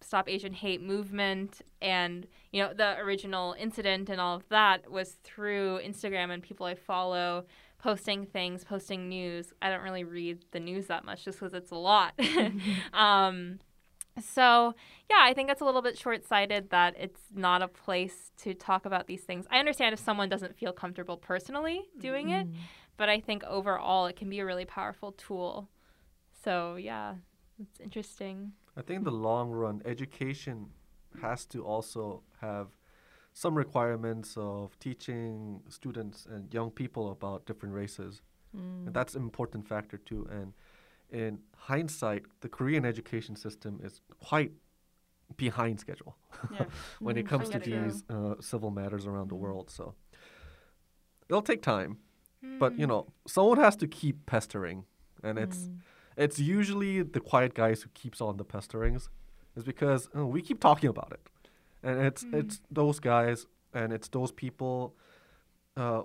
Stop 0.02 0.30
Asian 0.30 0.54
Hate 0.54 0.82
movement 0.82 1.62
and 1.82 2.28
you 2.52 2.62
know 2.62 2.74
the 2.74 2.98
original 2.98 3.56
incident 3.58 4.10
and 4.10 4.20
all 4.20 4.36
of 4.36 4.48
that 4.50 4.92
was 4.92 5.18
through 5.24 5.80
Instagram 5.80 6.30
and 6.30 6.44
people 6.44 6.66
I 6.66 6.76
follow 6.76 7.46
posting 7.80 8.26
things, 8.26 8.64
posting 8.64 9.10
news. 9.10 9.54
I 9.62 9.70
don't 9.70 9.82
really 9.82 10.04
read 10.04 10.46
the 10.52 10.60
news 10.60 10.88
that 10.88 11.04
much 11.04 11.26
just 11.26 11.40
because 11.40 11.54
it's 11.54 11.72
a 11.72 11.76
lot. 11.76 12.14
um, 12.94 13.60
so 14.22 14.74
yeah, 15.10 15.20
I 15.22 15.34
think 15.34 15.50
it's 15.50 15.62
a 15.62 15.66
little 15.66 15.82
bit 15.82 15.98
short-sighted 15.98 16.70
that 16.70 16.96
it's 16.98 17.22
not 17.34 17.62
a 17.62 17.68
place 17.68 18.32
to 18.40 18.54
talk 18.54 18.86
about 18.86 19.08
these 19.08 19.22
things. 19.22 19.46
I 19.50 19.60
understand 19.60 19.94
if 19.94 20.00
someone 20.00 20.30
doesn't 20.30 20.56
feel 20.56 20.72
comfortable 20.74 21.18
personally 21.18 21.82
doing 21.98 22.30
it, 22.30 22.48
Mm. 22.48 22.56
but 22.98 23.10
I 23.10 23.20
think 23.20 23.44
overall 23.46 24.06
it 24.08 24.16
can 24.16 24.30
be 24.30 24.40
a 24.40 24.46
really 24.46 24.66
powerful 24.66 25.12
tool. 25.14 25.70
So 26.44 26.76
yeah, 26.76 27.16
it's 27.60 27.80
interesting. 27.80 28.54
I 28.76 28.82
think 28.82 29.00
in 29.00 29.04
the 29.04 29.12
long 29.12 29.52
run, 29.52 29.82
education 29.86 30.72
has 31.22 31.46
to 31.48 31.64
also 31.64 32.24
have 32.42 32.68
some 33.34 33.56
requirements 33.56 34.36
of 34.38 34.78
teaching 34.80 35.62
students 35.70 36.26
and 36.26 36.54
young 36.54 36.72
people 36.72 37.12
about 37.12 37.46
different 37.46 37.74
races. 37.74 38.22
Mm. 38.56 38.88
And 38.88 38.94
that's 38.94 39.16
an 39.16 39.24
important 39.24 39.68
factor 39.68 39.98
too. 39.98 40.28
And 40.30 40.54
in 41.14 41.40
hindsight, 41.56 42.24
the 42.42 42.50
Korean 42.50 42.86
education 42.86 43.36
system 43.36 43.80
is 43.84 44.02
quite 44.20 44.52
behind 45.38 45.80
schedule 45.80 46.16
Yeah. 46.52 46.66
when 47.00 47.18
it 47.18 47.26
Mm, 47.26 47.30
comes 47.30 47.50
to 47.50 47.60
these 47.60 48.04
uh, 48.10 48.36
civil 48.42 48.72
matters 48.72 49.06
around 49.06 49.30
the 49.30 49.36
Mm. 49.36 49.40
world. 49.46 49.70
So 49.70 49.96
it'll 51.30 51.42
take 51.42 51.62
time, 51.62 51.98
but 52.60 52.78
you 52.78 52.86
Mm. 52.86 52.90
know, 52.90 53.14
someone 53.28 53.58
has 53.60 53.76
to 53.78 53.88
keep 53.88 54.26
pestering, 54.26 54.86
and 55.24 55.38
it's 55.40 55.70
Mm. 55.70 55.80
it's 56.18 56.40
usually 56.40 57.04
the 57.04 57.20
quiet 57.20 57.54
guys 57.54 57.82
who 57.84 57.90
keeps 57.94 58.22
on 58.22 58.38
the 58.38 58.44
pesterings 58.46 59.10
is 59.56 59.64
because 59.64 60.10
uh, 60.16 60.26
we 60.28 60.42
keep 60.42 60.60
talking 60.60 60.90
about 60.90 61.12
it 61.12 61.22
and 61.84 62.00
it's 62.08 62.24
Mhm. 62.24 62.40
it's 62.40 62.62
those 62.70 63.00
guys 63.00 63.48
and 63.74 63.92
it's 63.94 64.10
those 64.10 64.32
people 64.32 64.96
uh, 65.76 66.04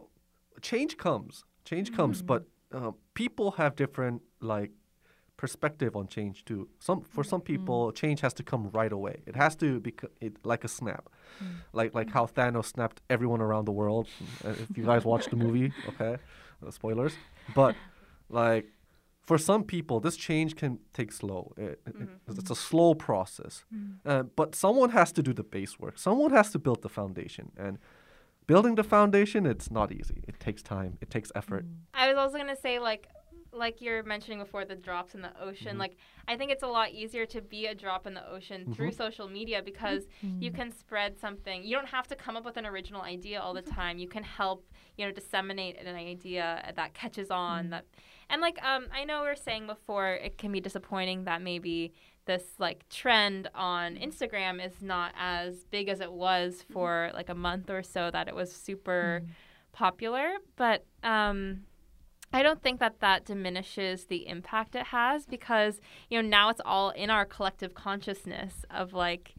change 0.63 0.97
comes 0.97 1.45
change 1.65 1.93
comes 1.93 2.23
Mhm. 2.23 2.27
but 2.27 2.43
uh, 2.73 2.93
people 3.15 3.51
have 3.53 3.75
different 3.77 4.23
like 4.41 4.71
perspective 5.43 5.93
on 6.01 6.07
change 6.17 6.37
too 6.45 6.63
some 6.87 7.01
for 7.15 7.23
some 7.33 7.41
people 7.53 7.81
change 8.03 8.19
has 8.27 8.35
to 8.35 8.43
come 8.43 8.63
right 8.81 8.93
away 8.99 9.15
it 9.31 9.37
has 9.37 9.55
to 9.57 9.69
be 9.87 9.93
it, 10.27 10.33
like 10.53 10.65
a 10.65 10.69
snap 10.69 11.05
Mm. 11.43 11.55
like 11.81 11.91
like 11.99 12.11
how 12.17 12.25
Thanos 12.37 12.67
snapped 12.75 12.99
everyone 13.15 13.41
around 13.47 13.65
the 13.71 13.77
world 13.81 14.07
Uh, 14.45 14.63
if 14.65 14.69
you 14.79 14.85
guys 14.91 15.03
watched 15.13 15.31
the 15.35 15.37
movie 15.45 15.71
okay 15.91 16.15
uh, 16.67 16.71
spoilers 16.79 17.15
but 17.55 17.75
like 18.41 18.67
for 19.29 19.39
some 19.39 19.63
people, 19.75 19.97
this 20.01 20.17
change 20.17 20.57
can 20.57 20.79
take 20.99 21.13
slow. 21.13 21.43
It, 21.59 21.81
it- 21.87 21.97
Mhm. 21.99 22.39
It's 22.41 22.51
a 22.51 22.61
slow 22.69 22.95
process. 23.09 23.55
Mm. 23.71 23.99
Uh, 24.11 24.23
but 24.41 24.55
someone 24.55 24.91
has 25.01 25.13
to 25.13 25.23
do 25.23 25.33
the 25.35 25.43
base 25.57 25.75
work. 25.79 25.99
Someone 25.99 26.31
has 26.39 26.51
to 26.53 26.59
build 26.59 26.81
the 26.81 26.89
foundation. 26.89 27.47
And 27.65 27.79
building 28.47 28.75
the 28.77 28.85
foundation, 28.85 29.45
it's 29.47 29.71
not 29.71 29.89
easy. 29.93 30.21
It 30.31 30.37
takes 30.47 30.63
time. 30.63 30.93
It 31.03 31.11
takes 31.11 31.31
effort. 31.35 31.65
Mm. 31.67 31.75
I 32.03 32.05
was 32.09 32.17
also 32.23 32.39
gonna 32.39 32.57
say 32.67 32.79
like 32.91 33.03
like 33.53 33.81
you're 33.81 34.03
mentioning 34.03 34.39
before 34.39 34.65
the 34.65 34.75
drops 34.77 35.15
in 35.15 35.23
the 35.23 35.31
ocean. 35.41 35.77
Mhm. 35.77 35.81
Like 35.81 35.97
I 36.27 36.37
think 36.37 36.51
it's 36.51 36.63
a 36.63 36.67
lot 36.69 36.91
easier 36.91 37.25
to 37.27 37.41
be 37.41 37.67
a 37.67 37.75
drop 37.75 38.07
in 38.07 38.15
the 38.15 38.29
ocean 38.29 38.73
through 38.75 38.91
Mhm. 38.91 38.97
social 38.97 39.29
media 39.29 39.63
because 39.63 40.07
you 40.23 40.51
Mm. 40.51 40.55
can 40.55 40.71
spread 40.73 41.19
something. 41.19 41.65
You 41.65 41.75
don't 41.77 41.89
have 41.89 42.07
to 42.09 42.17
come 42.17 42.37
up 42.37 42.45
with 42.45 42.57
an 42.59 42.67
original 42.67 43.03
idea 43.03 43.41
all 43.41 43.55
the 43.55 43.63
time. 43.63 43.99
You 43.99 44.09
can 44.09 44.23
help, 44.23 44.67
you 44.97 45.07
know, 45.07 45.13
disseminate 45.13 45.79
an 45.79 45.97
idea 45.97 46.73
that 46.77 46.93
catches 46.95 47.31
on 47.31 47.67
Mm. 47.67 47.71
that 47.71 47.85
and 48.31 48.43
like 48.43 48.63
um 48.63 48.89
I 48.93 49.05
know 49.05 49.23
we 49.23 49.29
are 49.29 49.35
saying 49.37 49.67
before 49.67 50.09
it 50.13 50.37
can 50.37 50.53
be 50.53 50.61
disappointing 50.61 51.25
that 51.25 51.41
maybe 51.41 51.95
this 52.27 52.61
like 52.61 52.87
trend 52.91 53.49
on 53.55 53.97
Instagram 53.97 54.63
is 54.63 54.83
not 54.83 55.15
as 55.17 55.65
big 55.65 55.89
as 55.89 56.01
it 56.01 56.13
was 56.13 56.63
for 56.71 57.11
like 57.15 57.31
a 57.31 57.35
month 57.35 57.71
or 57.71 57.83
so 57.83 58.11
that 58.11 58.29
it 58.29 58.35
was 58.35 58.53
super 58.55 59.23
popular, 59.73 60.35
but 60.57 60.85
um, 61.03 61.65
I 62.33 62.43
don't 62.43 62.63
think 62.63 62.81
that 62.81 63.01
that 63.01 63.25
diminishes 63.25 64.05
the 64.07 64.27
impact 64.27 64.75
it 64.75 64.87
has 64.87 65.27
because 65.27 65.81
you 66.11 66.21
know 66.21 66.29
now 66.29 66.51
it's 66.51 66.61
all 66.65 66.91
in 66.91 67.11
our 67.11 67.25
collective 67.25 67.75
consciousness 67.75 68.65
of 68.71 68.93
like, 68.93 69.35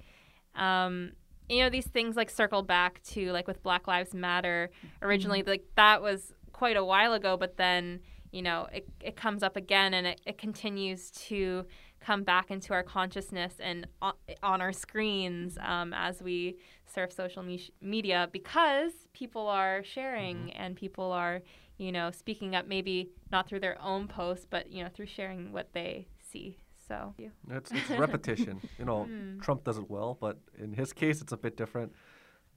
um, 0.56 1.12
you 1.48 1.60
know, 1.62 1.70
these 1.70 1.88
things 1.88 2.16
like 2.16 2.30
circle 2.30 2.64
back 2.64 3.02
to 3.04 3.32
like 3.32 3.48
with 3.48 3.62
Black 3.62 3.88
Lives 3.88 4.14
Matter 4.14 4.70
originally, 5.02 5.44
like 5.44 5.64
that 5.76 6.02
was 6.02 6.34
quite 6.52 6.78
a 6.78 6.84
while 6.84 7.14
ago, 7.14 7.38
but 7.38 7.58
then 7.58 8.00
you 8.32 8.42
know 8.42 8.68
it 8.74 8.88
it 9.02 9.16
comes 9.16 9.44
up 9.44 9.56
again 9.56 9.94
and 9.94 10.08
it, 10.08 10.22
it 10.26 10.38
continues 10.38 11.12
to 11.12 11.66
come 12.00 12.24
back 12.24 12.50
into 12.50 12.74
our 12.74 12.84
consciousness 12.84 13.54
and 13.60 13.86
on, 14.02 14.14
on 14.42 14.62
our 14.62 14.72
screens 14.72 15.58
um, 15.62 15.94
as 15.94 16.22
we 16.22 16.56
surf 16.86 17.12
social 17.12 17.44
me- 17.44 17.72
media 17.82 18.30
because 18.32 18.92
people 19.14 19.48
are 19.48 19.84
sharing 19.84 20.52
and 20.54 20.76
people 20.76 21.12
are 21.12 21.42
you 21.80 21.92
know 21.92 22.12
speaking 22.12 22.56
up 22.56 22.66
maybe 22.68 23.10
not 23.32 23.48
through 23.48 23.62
their 23.62 23.78
own 23.82 24.08
posts 24.08 24.46
but 24.50 24.64
you 24.72 24.84
know 24.84 24.90
through 24.94 25.08
sharing 25.08 25.52
what 25.52 25.68
they 25.74 26.08
see 26.32 26.58
so 26.88 27.14
It's, 27.58 27.72
it's 27.72 27.90
repetition. 28.06 28.56
You 28.80 28.86
know, 28.86 29.00
Mm. 29.10 29.40
Trump 29.46 29.64
does 29.64 29.78
it 29.78 29.88
well, 29.96 30.18
but 30.20 30.36
in 30.58 30.74
his 30.74 30.92
case, 31.02 31.22
it's 31.24 31.32
a 31.32 31.38
bit 31.38 31.56
different. 31.56 31.90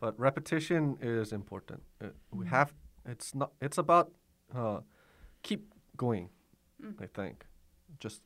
But 0.00 0.12
repetition 0.18 0.96
is 1.02 1.32
important. 1.32 1.80
Uh, 2.02 2.06
we 2.38 2.44
Mm. 2.46 2.48
have. 2.56 2.68
It's 3.12 3.34
not. 3.34 3.50
It's 3.66 3.78
about 3.84 4.06
uh, 4.60 4.80
keep 5.42 5.62
going. 6.04 6.30
Mm. 6.82 6.94
I 7.04 7.08
think. 7.18 7.36
Just 8.04 8.22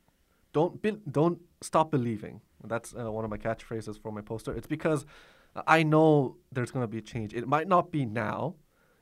don't 0.53 0.81
be, 0.81 0.91
don't 1.19 1.39
stop 1.61 1.91
believing. 1.91 2.35
That's 2.63 2.89
uh, 2.95 3.11
one 3.17 3.25
of 3.25 3.29
my 3.35 3.37
catchphrases 3.47 3.95
for 4.01 4.11
my 4.17 4.21
poster. 4.21 4.51
It's 4.57 4.67
because 4.77 5.05
I 5.77 5.83
know 5.83 6.37
there's 6.53 6.71
going 6.71 6.83
to 6.83 6.91
be 6.95 6.99
a 6.99 7.07
change. 7.13 7.33
It 7.33 7.45
might 7.55 7.67
not 7.67 7.91
be 7.91 8.05
now. 8.05 8.55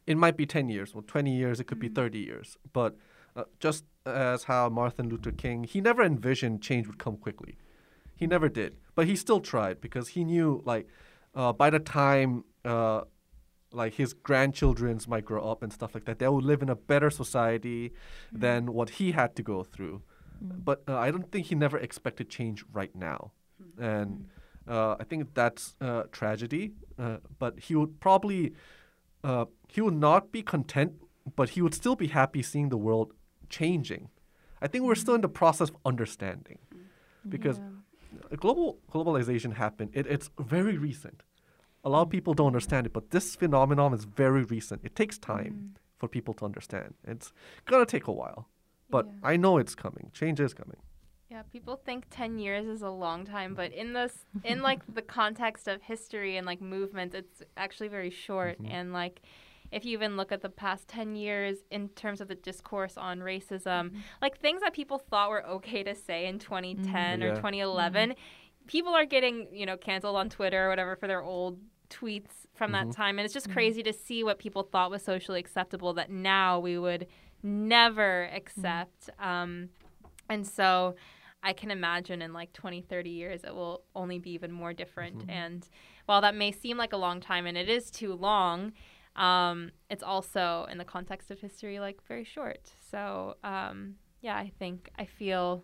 It 0.08 0.18
might 0.18 0.38
be 0.38 0.46
10 0.46 0.70
years 0.70 0.94
or 0.94 1.02
20 1.02 1.36
years. 1.36 1.60
It 1.60 1.66
could 1.66 1.80
be 1.80 1.90
Mhm. 1.90 1.96
30 1.96 2.20
years. 2.20 2.58
But 2.74 2.98
uh, 3.36 3.44
just 3.60 3.84
as 4.06 4.44
how 4.46 4.70
Martin 4.70 5.10
Luther 5.10 5.32
King, 5.32 5.64
he 5.64 5.82
never 5.82 6.04
envisioned 6.04 6.62
change 6.62 6.88
would 6.88 6.98
come 6.98 7.18
quickly. 7.18 7.58
He 8.16 8.28
never 8.28 8.48
did. 8.48 8.78
But 8.96 9.08
he 9.08 9.16
still 9.16 9.42
tried 9.42 9.82
because 9.82 10.10
he 10.10 10.24
knew, 10.24 10.62
like, 10.66 10.88
uh, 11.34 11.52
by 11.52 11.70
the 11.70 11.80
time, 11.80 12.46
uh, 12.64 13.02
like, 13.74 13.96
his 13.96 14.14
grandchildrens 14.14 15.06
might 15.08 15.26
grow 15.26 15.44
up 15.52 15.62
and 15.64 15.74
stuff 15.74 15.94
like 15.94 16.06
that, 16.06 16.20
they 16.20 16.28
will 16.30 16.40
live 16.42 16.62
in 16.62 16.70
a 16.70 16.76
better 16.76 17.10
society 17.10 17.92
than 18.32 18.72
what 18.74 18.90
he 18.92 19.12
had 19.12 19.36
to 19.36 19.44
go 19.44 19.64
through. 19.64 20.02
Mm. 20.42 20.64
But 20.64 20.84
uh, 20.88 20.98
I 20.98 21.12
don't 21.12 21.30
think 21.32 21.48
he 21.48 21.56
never 21.56 21.78
expected 21.78 22.30
change 22.30 22.64
right 22.72 22.96
now. 22.96 23.32
And 23.78 24.28
uh, 24.68 24.96
I 24.98 25.04
think 25.04 25.34
that's 25.34 25.76
uh, 25.82 26.04
tragedy. 26.12 26.72
Uh, 26.98 27.18
but 27.38 27.60
he 27.60 27.76
would 27.76 28.00
probably, 28.00 28.54
uh, 29.30 29.46
he 29.74 29.82
would 29.86 30.00
not 30.10 30.32
be 30.32 30.42
content, 30.56 30.92
but 31.40 31.48
he 31.54 31.60
would 31.64 31.74
still 31.82 31.96
be 31.96 32.08
happy 32.22 32.42
seeing 32.52 32.70
the 32.70 32.78
world 32.88 33.10
changing. 33.50 34.04
I 34.64 34.68
think 34.68 34.84
we're 34.84 35.02
still 35.06 35.16
in 35.20 35.22
the 35.22 35.36
process 35.42 35.70
of 35.70 35.78
understanding 35.92 36.60
because 37.34 37.58
uh, 37.60 38.36
global 38.46 38.68
globalization 38.94 39.52
happened. 39.64 39.90
It, 40.00 40.06
it's 40.16 40.30
very 40.56 40.78
recent. 40.90 41.24
A 41.84 41.90
lot 41.90 42.02
of 42.06 42.10
people 42.10 42.34
don't 42.34 42.52
understand 42.56 42.84
it, 42.88 42.94
but 42.94 43.06
this 43.16 43.36
phenomenon 43.36 43.94
is 43.98 44.04
very 44.06 44.44
recent. 44.44 44.82
It 44.84 44.94
takes 45.02 45.18
time 45.18 45.54
for 46.00 46.08
people 46.08 46.34
to 46.36 46.46
understand. 46.46 46.90
It's 47.14 47.30
gonna 47.66 47.86
take 47.96 48.08
a 48.08 48.16
while, 48.22 48.42
but 48.96 49.06
Yeah. 49.06 49.32
I 49.32 49.34
know 49.44 49.54
it's 49.58 49.76
coming. 49.86 50.06
Change 50.14 50.40
is 50.40 50.54
coming. 50.54 50.82
Yeah, 51.36 51.42
people 51.52 51.76
think 51.76 52.06
10 52.12 52.40
years 52.40 52.66
is 52.66 52.82
a 52.82 52.90
long 52.90 53.26
time, 53.26 53.56
but 53.56 53.74
in 53.74 53.92
this 53.92 54.24
in 54.46 54.62
like 54.62 54.80
the 54.94 55.02
context 55.02 55.68
of 55.68 55.82
history 55.82 56.38
and 56.38 56.48
like 56.48 56.62
movements, 56.62 57.14
it's 57.14 57.44
actually 57.58 57.90
very 57.90 58.10
short 58.10 58.58
Mhm. 58.64 58.72
and 58.72 58.94
like 58.94 59.22
if 59.70 59.84
you 59.84 59.92
even 59.92 60.16
look 60.16 60.32
at 60.32 60.42
the 60.42 60.50
past 60.50 60.88
10 60.88 61.18
years 61.18 61.58
in 61.72 61.90
terms 61.90 62.22
of 62.22 62.30
the 62.30 62.36
discourse 62.36 62.96
on 62.96 63.20
racism, 63.20 63.96
like 64.22 64.38
things 64.38 64.62
that 64.62 64.72
people 64.72 64.98
thought 64.98 65.30
were 65.30 65.46
okay 65.46 65.84
to 65.84 65.94
say 65.94 66.26
in 66.26 66.40
2010 66.40 67.22
or 67.22 67.28
Yeah. 67.28 67.36
2011, 67.36 68.16
people 68.68 68.94
are 68.96 69.06
getting, 69.06 69.54
you 69.54 69.66
know, 69.66 69.76
canceled 69.76 70.16
on 70.16 70.30
Twitter 70.30 70.68
or 70.68 70.70
whatever 70.70 70.96
for 70.96 71.08
their 71.08 71.22
old 71.22 71.60
tweets 71.90 72.46
from 72.54 72.72
that 72.72 72.88
Mhm. 72.88 72.96
time 72.96 73.20
and 73.20 73.26
it's 73.26 73.34
just 73.34 73.50
Mhm. 73.50 73.54
crazy 73.54 73.84
to 73.84 73.92
see 73.92 74.24
what 74.24 74.40
people 74.40 74.64
thought 74.64 74.90
was 74.90 75.04
socially 75.04 75.42
acceptable 75.42 75.94
that 75.96 76.10
now 76.10 76.60
we 76.62 76.78
would 76.78 77.08
never 77.44 78.24
accept 78.34 79.10
um, 79.20 79.70
and 80.30 80.48
so 80.48 80.96
I 81.46 81.54
can 81.54 81.70
imagine 81.70 82.24
in 82.24 82.34
like 82.34 82.52
20, 82.54 82.82
30 82.82 83.12
years 83.12 83.44
it 83.44 83.54
will 83.54 83.84
only 83.96 84.18
be 84.18 84.32
even 84.32 84.52
more 84.52 84.74
different. 84.74 85.20
Mhm. 85.28 85.30
And 85.30 85.70
while 86.08 86.22
that 86.22 86.34
may 86.36 86.52
seem 86.52 86.76
like 86.76 86.92
a 86.92 86.98
long 86.98 87.22
time, 87.22 87.46
and 87.46 87.56
it 87.56 87.70
is 87.70 87.92
too 87.92 88.14
long, 88.16 88.74
um, 89.16 89.72
it's 89.90 90.02
also 90.04 90.66
in 90.72 90.80
the 90.80 90.84
context 90.86 91.30
of 91.30 91.40
history 91.40 91.80
like 91.80 92.02
very 92.08 92.24
short. 92.24 92.74
So 92.92 93.38
um, 93.44 93.96
yeah, 94.22 94.36
I 94.36 94.50
think 94.58 94.90
I 94.98 95.06
feel 95.06 95.64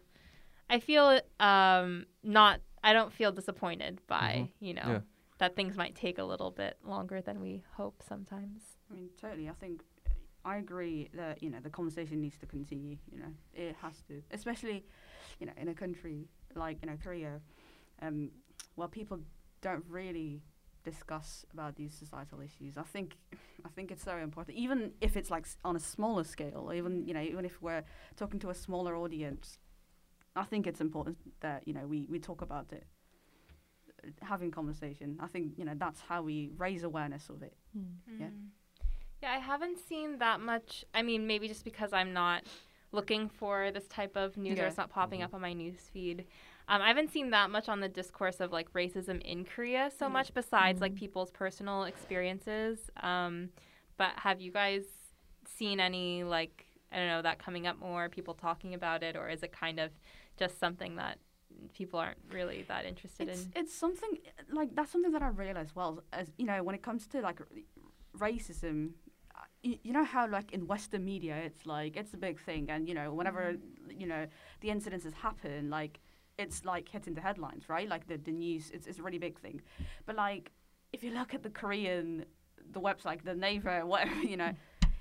I 0.70 0.80
feel 0.80 1.20
um, 1.40 2.06
not 2.24 2.62
I 2.84 2.94
don't 2.94 3.12
feel 3.12 3.32
disappointed 3.32 4.00
by 4.08 4.34
Mhm. 4.34 4.52
you 4.68 4.74
know 4.76 4.88
Yeah. 4.88 5.02
that 5.40 5.56
things 5.56 5.76
might 5.78 5.96
take 5.96 6.20
a 6.20 6.24
little 6.24 6.52
bit 6.52 6.78
longer 6.84 7.22
than 7.22 7.42
we 7.42 7.64
hope 7.76 8.04
sometimes. 8.04 8.78
I 8.90 8.94
mean, 8.94 9.10
totally. 9.20 9.50
I 9.50 9.54
think 9.54 9.82
I 10.46 10.58
agree 10.58 11.10
that 11.14 11.42
you 11.44 11.50
know 11.50 11.60
the 11.60 11.70
conversation 11.72 12.22
needs 12.22 12.38
to 12.38 12.46
continue. 12.46 12.98
You 13.12 13.20
know, 13.20 13.34
it 13.54 13.76
has 13.82 14.02
to, 14.08 14.22
especially 14.32 14.86
you 15.40 15.46
know 15.46 15.54
in 15.58 15.68
a 15.68 15.74
country 15.74 16.28
like 16.56 16.78
you 16.82 16.90
know 16.90 16.98
Korea, 17.02 17.40
um, 18.02 18.32
where 18.76 18.88
people 18.88 19.20
don't 19.62 19.86
really 19.88 20.42
discuss 20.84 21.46
about 21.54 21.76
these 21.76 21.94
societal 21.94 22.42
issues. 22.42 22.78
I 22.78 22.84
think 22.84 23.18
I 23.66 23.70
think 23.70 23.92
it's 23.92 24.04
so 24.04 24.18
important, 24.18 24.58
even 24.58 24.92
if 25.02 25.16
it's 25.16 25.30
like 25.30 25.46
on 25.64 25.76
a 25.76 25.80
smaller 25.80 26.24
scale, 26.24 26.72
even 26.74 27.06
you 27.08 27.14
know 27.14 27.22
even 27.22 27.46
if 27.46 27.62
we're 27.62 27.84
talking 28.16 28.40
to 28.40 28.50
a 28.50 28.56
smaller 28.56 28.96
audience. 28.96 29.58
I 30.34 30.44
think 30.46 30.66
it's 30.66 30.80
important 30.80 31.18
that 31.42 31.68
you 31.68 31.74
know 31.74 31.86
we, 31.86 32.08
we 32.10 32.18
talk 32.18 32.42
about 32.42 32.72
it, 32.72 32.86
uh, 34.02 34.26
having 34.26 34.50
conversation. 34.50 35.18
I 35.20 35.28
think 35.28 35.58
you 35.58 35.66
know 35.66 35.74
that's 35.76 36.00
how 36.00 36.22
we 36.22 36.52
raise 36.58 36.84
awareness 36.84 37.30
of 37.30 37.44
it. 37.44 37.54
Yeah. 38.18 38.28
Mm. 38.28 38.48
Yeah, 39.22 39.34
I 39.34 39.38
haven't 39.40 39.78
seen 39.78 40.18
that 40.18 40.40
much. 40.40 40.84
I 40.94 41.04
mean, 41.04 41.28
maybe 41.28 41.48
just 41.48 41.64
because 41.64 41.94
I'm 41.94 42.12
not 42.14 42.44
looking 42.92 43.30
for 43.30 43.72
this 43.72 43.88
type 43.88 44.16
of 44.18 44.36
news 44.38 44.60
or 44.60 44.68
it's 44.68 44.78
not 44.78 44.90
popping 44.90 45.22
Mhm. 45.22 45.26
up 45.26 45.34
on 45.34 45.42
my 45.42 45.54
news 45.54 45.90
feed. 45.94 46.26
Um, 46.68 46.82
I 46.82 46.88
haven't 46.88 47.10
seen 47.12 47.30
that 47.32 47.50
much 47.50 47.70
on 47.70 47.80
the 47.80 47.90
discourse 47.90 48.40
of 48.40 48.52
like 48.52 48.72
racism 48.74 49.22
in 49.22 49.46
Korea 49.46 49.90
so 49.92 50.08
Mhm. 50.08 50.12
much 50.12 50.34
besides 50.34 50.82
like 50.82 50.94
Mhm. 50.94 50.98
people's 50.98 51.32
personal 51.32 51.84
experiences. 51.86 52.90
Um, 52.98 53.52
but 53.98 54.12
have 54.20 54.42
you 54.42 54.52
guys 54.52 54.86
seen 55.46 55.80
any 55.80 56.24
like 56.24 56.68
I 56.94 56.98
don't 56.98 57.08
know 57.08 57.22
that 57.22 57.40
coming 57.40 57.68
up 57.68 57.78
more, 57.80 58.10
people 58.10 58.34
talking 58.34 58.74
about 58.74 59.02
it, 59.02 59.16
or 59.16 59.30
is 59.30 59.44
it 59.44 59.54
kind 59.54 59.80
of 59.80 59.92
just 60.36 60.60
something 60.60 60.98
that 60.98 61.20
people 61.74 61.98
aren't 62.00 62.18
really 62.30 62.64
that 62.64 62.86
interested 62.86 63.30
it's, 63.30 63.46
in? 63.46 63.54
It's 63.56 63.74
something 63.74 64.18
like 64.50 64.76
that's 64.76 64.92
something 64.92 65.14
that 65.14 65.22
I 65.24 65.30
realize 65.30 65.74
well 65.74 66.04
as 66.12 66.34
you 66.38 66.46
know 66.46 66.62
when 66.64 66.76
it 66.76 66.82
comes 66.84 67.08
to 67.08 67.22
like 67.22 67.40
r- 67.40 67.48
racism. 68.18 68.94
You, 69.64 69.78
you 69.84 69.94
know 69.94 70.04
how 70.04 70.28
like 70.28 70.52
in 70.54 70.66
Western 70.66 71.06
media 71.06 71.36
it's 71.48 71.66
like 71.68 71.96
it's 71.96 72.14
a 72.16 72.18
big 72.18 72.40
thing 72.40 72.70
and 72.72 72.88
you 72.88 72.96
know 72.96 73.14
whenever 73.14 73.56
you 74.02 74.08
know 74.08 74.26
the 74.62 74.70
incidences 74.70 75.14
happen 75.14 75.70
like 75.70 76.00
it's 76.40 76.66
like 76.66 76.90
hitting 76.90 77.14
the 77.14 77.22
headlines 77.22 77.70
right 77.70 77.88
like 77.88 78.08
the, 78.08 78.18
the 78.18 78.32
news 78.32 78.72
it's, 78.74 78.88
it's 78.88 78.98
a 78.98 79.04
really 79.04 79.20
big 79.20 79.38
thing 79.40 79.62
but 80.08 80.16
like 80.16 80.52
if 80.94 81.04
you 81.04 81.12
look 81.12 81.36
at 81.36 81.44
the 81.44 81.50
Korean 81.52 82.26
the 82.72 82.82
website 82.82 83.24
the 83.24 83.36
Naver 83.36 83.86
whatever 83.86 84.16
you 84.24 84.38
know 84.38 84.52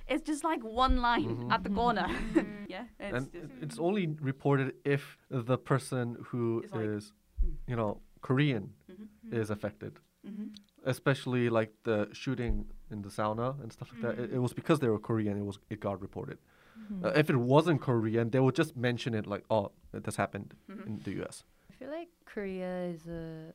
it's 0.06 0.22
just 0.30 0.44
like 0.44 0.62
one 0.62 0.96
line 1.00 1.36
Mhm. 1.36 1.52
at 1.54 1.62
the 1.62 1.70
corner 1.70 2.06
Mm. 2.34 2.66
yeah 2.74 2.84
it's 2.98 3.16
and 3.16 3.32
just, 3.32 3.54
it's 3.62 3.78
only 3.78 4.04
reported 4.20 4.74
if 4.84 5.16
the 5.30 5.56
person 5.56 6.04
who 6.28 6.62
Is 6.64 6.72
like- 6.72 6.84
is, 6.98 7.12
Hmm. 7.42 7.52
you 7.70 7.76
know, 7.76 7.92
Korean 8.20 8.64
Mhm. 8.92 9.32
is 9.40 9.48
affected. 9.50 9.92
Mhm. 10.28 10.46
Especially 10.84 11.48
like 11.50 11.72
the 11.84 12.08
shooting 12.12 12.66
in 12.90 13.02
the 13.02 13.08
sauna 13.10 13.60
and 13.62 13.72
stuff 13.72 13.90
like 13.92 14.02
that. 14.02 14.22
It, 14.24 14.32
it 14.34 14.38
was 14.38 14.52
because 14.52 14.80
they 14.80 14.88
were 14.88 14.98
Korean. 14.98 15.36
It 15.38 15.44
was 15.44 15.58
it 15.68 15.80
got 15.80 16.00
reported. 16.00 16.38
Mm-hmm. 16.78 17.04
Uh, 17.04 17.08
if 17.10 17.28
it 17.30 17.36
wasn't 17.36 17.80
Korean, 17.82 18.30
they 18.30 18.40
would 18.40 18.54
just 18.54 18.76
mention 18.76 19.14
it 19.14 19.26
like, 19.26 19.44
oh, 19.50 19.72
this 19.92 20.16
happened 20.16 20.54
Mhm. 20.70 20.86
in 20.86 21.00
the 21.04 21.12
U.S. 21.22 21.44
I 21.70 21.72
feel 21.74 21.90
like 21.90 22.08
Korea 22.24 22.84
is 22.94 23.06
a, 23.06 23.52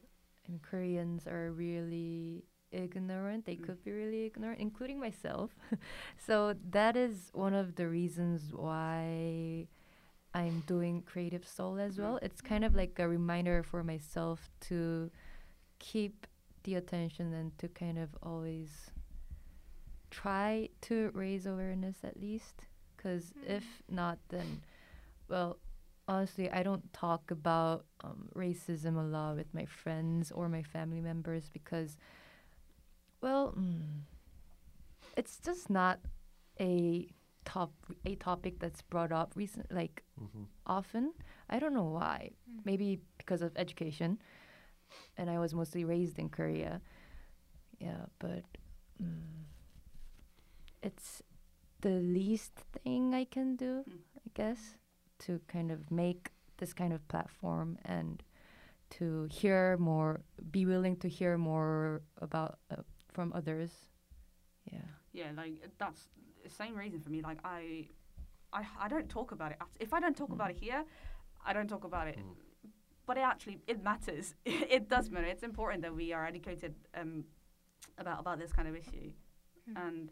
and 0.47 0.61
Koreans 0.61 1.25
are 1.27 1.51
really 1.51 2.43
ignorant. 2.71 3.45
They 3.45 3.55
Mm. 3.55 3.63
could 3.65 3.83
be 3.83 3.91
really 3.91 4.25
ignorant, 4.25 4.59
including 4.59 4.99
myself. 4.99 5.55
so 6.27 6.53
that 6.69 6.95
is 6.95 7.31
one 7.33 7.53
of 7.53 7.75
the 7.75 7.87
reasons 7.87 8.53
why 8.53 9.67
I'm 10.33 10.63
doing 10.67 11.01
Creative 11.01 11.47
Soul 11.47 11.79
as 11.79 11.97
well. 11.97 12.19
It's 12.21 12.41
kind 12.41 12.63
of 12.65 12.75
like 12.75 12.99
a 12.99 13.07
reminder 13.07 13.63
for 13.63 13.83
myself 13.83 14.51
to 14.69 15.09
keep 15.79 16.27
the 16.65 16.75
attention 16.75 17.33
and 17.33 17.57
to 17.59 17.67
kind 17.69 17.97
of 17.97 18.09
always 18.21 18.91
try 20.11 20.69
to 20.81 21.11
raise 21.13 21.45
awareness 21.45 21.97
at 22.03 22.19
least. 22.19 22.65
Because 22.95 23.33
if 23.47 23.63
not, 23.89 24.17
then, 24.29 24.61
well, 25.29 25.57
honestly, 26.07 26.49
I 26.49 26.63
don't 26.63 26.91
talk 26.93 27.31
about 27.31 27.85
um, 28.03 28.29
racism 28.35 28.97
a 28.97 29.03
lot 29.03 29.35
with 29.37 29.53
my 29.53 29.65
friends 29.65 30.31
or 30.31 30.49
my 30.49 30.63
family 30.63 31.01
members 31.01 31.49
because, 31.51 31.97
well, 33.21 33.53
mm, 33.57 33.81
it's 35.17 35.39
just 35.39 35.69
not 35.69 35.99
a 36.59 37.07
top 37.45 37.71
a 38.05 38.15
topic 38.15 38.59
that's 38.59 38.81
brought 38.81 39.11
up 39.11 39.33
recent 39.35 39.71
like 39.71 40.03
Mm-hmm. 40.21 40.43
often. 40.65 41.13
I 41.49 41.59
don't 41.59 41.73
know 41.73 41.83
why. 41.99 42.31
Maybe 42.63 42.99
because 43.17 43.41
of 43.41 43.51
education, 43.57 44.17
and 45.17 45.29
I 45.29 45.39
was 45.39 45.53
mostly 45.53 45.83
raised 45.85 46.17
in 46.19 46.29
Korea. 46.29 46.81
Yeah, 47.79 48.05
but 48.19 48.43
mm, 49.01 49.45
it's 50.81 51.21
the 51.81 51.89
least 51.89 52.53
thing 52.83 53.13
I 53.13 53.25
can 53.25 53.55
do, 53.55 53.83
Mm. 53.87 53.99
I 54.25 54.29
guess, 54.33 54.77
to 55.19 55.39
kind 55.47 55.71
of 55.71 55.91
make 55.91 56.31
this 56.57 56.73
kind 56.73 56.93
of 56.93 57.05
platform 57.07 57.77
and 57.85 58.23
to 58.91 59.27
hear 59.31 59.77
more, 59.77 60.21
be 60.51 60.65
willing 60.65 60.95
to 60.97 61.09
hear 61.09 61.37
more 61.37 62.01
about 62.21 62.59
uh, 62.71 62.77
from 63.13 63.33
others. 63.33 63.71
Yeah. 64.71 64.79
yeah 65.13 65.31
like 65.37 65.53
that's 65.77 66.07
the 66.43 66.49
same 66.49 66.75
reason 66.75 66.99
for 66.99 67.11
me 67.11 67.21
like 67.21 67.37
i 67.45 67.87
i, 68.51 68.63
I 68.79 68.87
don't 68.87 69.07
talk 69.07 69.31
about 69.31 69.51
it 69.51 69.59
if 69.79 69.93
i 69.93 69.99
don't 69.99 70.17
talk 70.17 70.31
about 70.31 70.49
it 70.49 70.57
here 70.57 70.83
i 71.45 71.53
don't 71.53 71.67
talk 71.67 71.83
about 71.83 72.07
it 72.07 72.17
Mm. 72.17 72.33
But 73.05 73.17
it 73.17 73.21
actually 73.21 73.59
it 73.67 73.83
matters. 73.83 74.35
It 74.45 74.89
does 74.89 75.09
matter. 75.09 75.27
It's 75.27 75.43
important 75.43 75.81
that 75.83 75.93
we 75.95 76.13
are 76.13 76.25
educated 76.25 76.75
um 76.93 77.25
about 77.97 78.19
about 78.19 78.39
this 78.39 78.51
kind 78.51 78.67
of 78.67 78.75
issue. 78.75 79.11
Mm. 79.69 79.87
and 79.87 80.11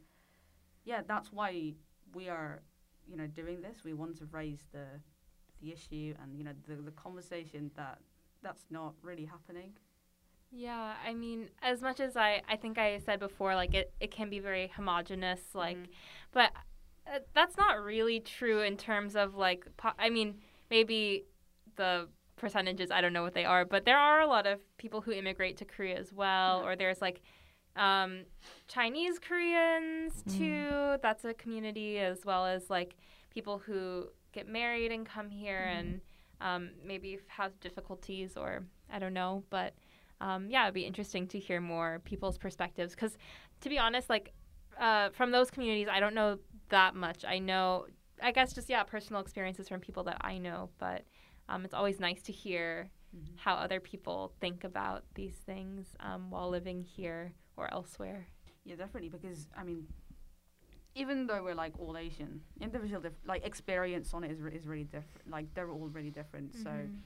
yeah 0.84 1.02
that's 1.08 1.32
why 1.32 1.74
we 2.16 2.28
are 2.30 2.62
you 3.08 3.16
know 3.18 3.28
doing 3.28 3.62
this. 3.62 3.84
We 3.84 3.94
want 3.94 4.18
to 4.18 4.26
raise 4.32 4.64
the 4.72 4.86
the 5.62 5.72
issue 5.72 6.14
and 6.22 6.36
you 6.38 6.44
know 6.44 6.54
the, 6.68 6.76
the 6.76 6.92
conversation 6.92 7.72
that 7.76 8.00
that's 8.42 8.66
not 8.70 8.94
really 9.02 9.26
happening. 9.26 9.74
Yeah, 10.56 10.94
I 11.04 11.14
mean, 11.16 11.50
as 11.64 11.82
much 11.82 12.00
as 12.00 12.16
I, 12.16 12.42
I 12.48 12.58
think 12.58 12.78
I 12.78 13.00
said 13.00 13.20
before, 13.20 13.56
like 13.56 13.74
it, 13.74 13.92
it 14.00 14.12
can 14.12 14.30
be 14.30 14.38
very 14.40 14.68
homogenous, 14.76 15.42
like, 15.56 15.78
Mhm. 15.78 15.88
but 16.32 16.52
uh, 17.08 17.20
that's 17.34 17.58
not 17.58 17.82
really 17.82 18.20
true 18.20 18.62
in 18.62 18.78
terms 18.78 19.16
of 19.16 19.34
like, 19.34 19.66
po- 19.78 19.98
I 19.98 20.10
mean, 20.12 20.36
maybe 20.70 21.26
the 21.76 22.08
percentages, 22.36 22.92
I 22.92 23.02
don't 23.02 23.14
know 23.14 23.24
what 23.24 23.34
they 23.34 23.46
are, 23.46 23.66
but 23.66 23.86
there 23.86 23.98
are 23.98 24.22
a 24.22 24.28
lot 24.28 24.46
of 24.48 24.60
people 24.78 25.02
who 25.02 25.12
immigrate 25.12 25.58
to 25.58 25.66
Korea 25.66 25.98
as 25.98 26.12
well, 26.14 26.62
Yeah. 26.62 26.68
or 26.68 26.76
there's 26.76 27.02
like 27.02 27.22
um, 27.76 28.26
Chinese 28.68 29.18
Koreans 29.20 30.24
Mm. 30.28 30.38
too. 30.38 31.00
That's 31.02 31.26
a 31.26 31.34
community 31.34 31.98
as 32.00 32.24
well 32.26 32.46
as 32.46 32.70
like 32.70 32.96
people 33.32 33.58
who 33.58 34.10
get 34.32 34.48
married 34.48 34.92
and 34.92 35.06
come 35.06 35.30
here 35.30 35.62
Mhm. 35.68 35.80
and 35.80 36.02
um, 36.42 36.72
maybe 36.84 37.18
have 37.28 37.60
difficulties 37.62 38.36
or 38.38 38.64
I 38.92 39.00
don't 39.00 39.14
know, 39.14 39.44
but 39.50 39.74
um, 40.22 40.50
yeah, 40.50 40.64
it'd 40.64 40.74
be 40.76 40.86
interesting 40.86 41.28
to 41.30 41.40
hear 41.40 41.60
more 41.62 42.00
people's 42.06 42.38
perspectives 42.38 42.94
because, 42.94 43.18
to 43.62 43.70
be 43.70 43.80
honest, 43.80 44.10
like 44.10 44.34
uh, 44.80 45.10
from 45.10 45.32
those 45.32 45.50
communities, 45.52 45.88
I 45.92 46.00
don't 46.00 46.14
know 46.14 46.40
that 46.70 46.96
much. 46.96 47.26
I 47.26 47.40
know, 47.40 47.88
I 48.22 48.32
guess, 48.32 48.54
just 48.54 48.70
yeah, 48.70 48.84
personal 48.84 49.22
experiences 49.22 49.68
from 49.68 49.80
people 49.80 50.04
that 50.04 50.18
I 50.22 50.38
know, 50.38 50.70
but 50.80 51.04
um, 51.50 51.66
it's 51.66 51.74
always 51.74 52.00
nice 52.00 52.22
to 52.24 52.32
hear 52.32 52.90
Mhm. 53.16 53.38
how 53.38 53.56
other 53.56 53.80
people 53.80 54.34
think 54.40 54.64
about 54.64 55.04
these 55.16 55.36
things 55.46 55.96
um, 56.00 56.30
while 56.32 56.50
living 56.50 56.84
here 56.84 57.34
or 57.58 57.72
elsewhere. 57.72 58.28
Yeah, 58.66 58.76
definitely. 58.76 59.10
Because 59.10 59.48
I 59.56 59.64
mean, 59.64 59.88
even 60.96 61.28
though 61.28 61.44
we're 61.44 61.56
like 61.56 61.78
all 61.80 61.98
Asian, 61.98 62.42
individual 62.62 63.02
dif- 63.02 63.26
like 63.26 63.46
experience 63.46 64.14
on 64.14 64.24
it 64.24 64.32
is 64.32 64.42
re- 64.42 64.54
is 64.56 64.66
really 64.68 64.84
different. 64.86 65.30
Like 65.30 65.54
they're 65.54 65.70
all 65.72 65.88
really 65.90 66.12
different. 66.12 66.56
So 66.56 66.70
Mhm. 66.70 67.02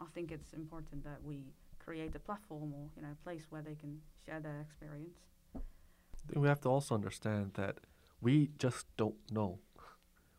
I 0.00 0.06
think 0.14 0.30
it's 0.32 0.52
important 0.52 1.04
that 1.04 1.22
we 1.22 1.52
create 1.78 2.14
a 2.14 2.18
platform 2.20 2.72
or 2.74 2.90
you 2.96 3.02
know 3.02 3.12
a 3.12 3.24
place 3.24 3.46
where 3.50 3.62
they 3.62 3.74
can 3.74 4.00
share 4.24 4.40
their 4.40 4.60
experience. 4.60 5.18
Then 6.26 6.42
we 6.42 6.48
have 6.48 6.60
to 6.62 6.68
also 6.68 6.94
understand 6.94 7.54
that 7.54 7.78
we 8.20 8.50
just 8.58 8.86
don't 8.96 9.16
know. 9.30 9.58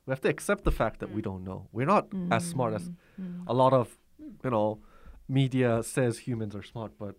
We 0.10 0.14
have 0.14 0.22
to 0.22 0.30
accept 0.30 0.64
the 0.64 0.72
fact 0.72 1.00
that 1.02 1.12
we 1.12 1.22
Mm. 1.22 1.28
don't 1.30 1.44
know. 1.50 1.60
We're 1.72 1.86
not 1.96 2.06
as 2.32 2.44
smart 2.54 2.74
as 2.74 2.90
Mm. 2.90 3.44
a 3.48 3.54
lot 3.54 3.74
of, 3.74 3.88
Mm. 4.20 4.44
you 4.44 4.50
know, 4.56 4.80
media 5.28 5.84
says 5.84 6.12
humans 6.28 6.56
are 6.56 6.64
smart, 6.64 6.92
but 6.98 7.14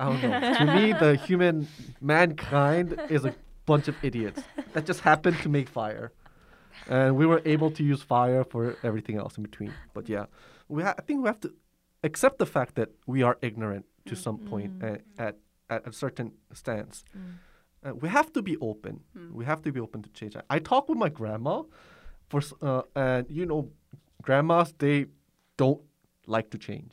I 0.00 0.04
don't 0.08 0.22
know. 0.22 0.40
to 0.60 0.64
me, 0.76 0.84
the 1.04 1.12
human 1.28 1.68
mankind 2.00 2.88
is 3.16 3.24
a 3.24 3.34
bunch 3.64 3.86
of 3.92 3.94
idiots 4.02 4.42
that 4.72 4.84
just 4.90 5.00
happened 5.10 5.36
to 5.44 5.48
make 5.48 5.68
fire, 5.68 6.06
and 6.88 7.16
we 7.20 7.26
were 7.26 7.42
able 7.44 7.70
to 7.78 7.82
use 7.92 8.02
fire 8.02 8.42
for 8.52 8.62
everything 8.82 9.16
else 9.22 9.36
in 9.38 9.42
between. 9.44 9.72
But 9.94 10.08
yeah, 10.08 10.26
we 10.68 10.82
ha- 10.82 10.96
I 10.98 11.02
think 11.02 11.22
we 11.22 11.28
have 11.28 11.40
to 11.46 11.50
accept 12.08 12.36
the 12.38 12.46
fact 12.56 12.74
that 12.74 12.88
we 13.06 13.22
are 13.22 13.36
ignorant 13.48 13.84
to 14.08 14.14
Mm. 14.14 14.22
some 14.26 14.38
point 14.50 14.72
Mm. 14.80 14.88
a- 14.90 15.22
at 15.26 15.34
at 15.74 15.86
a 15.86 15.92
certain 15.92 16.28
stance 16.52 16.96
Mm. 17.16 17.34
Uh, 17.84 17.94
we 18.02 18.08
have 18.18 18.28
to 18.36 18.42
be 18.42 18.54
open. 18.70 18.94
We 19.40 19.44
have 19.44 19.60
to 19.62 19.70
be 19.72 19.80
open 19.80 20.02
to 20.06 20.10
change. 20.18 20.34
I, 20.36 20.42
I 20.56 20.58
talk 20.60 20.88
with 20.88 20.98
my 21.04 21.08
grandma, 21.08 21.54
for 22.32 22.40
uh, 22.68 22.82
and 23.06 23.26
you 23.38 23.44
know, 23.50 23.60
grandmas 24.26 24.68
they 24.78 25.06
don't 25.56 25.80
like 26.26 26.48
to 26.50 26.58
change. 26.68 26.92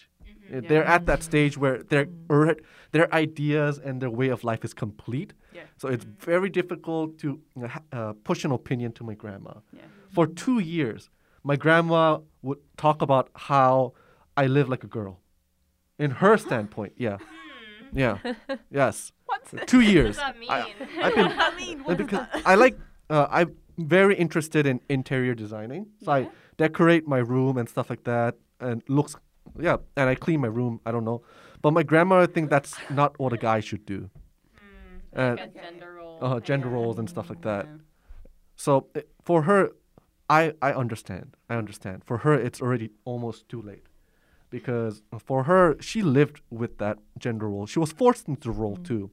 Uh, 0.52 0.62
They're 0.70 0.90
at 0.96 1.06
that 1.06 1.22
stage 1.24 1.54
where 1.62 1.78
their 1.92 2.06
alre- 2.34 2.60
their 2.92 3.08
ideas 3.14 3.74
and 3.86 4.02
their 4.02 4.10
way 4.20 4.30
of 4.36 4.44
life 4.52 4.64
is 4.68 4.74
complete. 4.74 5.32
Yeah. 5.58 5.66
So 5.82 5.86
it's 5.94 6.06
very 6.32 6.50
difficult 6.60 7.08
to 7.24 7.28
uh, 7.62 7.68
uh, 7.98 8.14
push 8.30 8.46
an 8.48 8.52
opinion 8.52 8.92
to 8.94 9.04
my 9.10 9.16
grandma. 9.24 9.54
Yeah. 9.72 9.84
For 10.16 10.26
two 10.44 10.60
years, 10.78 11.02
my 11.44 11.56
grandma 11.56 12.20
would 12.42 12.58
talk 12.78 13.02
about 13.08 13.30
how 13.50 13.94
I 14.44 14.48
live 14.48 14.68
like 14.74 14.84
a 14.84 14.92
girl. 15.00 15.14
In 16.00 16.12
her 16.22 16.36
standpoint, 16.48 16.94
yeah. 16.98 17.18
Yeah. 17.94 18.18
Yes. 18.82 19.12
What's 19.30 19.52
Two 19.72 19.82
years. 19.82 20.18
What 20.24 20.36
does 20.36 20.36
that 20.36 20.40
mean? 20.40 20.52
I, 20.52 21.06
I've 21.06 21.16
been, 21.16 21.32
I 21.48 21.50
mean, 21.62 21.78
what 21.84 21.92
is 22.02 22.06
because 22.08 22.26
that? 22.34 22.42
I 22.52 22.56
like, 22.56 22.76
uh, 23.10 23.28
I'm 23.38 23.50
very 23.88 24.16
interested 24.16 24.66
in 24.66 24.82
interior 24.90 25.34
designing. 25.36 25.88
So 26.04 26.12
I 26.12 26.30
decorate 26.58 27.08
my 27.08 27.20
room 27.20 27.58
and 27.58 27.70
stuff 27.70 27.90
like 27.90 28.04
that, 28.04 28.36
and 28.60 28.84
looks, 28.88 29.16
yeah, 29.60 29.78
and 29.96 30.10
I 30.10 30.16
clean 30.16 30.42
my 30.42 30.48
room. 30.48 30.80
I 30.86 30.92
don't 30.92 31.06
know, 31.06 31.22
but 31.62 31.72
my 31.72 31.84
grandma, 31.84 32.22
I 32.22 32.26
think 32.26 32.50
that's 32.50 32.76
not 32.90 33.18
what 33.20 33.34
a 33.34 33.38
guy 33.38 33.60
should 33.62 33.86
do. 33.86 34.10
And 35.14 35.40
Like 35.40 35.50
a 35.56 35.60
gender 35.60 35.94
role. 35.98 36.18
uh, 36.22 36.40
gender 36.40 36.68
yeah. 36.68 36.74
roles 36.74 37.00
and 37.00 37.10
stuff 37.10 37.30
like 37.30 37.42
that. 37.42 37.66
Yeah. 37.66 37.78
So 38.56 38.88
uh, 38.96 39.02
for 39.24 39.44
her, 39.44 39.72
I 40.30 40.54
I 40.62 40.74
understand. 40.74 41.36
I 41.50 41.56
understand. 41.56 42.04
For 42.06 42.18
her, 42.20 42.34
it's 42.34 42.62
already 42.62 42.90
almost 43.06 43.50
too 43.50 43.62
late, 43.62 43.86
because 44.50 45.02
for 45.18 45.44
her, 45.44 45.76
she 45.80 46.02
lived 46.04 46.42
with 46.50 46.78
that 46.78 46.98
gender 47.18 47.50
role. 47.50 47.66
She 47.66 47.80
was 47.80 47.92
forced 47.92 48.28
into 48.28 48.50
the 48.50 48.58
role 48.64 48.78
too, 48.78 49.10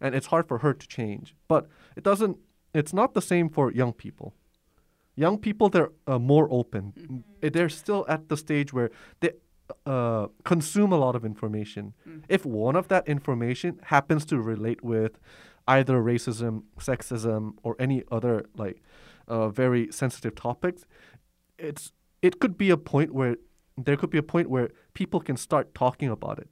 and 0.00 0.14
it's 0.14 0.26
hard 0.26 0.46
for 0.46 0.58
her 0.58 0.72
to 0.74 0.86
change. 0.86 1.34
But 1.48 1.66
it 1.96 2.04
doesn't. 2.04 2.36
It's 2.74 2.92
not 2.92 3.14
the 3.14 3.22
same 3.22 3.48
for 3.48 3.72
young 3.72 3.92
people. 3.92 4.34
Young 5.16 5.38
people, 5.38 5.68
they're 5.68 5.92
uh, 6.06 6.18
more 6.18 6.48
open. 6.50 7.24
Uh, 7.42 7.50
They're 7.52 7.68
still 7.68 8.04
at 8.08 8.28
the 8.28 8.36
stage 8.36 8.72
where 8.72 8.90
they 9.20 9.30
uh, 9.86 10.26
consume 10.44 10.92
a 10.92 10.96
lot 10.96 11.14
of 11.14 11.24
information. 11.24 11.94
If 12.28 12.44
one 12.44 12.74
of 12.76 12.88
that 12.88 13.08
information 13.08 13.80
happens 13.84 14.24
to 14.26 14.40
relate 14.40 14.82
with 14.82 15.12
either 15.68 16.02
racism, 16.02 16.64
sexism, 16.78 17.54
or 17.62 17.76
any 17.78 18.02
other 18.10 18.44
like 18.56 18.82
uh, 19.28 19.48
very 19.48 19.90
sensitive 19.92 20.34
topics, 20.34 20.84
it's 21.58 21.92
it 22.22 22.40
could 22.40 22.58
be 22.58 22.70
a 22.70 22.76
point 22.76 23.14
where 23.14 23.36
there 23.76 23.96
could 23.96 24.10
be 24.10 24.18
a 24.18 24.22
point 24.22 24.50
where 24.50 24.70
people 24.94 25.20
can 25.20 25.36
start 25.36 25.74
talking 25.74 26.08
about 26.10 26.38
it. 26.38 26.48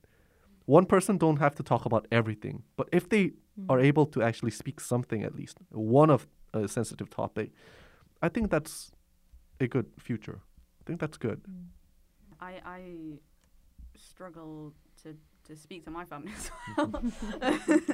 One 0.67 0.87
person 0.87 1.19
don't 1.19 1.39
have 1.39 1.55
to 1.57 1.63
talk 1.63 1.85
about 1.87 2.07
everything, 2.11 2.63
but 2.77 2.89
if 2.93 3.09
they 3.09 3.33
are 3.69 3.81
able 3.81 4.07
to 4.07 4.23
actually 4.23 4.51
speak 4.53 4.81
something 4.81 5.23
at 5.25 5.35
least 5.35 5.59
one 5.71 6.11
of 6.11 6.27
a 6.55 6.69
sensitive 6.69 7.11
topic, 7.11 7.51
I 8.23 8.29
think 8.29 8.51
that's 8.51 8.93
a 9.61 9.67
good 9.67 9.87
future. 9.99 10.41
I 10.81 10.83
think 10.87 11.01
that's 11.01 11.19
good. 11.19 11.41
I 12.41 12.53
I 12.65 12.81
struggle 13.97 14.73
to 15.03 15.15
to 15.49 15.57
speak 15.57 15.85
to 15.85 15.91
my 15.91 16.05
family 16.05 16.33
as 16.37 16.51
well. 16.77 17.03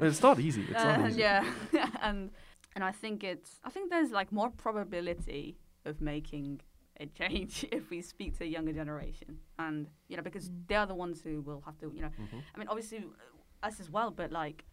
it's 0.08 0.22
not 0.22 0.38
easy. 0.38 0.62
It's 0.62 0.84
not 0.84 1.00
Uh, 1.00 1.06
easy. 1.08 1.20
Yeah, 1.20 1.44
and 2.02 2.30
and 2.74 2.84
I 2.84 2.92
think 2.92 3.24
it's 3.24 3.50
I 3.64 3.70
think 3.70 3.90
there's 3.90 4.10
like 4.10 4.30
more 4.32 4.50
probability 4.50 5.56
of 5.84 6.00
making 6.00 6.60
a 7.00 7.06
change 7.06 7.64
if 7.72 7.90
we 7.90 8.00
speak 8.02 8.36
to 8.38 8.44
a 8.44 8.46
younger 8.46 8.72
generation, 8.72 9.38
and 9.58 9.88
you 10.08 10.16
know 10.16 10.22
because 10.22 10.50
they're 10.66 10.86
the 10.86 10.94
ones 10.94 11.20
who 11.22 11.40
will 11.42 11.62
have 11.64 11.78
to 11.78 11.92
you 11.94 12.02
know 12.02 12.10
Mhm. 12.18 12.42
I 12.54 12.58
mean 12.58 12.68
obviously 12.68 12.98
uh, 12.98 13.66
us 13.66 13.80
as 13.80 13.90
well, 13.90 14.10
but 14.10 14.30
like 14.32 14.64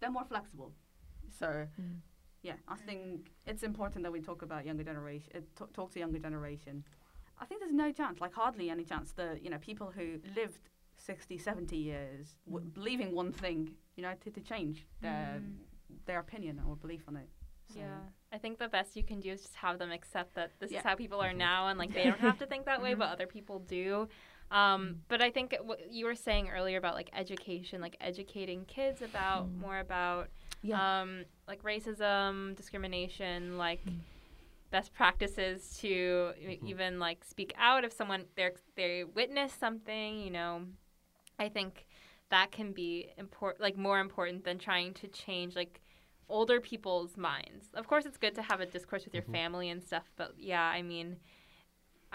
they're 0.00 0.10
more 0.10 0.24
flexible, 0.24 0.72
so. 1.40 1.66
Yeah, 2.42 2.56
I 2.68 2.76
think 2.76 3.30
it's 3.46 3.62
important 3.62 4.02
that 4.02 4.12
we 4.12 4.20
talk 4.20 4.42
about 4.42 4.66
younger 4.66 4.84
generation, 4.84 5.30
uh, 5.34 5.40
t- 5.58 5.72
talk 5.72 5.90
to 5.92 5.98
younger 5.98 6.18
generation. 6.18 6.84
I 7.40 7.46
think 7.46 7.62
there's 7.62 7.72
no 7.72 7.90
chance, 7.90 8.20
like 8.20 8.34
hardly 8.34 8.68
any 8.68 8.84
chance 8.84 9.12
that, 9.12 9.42
you 9.42 9.48
know, 9.48 9.56
people 9.56 9.90
who 9.90 10.18
lived 10.36 10.68
60, 10.98 11.38
70 11.38 11.74
years 11.74 12.36
w- 12.46 12.66
believing 12.66 13.14
one 13.14 13.32
thing, 13.32 13.70
you 13.96 14.02
know, 14.02 14.12
to, 14.22 14.30
to 14.30 14.40
change 14.42 14.86
their, 15.00 15.40
Mm. 15.40 15.56
their 16.04 16.18
opinion 16.18 16.60
or 16.68 16.76
belief 16.76 17.04
on 17.08 17.16
it. 17.16 17.30
So, 17.74 17.80
Yeah, 17.80 17.98
I 18.32 18.38
think 18.38 18.58
the 18.58 18.68
best 18.68 18.96
you 18.96 19.02
can 19.02 19.20
do 19.20 19.30
is 19.30 19.42
just 19.42 19.54
have 19.56 19.78
them 19.78 19.90
accept 19.90 20.34
that 20.34 20.52
this 20.60 20.70
Yeah. 20.70 20.78
is 20.78 20.84
how 20.84 20.94
people 20.94 21.20
are 21.20 21.28
mm-hmm. 21.28 21.38
now, 21.38 21.68
and 21.68 21.78
like 21.78 21.92
they 21.92 22.04
don't 22.04 22.20
have 22.20 22.38
to 22.38 22.46
think 22.46 22.66
that 22.66 22.80
way, 22.82 22.90
mm-hmm. 22.90 23.00
but 23.00 23.10
other 23.10 23.26
people 23.26 23.58
do. 23.60 24.08
Um, 24.50 24.82
mm-hmm. 24.82 24.92
but 25.08 25.22
I 25.22 25.30
think 25.30 25.56
what 25.62 25.90
you 25.90 26.04
were 26.06 26.14
saying 26.14 26.50
earlier 26.50 26.78
about 26.78 26.94
like 26.94 27.10
education, 27.14 27.80
like 27.80 27.96
educating 28.00 28.64
kids 28.66 29.02
about 29.02 29.50
more 29.50 29.78
about 29.78 30.28
Yeah. 30.62 31.00
um, 31.02 31.24
like 31.48 31.62
racism, 31.62 32.54
discrimination, 32.56 33.58
like 33.58 33.80
best 34.70 34.92
practices 34.92 35.76
to 35.78 36.32
e- 36.38 36.58
even 36.64 36.98
like 36.98 37.24
speak 37.24 37.52
out 37.56 37.84
if 37.84 37.92
someone 37.92 38.24
they 38.36 38.50
they 38.76 39.04
witness 39.04 39.52
something. 39.52 40.20
You 40.20 40.30
know, 40.30 40.62
I 41.38 41.48
think 41.48 41.86
that 42.30 42.50
can 42.50 42.72
be 42.72 43.10
important, 43.16 43.60
like 43.62 43.76
more 43.76 44.00
important 44.00 44.44
than 44.44 44.58
trying 44.58 44.94
to 44.94 45.08
change 45.08 45.54
like 45.54 45.80
older 46.28 46.60
people's 46.60 47.16
minds. 47.16 47.66
Of 47.74 47.86
course, 47.86 48.06
it's 48.06 48.16
good 48.16 48.34
to 48.34 48.42
have 48.42 48.60
a 48.60 48.66
discourse 48.66 49.04
with 49.04 49.14
your 49.14 49.24
family 49.24 49.70
and 49.70 49.82
stuff, 49.82 50.10
but 50.16 50.34
yeah, 50.38 50.62
I 50.62 50.82
mean. 50.82 51.16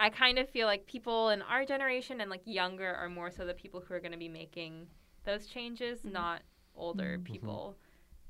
I 0.02 0.10
kind 0.10 0.40
of 0.40 0.50
feel 0.50 0.66
like 0.66 0.86
people 0.86 1.28
in 1.28 1.42
our 1.42 1.66
generation 1.66 2.22
and 2.22 2.30
like 2.30 2.44
younger 2.46 2.88
are 2.88 3.10
more 3.10 3.30
so 3.30 3.46
the 3.46 3.54
people 3.54 3.84
who 3.86 3.94
are 3.94 4.00
going 4.00 4.14
to 4.14 4.18
be 4.18 4.30
making 4.30 4.88
those 5.26 5.46
changes, 5.46 6.06
not 6.06 6.42
older 6.74 7.20
people. 7.22 7.76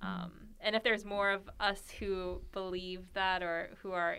Um, 0.02 0.32
and 0.62 0.76
if 0.76 0.84
there's 0.84 1.06
more 1.06 1.32
of 1.32 1.50
us 1.60 1.84
who 2.00 2.42
believe 2.52 3.06
that 3.14 3.44
or 3.44 3.70
who 3.82 3.92
are 3.92 4.18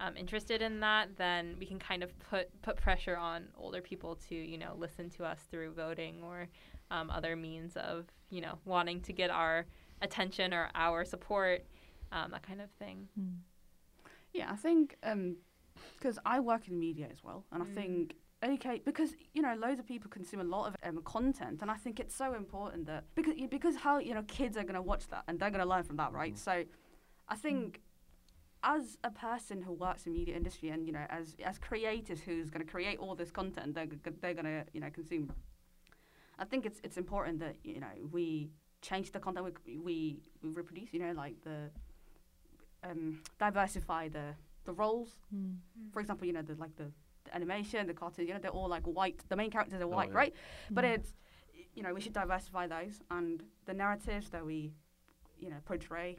um, 0.00 0.16
interested 0.16 0.62
in 0.62 0.80
that, 0.80 1.16
then 1.16 1.56
we 1.58 1.66
can 1.66 1.78
kind 1.78 2.02
of 2.02 2.18
put 2.18 2.50
put 2.62 2.76
pressure 2.76 3.16
on 3.16 3.48
older 3.56 3.80
people 3.80 4.16
to 4.28 4.34
you 4.34 4.58
know 4.58 4.74
listen 4.76 5.08
to 5.10 5.24
us 5.24 5.40
through 5.50 5.72
voting 5.72 6.22
or 6.22 6.48
um, 6.90 7.10
other 7.10 7.34
means 7.34 7.76
of 7.76 8.06
you 8.30 8.40
know 8.40 8.58
wanting 8.64 9.00
to 9.02 9.12
get 9.12 9.30
our 9.30 9.66
attention 10.02 10.52
or 10.52 10.70
our 10.74 11.04
support, 11.04 11.64
um, 12.12 12.30
that 12.30 12.42
kind 12.42 12.60
of 12.60 12.70
thing. 12.72 13.08
Yeah, 14.32 14.50
I 14.50 14.56
think 14.56 14.96
because 15.96 16.18
I 16.26 16.40
work 16.40 16.68
in 16.68 16.78
media 16.78 17.08
as 17.10 17.22
well, 17.24 17.44
and 17.52 17.62
I 17.62 17.66
Mm. 17.66 17.74
think 17.74 18.16
educate 18.42 18.84
because 18.84 19.14
you 19.32 19.40
know 19.40 19.54
loads 19.54 19.80
of 19.80 19.86
people 19.86 20.10
consume 20.10 20.40
a 20.40 20.44
lot 20.44 20.68
of 20.68 20.76
um, 20.82 21.02
content, 21.02 21.62
and 21.62 21.70
I 21.70 21.76
think 21.76 21.98
it's 21.98 22.14
so 22.14 22.34
important 22.34 22.86
that 22.86 23.04
because 23.14 23.34
because 23.50 23.76
how 23.76 23.98
you 23.98 24.14
know 24.14 24.22
kids 24.24 24.56
are 24.56 24.62
going 24.62 24.74
to 24.74 24.82
watch 24.82 25.08
that 25.08 25.24
and 25.26 25.38
they're 25.38 25.50
going 25.50 25.62
to 25.62 25.68
learn 25.68 25.84
from 25.84 25.96
that, 25.96 26.12
right? 26.12 26.36
So, 26.36 26.64
I 27.28 27.34
think 27.36 27.80
as 28.62 28.98
a 29.04 29.10
person 29.10 29.62
who 29.62 29.72
works 29.72 30.06
in 30.06 30.12
media 30.12 30.34
industry 30.36 30.68
and 30.70 30.86
you 30.86 30.92
know 30.92 31.06
as 31.08 31.34
as 31.44 31.58
creators 31.58 32.20
who's 32.20 32.50
going 32.50 32.64
to 32.64 32.70
create 32.70 32.98
all 32.98 33.14
this 33.14 33.30
content, 33.30 33.74
they're 33.74 33.88
they're 34.20 34.34
going 34.34 34.44
to 34.44 34.64
you 34.72 34.80
know 34.80 34.90
consume. 34.90 35.32
I 36.38 36.44
think 36.44 36.66
it's 36.66 36.80
it's 36.84 36.98
important 36.98 37.38
that 37.40 37.56
you 37.64 37.80
know 37.80 37.94
we 38.10 38.50
change 38.88 39.06
the 39.12 39.20
content 39.20 39.44
we 39.66 39.78
we, 39.88 39.96
we 40.42 40.48
reproduce. 40.60 40.88
You 40.94 41.00
know, 41.04 41.12
like 41.24 41.36
the 41.48 41.58
um, 42.88 43.20
diversify 43.38 44.08
the 44.08 44.26
the 44.64 44.72
roles. 44.72 45.10
For 45.92 46.00
example, 46.00 46.26
you 46.26 46.32
know, 46.32 46.42
the 46.42 46.54
like 46.64 46.74
the, 46.76 46.88
the 47.24 47.34
animation, 47.34 47.86
the 47.86 47.94
cartoon, 47.94 48.26
you 48.26 48.34
know, 48.34 48.40
they're 48.40 48.58
all 48.60 48.68
like 48.76 48.84
white. 48.98 49.18
The 49.28 49.36
main 49.36 49.50
characters 49.50 49.80
are 49.80 49.86
white, 49.98 50.10
yeah. 50.10 50.20
right? 50.22 50.34
But 50.70 50.84
it's 50.84 51.10
you 51.74 51.82
know, 51.82 51.92
we 51.92 52.00
should 52.00 52.14
diversify 52.14 52.66
those 52.66 52.96
and 53.10 53.42
the 53.68 53.74
narratives 53.74 54.30
that 54.30 54.44
we 54.44 54.72
you 55.38 55.50
know 55.50 55.60
portray 55.64 56.10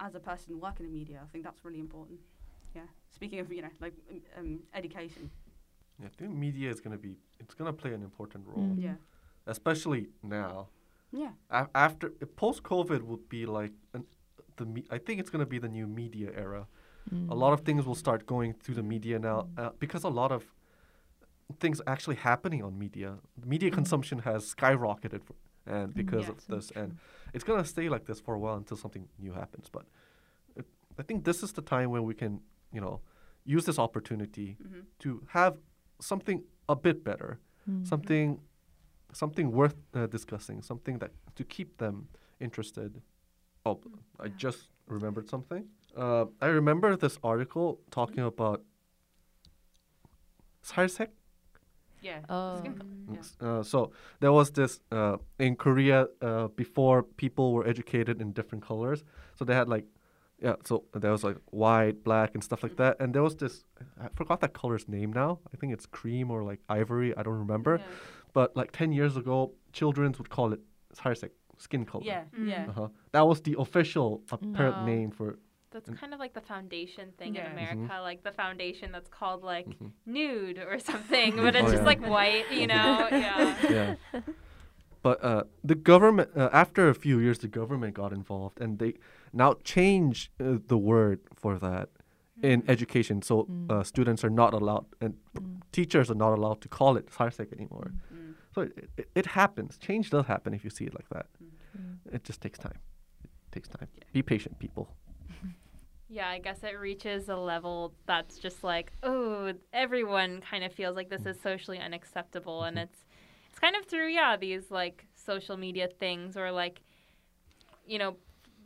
as 0.00 0.14
a 0.14 0.20
person 0.20 0.58
working 0.66 0.86
in 0.86 0.92
media. 0.92 1.20
I 1.22 1.28
think 1.32 1.44
that's 1.44 1.64
really 1.64 1.80
important. 1.80 2.18
Yeah. 2.74 2.88
Speaking 3.10 3.38
of 3.40 3.52
you 3.52 3.62
know 3.62 3.74
like 3.80 3.94
um, 4.10 4.20
um, 4.38 4.60
education. 4.74 5.30
Yeah, 6.00 6.06
I 6.06 6.14
think 6.18 6.30
media 6.34 6.70
is 6.70 6.80
gonna 6.80 7.02
be 7.08 7.12
it's 7.38 7.54
gonna 7.54 7.72
play 7.72 7.92
an 7.98 8.02
important 8.02 8.42
role, 8.46 8.66
Mm. 8.68 8.82
Yeah. 8.82 8.96
especially 9.46 10.08
now. 10.22 10.68
Yeah. 11.22 11.32
A- 11.58 11.68
after 11.86 12.06
post 12.42 12.62
COVID 12.62 13.00
would 13.02 13.24
be 13.28 13.46
like 13.46 13.72
an, 13.94 14.04
the 14.56 14.64
me- 14.74 14.86
I 14.96 14.98
think 15.04 15.20
it's 15.20 15.30
gonna 15.30 15.46
be 15.56 15.58
the 15.66 15.68
new 15.78 15.86
media 16.00 16.30
era. 16.46 16.62
A 17.34 17.34
lot 17.44 17.52
of 17.52 17.60
things 17.68 17.84
will 17.88 17.94
start 18.06 18.20
going 18.34 18.54
through 18.60 18.76
the 18.76 18.82
media 18.94 19.16
now 19.18 19.38
uh, 19.58 19.70
because 19.78 20.04
a 20.04 20.14
lot 20.20 20.32
of 20.32 20.42
things 21.60 21.80
actually 21.86 22.16
happening 22.16 22.62
on 22.62 22.78
media. 22.78 23.10
Media 23.44 23.70
consumption 23.70 24.18
has 24.20 24.54
skyrocketed, 24.54 25.20
f- 25.28 25.36
and 25.66 25.92
because 25.94 26.24
Yeah. 26.24 26.30
of 26.32 26.46
this, 26.52 26.70
and 26.80 26.96
it's 27.34 27.44
gonna 27.44 27.64
stay 27.74 27.88
like 27.94 28.04
this 28.06 28.20
for 28.20 28.34
a 28.34 28.38
while 28.38 28.56
until 28.56 28.76
something 28.84 29.04
new 29.18 29.32
happens. 29.32 29.68
But 29.76 29.84
it, 30.56 30.64
I 30.98 31.02
think 31.02 31.24
this 31.24 31.42
is 31.42 31.52
the 31.52 31.62
time 31.74 31.90
when 31.90 32.04
we 32.04 32.14
can, 32.14 32.40
you 32.72 32.80
know, 32.80 33.00
use 33.44 33.64
this 33.66 33.78
opportunity 33.78 34.48
Mm-hmm. 34.62 34.80
to 35.00 35.08
have 35.38 35.54
something 36.00 36.42
a 36.68 36.76
bit 36.86 37.04
better, 37.04 37.38
something, 37.82 38.40
something 39.14 39.50
worth 39.52 39.76
uh, 39.94 40.06
discussing, 40.06 40.62
something 40.62 40.98
that 40.98 41.10
to 41.36 41.44
keep 41.44 41.78
them 41.78 42.08
interested. 42.40 43.00
Oh, 43.66 43.80
I 44.20 44.28
just 44.28 44.68
remembered 44.86 45.28
something. 45.30 45.64
Uh, 45.96 46.26
I 46.42 46.46
remember 46.48 46.96
this 46.96 47.18
article 47.22 47.78
talking 47.90 48.24
about 48.24 48.60
살색. 50.62 51.08
Yeah. 52.02 52.20
Oh. 52.28 52.58
Skin 52.58 52.74
color. 52.74 52.90
Mm. 52.90 53.14
Yeah. 53.14 53.20
S- 53.20 53.36
Uh, 53.40 53.62
so 53.62 53.90
there 54.20 54.32
was 54.32 54.50
this 54.50 54.80
uh, 54.92 55.16
in 55.38 55.56
Korea 55.56 56.08
uh, 56.20 56.48
before 56.56 57.02
people 57.02 57.52
were 57.54 57.66
educated 57.66 58.20
in 58.20 58.32
different 58.32 58.62
colors. 58.64 59.04
So 59.36 59.44
they 59.44 59.54
had 59.54 59.68
like, 59.68 59.86
yeah. 60.42 60.56
So 60.64 60.84
there 60.92 61.12
was 61.12 61.24
like 61.24 61.38
white, 61.50 62.04
black, 62.04 62.34
and 62.34 62.44
stuff 62.44 62.62
like 62.62 62.76
that. 62.76 62.96
And 63.00 63.14
there 63.14 63.22
was 63.22 63.36
this, 63.36 63.64
I 63.98 64.08
forgot 64.14 64.40
that 64.40 64.52
color's 64.52 64.86
name 64.88 65.12
now. 65.12 65.38
I 65.52 65.56
think 65.56 65.72
it's 65.72 65.86
cream 65.86 66.30
or 66.30 66.42
like 66.42 66.60
ivory. 66.68 67.16
I 67.16 67.22
don't 67.22 67.38
remember. 67.38 67.78
Yeah. 67.78 67.86
But 68.34 68.54
like 68.60 68.70
ten 68.72 68.92
years 68.92 69.16
ago, 69.16 69.52
children 69.72 70.14
would 70.18 70.28
call 70.28 70.52
it 70.52 70.60
salsaek, 71.00 71.30
skin 71.58 71.84
color. 71.86 72.04
Yeah. 72.04 72.24
Mm. 72.38 72.48
Yeah. 72.50 72.66
Uh-huh. 72.70 72.88
That 73.12 73.26
was 73.26 73.40
the 73.48 73.54
official 73.58 74.08
apparent 74.30 74.76
Oh. 74.80 74.84
name 74.92 75.10
for. 75.10 75.38
That's 75.70 75.90
kind 76.02 76.12
of 76.14 76.20
like 76.20 76.34
the 76.34 76.40
foundation 76.54 77.06
thing 77.18 77.34
Yeah. 77.34 77.46
in 77.46 77.56
Mhm. 77.56 77.56
America, 77.56 77.94
like 78.10 78.20
the 78.22 78.30
foundation 78.42 78.92
that's 78.92 79.08
called 79.18 79.42
like 79.54 79.66
Mhm. 79.68 79.90
nude 80.06 80.58
or 80.58 80.78
something, 80.90 81.30
but 81.44 81.54
it's 81.56 81.66
Oh, 81.68 81.70
just 81.76 81.82
yeah. 81.82 81.92
like 81.92 82.02
white, 82.16 82.48
you 82.60 82.66
know? 82.74 83.08
yeah. 83.10 83.56
yeah. 83.76 84.20
But 85.02 85.22
uh, 85.22 85.44
the 85.62 85.74
government, 85.74 86.30
uh, 86.36 86.48
after 86.52 86.88
a 86.88 86.94
few 86.94 87.18
years, 87.18 87.38
the 87.38 87.48
government 87.60 87.94
got 87.94 88.12
involved 88.12 88.60
and 88.60 88.78
they 88.78 88.94
now 89.32 89.54
change 89.64 90.30
uh, 90.40 90.58
the 90.66 90.78
word 90.78 91.20
for 91.34 91.58
that 91.58 91.88
in 92.42 92.62
education. 92.68 93.20
So 93.22 93.34
Mm. 93.44 93.70
uh, 93.72 93.82
students 93.84 94.24
are 94.24 94.30
not 94.42 94.54
allowed, 94.54 94.86
and 95.00 95.14
p- 95.34 95.40
Mm. 95.42 95.60
teachers 95.72 96.10
are 96.10 96.18
not 96.24 96.32
allowed 96.38 96.60
to 96.62 96.68
call 96.68 96.96
it 96.96 97.06
salsaek 97.16 97.52
anymore. 97.52 97.92
So 98.54 98.62
it, 98.62 98.90
it, 98.96 99.08
it 99.14 99.26
happens. 99.26 99.78
Change 99.78 100.10
does 100.10 100.26
happen 100.26 100.54
if 100.54 100.64
you 100.64 100.70
see 100.70 100.84
it 100.84 100.94
like 100.94 101.08
that. 101.10 101.26
Mm. 101.42 102.14
It 102.14 102.24
just 102.24 102.40
takes 102.40 102.58
time. 102.58 102.78
It 103.24 103.30
takes 103.52 103.68
time. 103.68 103.88
Be 104.12 104.22
patient, 104.22 104.58
people. 104.58 104.88
Yeah, 106.10 106.28
I 106.28 106.38
guess 106.38 106.62
it 106.62 106.78
reaches 106.78 107.28
a 107.28 107.34
level 107.34 107.94
that's 108.06 108.38
just 108.38 108.62
like, 108.62 108.92
oh, 109.02 109.52
everyone 109.72 110.42
kind 110.48 110.62
of 110.62 110.72
feels 110.72 110.94
like 110.94 111.08
this 111.08 111.24
is 111.24 111.40
socially 111.40 111.78
unacceptable, 111.78 112.62
and 112.64 112.78
it's 112.78 113.06
it's 113.50 113.58
kind 113.58 113.74
of 113.74 113.86
through 113.86 114.08
yeah 114.08 114.36
these 114.36 114.70
like 114.70 115.06
social 115.14 115.56
media 115.56 115.88
things 115.98 116.36
or 116.36 116.52
like, 116.52 116.82
you 117.86 117.98
know, 117.98 118.16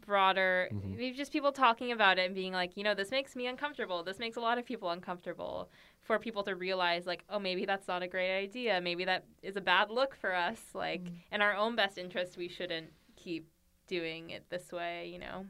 broader 0.09 0.69
Mhm. 0.73 0.97
maybe 0.97 1.17
just 1.17 1.31
people 1.33 1.53
talking 1.53 1.93
about 1.93 2.19
it 2.19 2.25
and 2.27 2.35
being 2.35 2.53
like, 2.53 2.77
you 2.77 2.83
know, 2.83 2.95
this 2.95 3.11
makes 3.11 3.37
me 3.37 3.47
uncomfortable. 3.47 4.03
This 4.03 4.19
makes 4.19 4.37
a 4.37 4.41
lot 4.49 4.57
of 4.59 4.65
people 4.65 4.89
uncomfortable. 4.91 5.71
For 6.03 6.19
people 6.19 6.43
to 6.45 6.55
realize 6.57 7.07
like, 7.13 7.23
oh, 7.29 7.39
maybe 7.39 7.65
that's 7.67 7.87
not 7.87 8.03
a 8.03 8.09
great 8.09 8.33
idea. 8.47 8.81
Maybe 8.81 9.05
that 9.05 9.23
is 9.43 9.57
a 9.57 9.61
bad 9.61 9.91
look 9.91 10.17
for 10.17 10.33
us. 10.35 10.61
Like 10.75 11.05
Mm. 11.05 11.17
in 11.35 11.41
our 11.47 11.55
own 11.55 11.77
best 11.77 11.99
interest, 11.99 12.37
we 12.37 12.49
shouldn't 12.49 12.91
keep 13.25 13.45
doing 13.87 14.31
it 14.31 14.43
this 14.49 14.73
way. 14.73 14.97
You 15.13 15.19
know. 15.25 15.47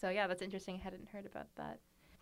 So 0.00 0.08
yeah, 0.10 0.26
that's 0.26 0.42
interesting. 0.42 0.74
I 0.80 0.82
hadn't 0.88 1.08
heard 1.14 1.26
about 1.26 1.48
that. 1.60 1.78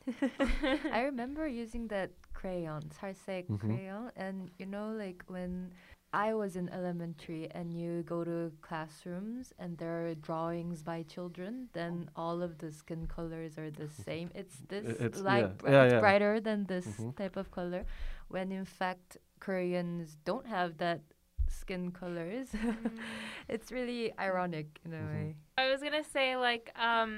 I 0.98 1.00
remember 1.10 1.46
using 1.48 1.88
that 1.88 2.10
crayon, 2.34 2.82
salsaek 3.00 3.46
Mhm. 3.48 3.60
crayon, 3.60 4.10
and 4.16 4.50
you 4.58 4.66
know, 4.66 4.88
like 5.04 5.22
when 5.28 5.72
I 6.24 6.32
was 6.32 6.56
in 6.56 6.66
elementary 6.70 7.44
and 7.58 7.66
you 7.80 8.02
go 8.14 8.24
to 8.24 8.50
classrooms 8.68 9.52
and 9.58 9.76
there 9.76 9.96
are 10.06 10.14
drawings 10.28 10.82
by 10.82 10.98
children, 11.14 11.68
then 11.74 12.08
all 12.16 12.38
of 12.42 12.52
the 12.62 12.70
skin 12.72 13.06
colors 13.16 13.58
are 13.58 13.70
the 13.70 13.88
same. 14.08 14.30
It's 14.34 14.56
this 14.72 14.86
it's- 15.06 15.20
light, 15.20 15.40
yeah. 15.44 15.58
bri- 15.60 15.72
Yeah, 15.72 15.84
it's 15.84 15.92
yeah. 15.94 16.00
brighter 16.00 16.34
than 16.40 16.64
this 16.72 16.86
Mhm. 16.86 17.14
type 17.20 17.36
of 17.36 17.50
color, 17.58 17.82
when 18.28 18.50
in 18.60 18.64
fact 18.64 19.18
Koreans 19.40 20.16
don't 20.24 20.46
have 20.56 20.70
that 20.78 21.00
skin 21.48 21.84
colors. 21.92 22.48
it's 23.54 23.68
really 23.70 24.02
ironic 24.18 24.68
in 24.84 24.92
a 24.94 25.02
Mhm. 25.02 25.12
way. 25.12 25.26
I 25.58 25.64
was 25.70 25.80
gonna 25.84 26.04
say 26.16 26.28
like 26.36 26.66
um, 26.88 27.10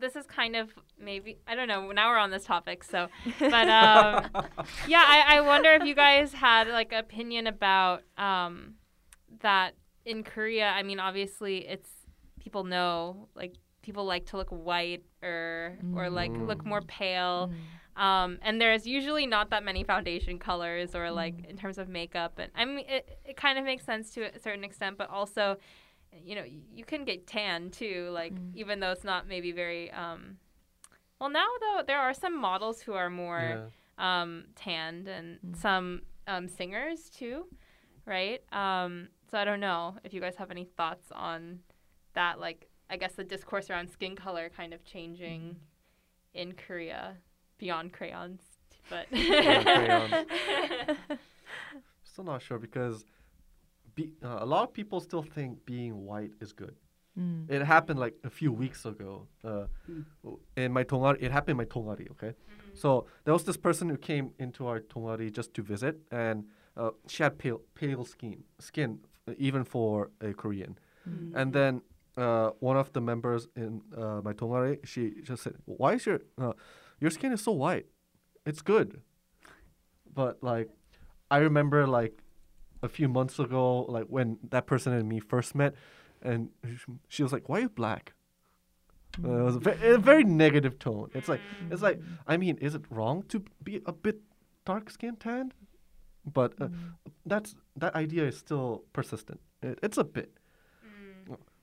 this 0.00 0.16
is 0.16 0.26
kind 0.26 0.56
of 0.56 0.70
maybe 0.98 1.38
I 1.46 1.54
don't 1.54 1.68
know. 1.68 1.90
Now 1.92 2.10
we're 2.10 2.18
on 2.18 2.30
this 2.30 2.44
topic, 2.44 2.82
so 2.84 3.08
but 3.38 3.68
um, 3.68 4.28
yeah, 4.88 5.04
I, 5.06 5.36
I 5.36 5.40
wonder 5.42 5.70
if 5.74 5.84
you 5.84 5.94
guys 5.94 6.32
had 6.32 6.68
like 6.68 6.92
opinion 6.92 7.46
about 7.46 8.02
um, 8.18 8.74
that 9.40 9.74
in 10.04 10.24
Korea. 10.24 10.68
I 10.68 10.82
mean, 10.82 10.98
obviously, 10.98 11.66
it's 11.68 11.88
people 12.40 12.64
know 12.64 13.28
like 13.34 13.54
people 13.82 14.04
like 14.04 14.26
to 14.26 14.36
look 14.36 14.50
white 14.50 15.04
or 15.22 15.78
or 15.94 16.10
like 16.10 16.32
look 16.32 16.64
more 16.64 16.80
pale. 16.82 17.48
Mm. 17.52 17.54
Um, 17.96 18.38
and 18.42 18.60
there's 18.60 18.86
usually 18.86 19.26
not 19.26 19.48
that 19.50 19.64
many 19.64 19.82
foundation 19.82 20.38
colors 20.38 20.94
or 20.94 21.10
like 21.10 21.34
Mm. 21.36 21.50
in 21.50 21.56
terms 21.56 21.78
of 21.78 21.88
makeup. 21.88 22.38
And 22.38 22.50
I 22.54 22.64
mean, 22.66 22.84
it, 22.86 23.20
it 23.24 23.36
kind 23.38 23.58
of 23.58 23.64
makes 23.64 23.84
sense 23.86 24.10
to 24.14 24.24
a 24.36 24.38
certain 24.38 24.64
extent, 24.64 24.98
but 24.98 25.08
also, 25.08 25.56
you 26.24 26.34
know, 26.34 26.44
you 26.44 26.84
can 26.84 27.04
get 27.04 27.26
tan 27.26 27.70
too, 27.70 28.08
like 28.12 28.32
Mm. 28.34 28.50
even 28.54 28.80
though 28.80 28.92
it's 28.92 29.04
not 29.04 29.26
maybe 29.26 29.52
very, 29.52 29.90
um, 29.92 30.38
well, 31.20 31.30
now 31.30 31.46
though, 31.60 31.82
there 31.86 31.98
are 31.98 32.12
some 32.14 32.36
models 32.38 32.80
who 32.82 32.92
are 32.92 33.10
more 33.10 33.38
um, 33.98 34.44
tanned 34.54 35.08
and 35.08 35.38
Mm. 35.40 35.56
some 35.56 36.02
um, 36.26 36.48
singers 36.48 37.08
too, 37.10 37.46
right? 38.04 38.42
Um, 38.52 39.08
so 39.30 39.38
I 39.38 39.44
don't 39.44 39.60
know 39.60 39.96
if 40.04 40.12
you 40.12 40.20
guys 40.20 40.36
have 40.36 40.50
any 40.50 40.64
thoughts 40.64 41.10
on 41.12 41.60
that, 42.14 42.38
like, 42.40 42.68
I 42.90 42.96
guess 42.96 43.14
the 43.14 43.24
discourse 43.24 43.70
around 43.70 43.88
skin 43.90 44.14
color 44.16 44.48
kind 44.54 44.72
of 44.74 44.84
changing 44.84 45.56
in 46.34 46.52
Korea 46.52 47.16
beyond 47.58 47.92
crayons, 47.92 48.42
but 48.88 49.10
Beyond 49.10 50.26
Still 52.04 52.24
not 52.24 52.42
sure 52.42 52.58
because 52.58 53.04
be, 53.96 54.12
uh, 54.22 54.38
a 54.40 54.46
lot 54.46 54.62
of 54.66 54.72
people 54.72 55.00
still 55.00 55.22
think 55.36 55.64
being 55.66 55.92
white 56.08 56.32
is 56.40 56.52
good. 56.52 56.76
Mm. 57.18 57.50
It 57.50 57.62
happened 57.64 57.98
like 57.98 58.14
a 58.24 58.30
few 58.30 58.52
weeks 58.52 58.84
ago. 58.92 59.12
Uh, 59.42 59.66
Mm. 59.90 60.04
in 60.64 60.70
my 60.72 60.84
dongari, 60.84 61.16
it 61.26 61.30
happened 61.32 61.54
in 61.56 61.60
my 61.64 61.64
dongari. 61.74 62.06
Okay, 62.14 62.32
so 62.74 62.88
there 63.24 63.32
was 63.38 63.44
this 63.44 63.56
person 63.56 63.88
who 63.92 63.96
came 64.10 64.26
into 64.38 64.60
our 64.70 64.80
dongari 64.80 65.28
just 65.38 65.50
to 65.54 65.62
visit, 65.62 65.94
and 66.10 66.44
uh, 66.76 66.90
she 67.12 67.22
had 67.22 67.32
pale 67.38 67.60
pale 67.80 68.04
skin, 68.04 68.44
skin 68.58 68.90
uh, 69.28 69.32
even 69.48 69.64
for 69.64 70.10
a 70.20 70.32
Korean. 70.42 70.72
Mm. 71.08 71.32
And 71.38 71.52
then 71.58 71.72
uh, 72.18 72.50
one 72.60 72.76
of 72.76 72.92
the 72.92 73.00
members 73.00 73.48
in 73.56 73.80
uh, 73.96 74.20
my 74.26 74.32
dongari, 74.34 74.74
she 74.90 75.02
just 75.28 75.42
said, 75.44 75.54
"Why 75.64 75.94
is 75.94 76.04
your 76.06 76.20
uh, 76.42 76.52
your 77.00 77.10
skin 77.10 77.32
is 77.32 77.40
so 77.48 77.52
white? 77.52 77.86
It's 78.44 78.60
good." 78.62 79.00
But 80.14 80.42
like, 80.42 80.68
I 81.30 81.38
remember 81.38 81.86
like 81.86 82.14
a 82.86 82.88
few 82.98 83.08
months 83.08 83.38
ago, 83.38 83.64
like 83.96 84.06
when 84.16 84.38
that 84.50 84.66
person 84.66 84.92
and 84.92 85.06
me 85.08 85.18
first 85.20 85.54
met, 85.54 85.74
and 86.22 86.48
she 87.08 87.22
was 87.22 87.32
like, 87.32 87.48
"Why 87.48 87.58
are 87.58 87.62
you 87.62 87.68
black?" 87.82 88.14
Uh, 89.24 89.40
it 89.40 89.44
was 89.44 89.56
a, 89.56 89.60
ve- 89.60 89.80
a 89.94 89.98
very 89.98 90.24
negative 90.24 90.78
tone. 90.78 91.08
It's 91.14 91.28
like 91.28 91.42
it's 91.70 91.82
like 91.82 91.98
I 92.26 92.36
mean, 92.36 92.56
is 92.60 92.74
it 92.74 92.84
wrong 92.90 93.22
to 93.28 93.42
be 93.62 93.80
a 93.86 93.92
bit 93.92 94.20
dark 94.64 94.90
skinned 94.90 95.20
tanned? 95.20 95.52
But 96.38 96.54
uh, 96.60 96.68
that's 97.24 97.54
that 97.76 97.94
idea 97.94 98.24
is 98.26 98.36
still 98.36 98.84
persistent. 98.92 99.40
It, 99.62 99.78
it's 99.82 99.98
a 99.98 100.04
bit. 100.04 100.30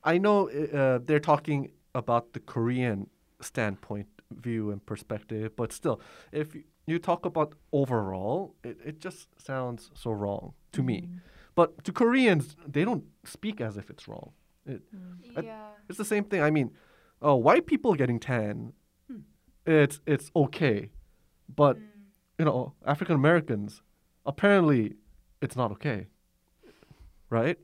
I 0.03 0.17
know 0.17 0.49
uh, 0.49 0.99
they're 1.05 1.19
talking 1.19 1.71
about 1.95 2.33
the 2.33 2.39
Korean 2.39 3.09
standpoint, 3.41 4.07
view, 4.31 4.71
and 4.71 4.85
perspective, 4.85 5.55
but 5.55 5.71
still, 5.71 6.01
if 6.31 6.53
y- 6.55 6.63
you 6.85 6.99
talk 6.99 7.25
about 7.25 7.53
overall, 7.71 8.55
it, 8.63 8.77
it 8.85 8.99
just 8.99 9.27
sounds 9.39 9.89
so 9.93 10.11
wrong 10.11 10.53
to 10.73 10.83
me. 10.83 11.01
Mm. 11.01 11.19
But 11.55 11.83
to 11.83 11.91
Koreans, 11.91 12.55
they 12.67 12.83
don't 12.83 13.05
speak 13.23 13.61
as 13.61 13.77
if 13.77 13.89
it's 13.89 14.07
wrong. 14.07 14.31
It, 14.65 14.81
mm. 14.93 15.37
I- 15.37 15.41
yeah. 15.41 15.67
it's 15.87 15.97
the 15.97 16.05
same 16.05 16.23
thing. 16.25 16.41
I 16.41 16.51
mean, 16.51 16.71
oh, 17.21 17.35
white 17.35 17.65
people 17.65 17.93
getting 17.95 18.19
tan, 18.19 18.73
hmm. 19.07 19.19
it's 19.65 20.01
it's 20.05 20.31
okay, 20.35 20.89
but 21.53 21.77
mm. 21.77 21.83
you 22.37 22.45
know, 22.45 22.73
African 22.85 23.15
Americans, 23.15 23.81
apparently, 24.25 24.95
it's 25.41 25.55
not 25.55 25.71
okay, 25.71 26.07
right? 27.29 27.57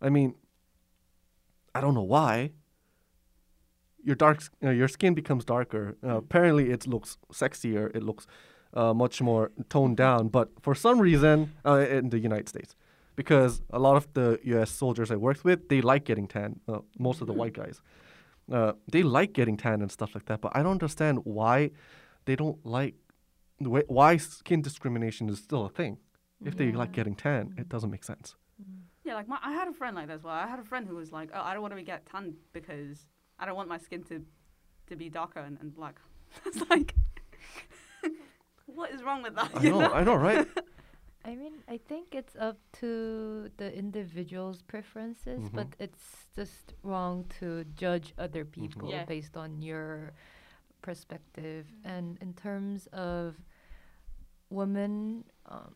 I 0.00 0.08
mean, 0.10 0.34
I 1.74 1.80
don't 1.80 1.94
know 1.94 2.02
why. 2.02 2.52
Your 4.06 4.14
dark, 4.14 4.38
uh, 4.62 4.70
your 4.70 4.88
skin 4.96 5.14
becomes 5.14 5.44
darker. 5.44 5.96
Uh, 6.02 6.18
apparently, 6.18 6.70
it 6.70 6.86
looks 6.86 7.18
sexier. 7.32 7.84
It 7.96 8.02
looks 8.02 8.24
uh, 8.72 8.94
much 8.94 9.20
more 9.20 9.50
toned 9.68 9.96
down. 9.96 10.28
But 10.28 10.48
for 10.62 10.74
some 10.76 11.00
reason, 11.00 11.52
uh, 11.64 11.86
in 11.96 12.10
the 12.10 12.20
United 12.20 12.48
States, 12.48 12.76
because 13.16 13.62
a 13.70 13.80
lot 13.80 13.96
of 13.96 14.06
the 14.12 14.38
U.S. 14.54 14.70
soldiers 14.70 15.10
I 15.10 15.16
worked 15.16 15.44
with, 15.44 15.68
they 15.68 15.80
like 15.80 16.04
getting 16.04 16.28
tan. 16.28 16.60
Uh, 16.68 16.78
most 16.98 17.20
of 17.20 17.26
the 17.26 17.32
white 17.32 17.54
guys, 17.54 17.82
uh, 18.52 18.72
they 18.92 19.02
like 19.02 19.32
getting 19.32 19.56
tan 19.56 19.82
and 19.82 19.90
stuff 19.90 20.14
like 20.14 20.26
that. 20.26 20.40
But 20.40 20.52
I 20.54 20.62
don't 20.62 20.72
understand 20.80 21.20
why 21.24 21.70
they 22.26 22.36
don't 22.36 22.64
like 22.64 22.94
why 23.58 24.18
skin 24.18 24.60
discrimination 24.62 25.28
is 25.30 25.38
still 25.38 25.64
a 25.64 25.70
thing. 25.70 25.98
If 26.44 26.56
they 26.56 26.70
like 26.70 26.92
getting 26.92 27.16
tan, 27.16 27.54
it 27.56 27.68
doesn't 27.68 27.90
make 27.90 28.04
sense. 28.04 28.36
Yeah, 29.04 29.14
like 29.14 29.28
my, 29.28 29.38
I 29.42 29.52
had 29.52 29.68
a 29.68 29.72
friend 29.72 29.96
like 29.96 30.08
this. 30.08 30.22
Well, 30.22 30.34
I 30.34 30.46
had 30.46 30.58
a 30.58 30.64
friend 30.64 30.86
who 30.86 30.96
was 30.96 31.12
like, 31.12 31.30
"Oh, 31.32 31.40
I 31.40 31.54
don't 31.54 31.62
want 31.62 31.74
to 31.74 31.82
get 31.82 32.04
tan 32.06 32.34
because 32.52 33.06
I 33.38 33.46
don't 33.46 33.56
want 33.56 33.68
my 33.68 33.78
skin 33.78 34.02
to 34.04 34.24
to 34.88 34.96
be 34.96 35.08
darker 35.08 35.40
and, 35.40 35.58
and 35.60 35.74
black." 35.74 35.96
it's 36.46 36.62
like, 36.70 36.94
what 38.66 38.90
is 38.92 39.02
wrong 39.02 39.22
with 39.22 39.34
that? 39.36 39.50
I 39.54 39.62
you 39.62 39.70
know, 39.70 39.92
I 39.92 40.02
know, 40.04 40.14
right? 40.16 40.46
I 41.24 41.34
mean, 41.34 41.54
I 41.68 41.78
think 41.78 42.14
it's 42.14 42.36
up 42.36 42.58
to 42.80 43.50
the 43.56 43.74
individual's 43.76 44.62
preferences, 44.62 45.40
Mhm. 45.48 45.52
but 45.54 45.66
it's 45.80 46.26
just 46.36 46.74
wrong 46.84 47.24
to 47.40 47.64
judge 47.74 48.14
other 48.16 48.44
people 48.44 48.88
Yeah. 48.90 49.04
based 49.06 49.36
on 49.36 49.60
your 49.60 50.12
perspective. 50.82 51.66
And 51.84 52.16
in 52.22 52.32
terms 52.34 52.86
of 52.92 53.34
women, 54.50 55.24
um, 55.46 55.74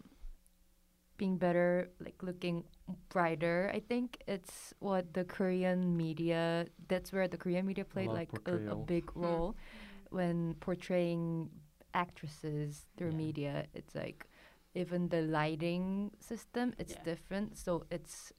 being 1.20 1.36
better, 1.36 1.90
like 2.00 2.16
looking 2.22 2.64
brighter. 3.12 3.70
I 3.74 3.80
think 3.80 4.16
it's 4.26 4.72
what 4.80 5.12
the 5.12 5.24
Korean 5.24 5.94
media. 5.94 6.66
That's 6.88 7.12
where 7.12 7.28
the 7.28 7.36
Korean 7.36 7.66
media 7.66 7.84
played 7.84 8.08
lot 8.08 8.16
like 8.16 8.32
a, 8.48 8.56
a 8.72 8.76
big 8.76 9.04
hmm. 9.12 9.20
role 9.20 9.54
when 10.08 10.56
portraying 10.60 11.50
actresses 11.92 12.86
through 12.96 13.12
Yeah. 13.12 13.26
media. 13.26 13.54
It's 13.74 13.94
like 13.94 14.26
even 14.74 15.08
the 15.12 15.20
lighting 15.22 16.10
system. 16.20 16.72
It's 16.80 16.96
Yeah. 16.96 17.04
different, 17.04 17.58
so 17.58 17.84
it's 17.90 18.32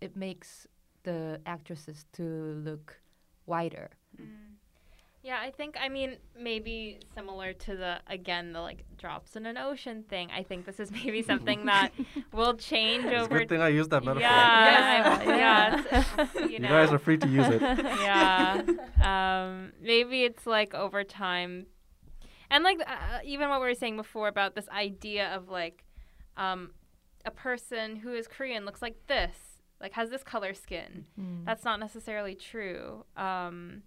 it 0.00 0.16
makes 0.16 0.66
the 1.04 1.40
actresses 1.46 2.06
to 2.18 2.26
look 2.66 2.98
whiter. 3.46 3.90
Hmm. 4.18 4.55
Yeah, 5.26 5.40
I 5.40 5.50
think 5.50 5.76
I 5.80 5.88
mean 5.88 6.10
maybe 6.38 7.00
similar 7.16 7.52
to 7.66 7.76
the 7.76 7.98
again 8.06 8.52
the 8.52 8.60
like 8.60 8.84
drops 8.96 9.34
in 9.34 9.44
an 9.44 9.56
ocean 9.58 10.04
thing. 10.08 10.30
I 10.30 10.42
think 10.44 10.66
this 10.66 10.78
is 10.78 10.92
maybe 10.92 11.20
something 11.32 11.66
that 11.66 11.90
will 12.32 12.54
change 12.54 13.04
It's 13.06 13.12
a 13.12 13.20
over. 13.24 13.38
good 13.40 13.48
thing 13.48 13.60
I 13.60 13.68
used 13.80 13.90
that 13.90 14.04
metaphor. 14.04 14.20
Yeah, 14.20 15.22
Yeah, 15.26 15.36
yeah, 15.36 15.80
it's- 15.80 16.34
you, 16.36 16.48
You 16.50 16.58
know. 16.60 16.68
guys 16.68 16.92
are 16.92 16.98
free 17.06 17.18
to 17.18 17.28
use 17.28 17.48
it. 17.48 17.60
yeah. 17.60 18.62
Um, 19.02 19.72
maybe 19.82 20.22
it's 20.28 20.46
like 20.46 20.74
over 20.74 21.02
time, 21.02 21.66
and 22.52 22.62
like 22.62 22.78
uh, 22.86 23.18
even 23.24 23.48
what 23.50 23.60
we 23.60 23.66
were 23.66 23.74
saying 23.74 23.96
before 23.96 24.28
about 24.28 24.54
this 24.54 24.68
idea 24.68 25.34
of 25.34 25.48
like, 25.48 25.82
um, 26.36 26.70
a 27.24 27.32
person 27.32 27.96
who 27.96 28.14
is 28.14 28.28
Korean 28.28 28.64
looks 28.64 28.80
like 28.80 28.96
this, 29.08 29.36
like 29.80 29.92
has 29.94 30.08
this 30.10 30.22
color 30.22 30.54
skin. 30.54 31.06
Mm. 31.20 31.44
That's 31.44 31.64
not 31.64 31.80
necessarily 31.80 32.36
true. 32.36 33.04
Um, 33.16 33.82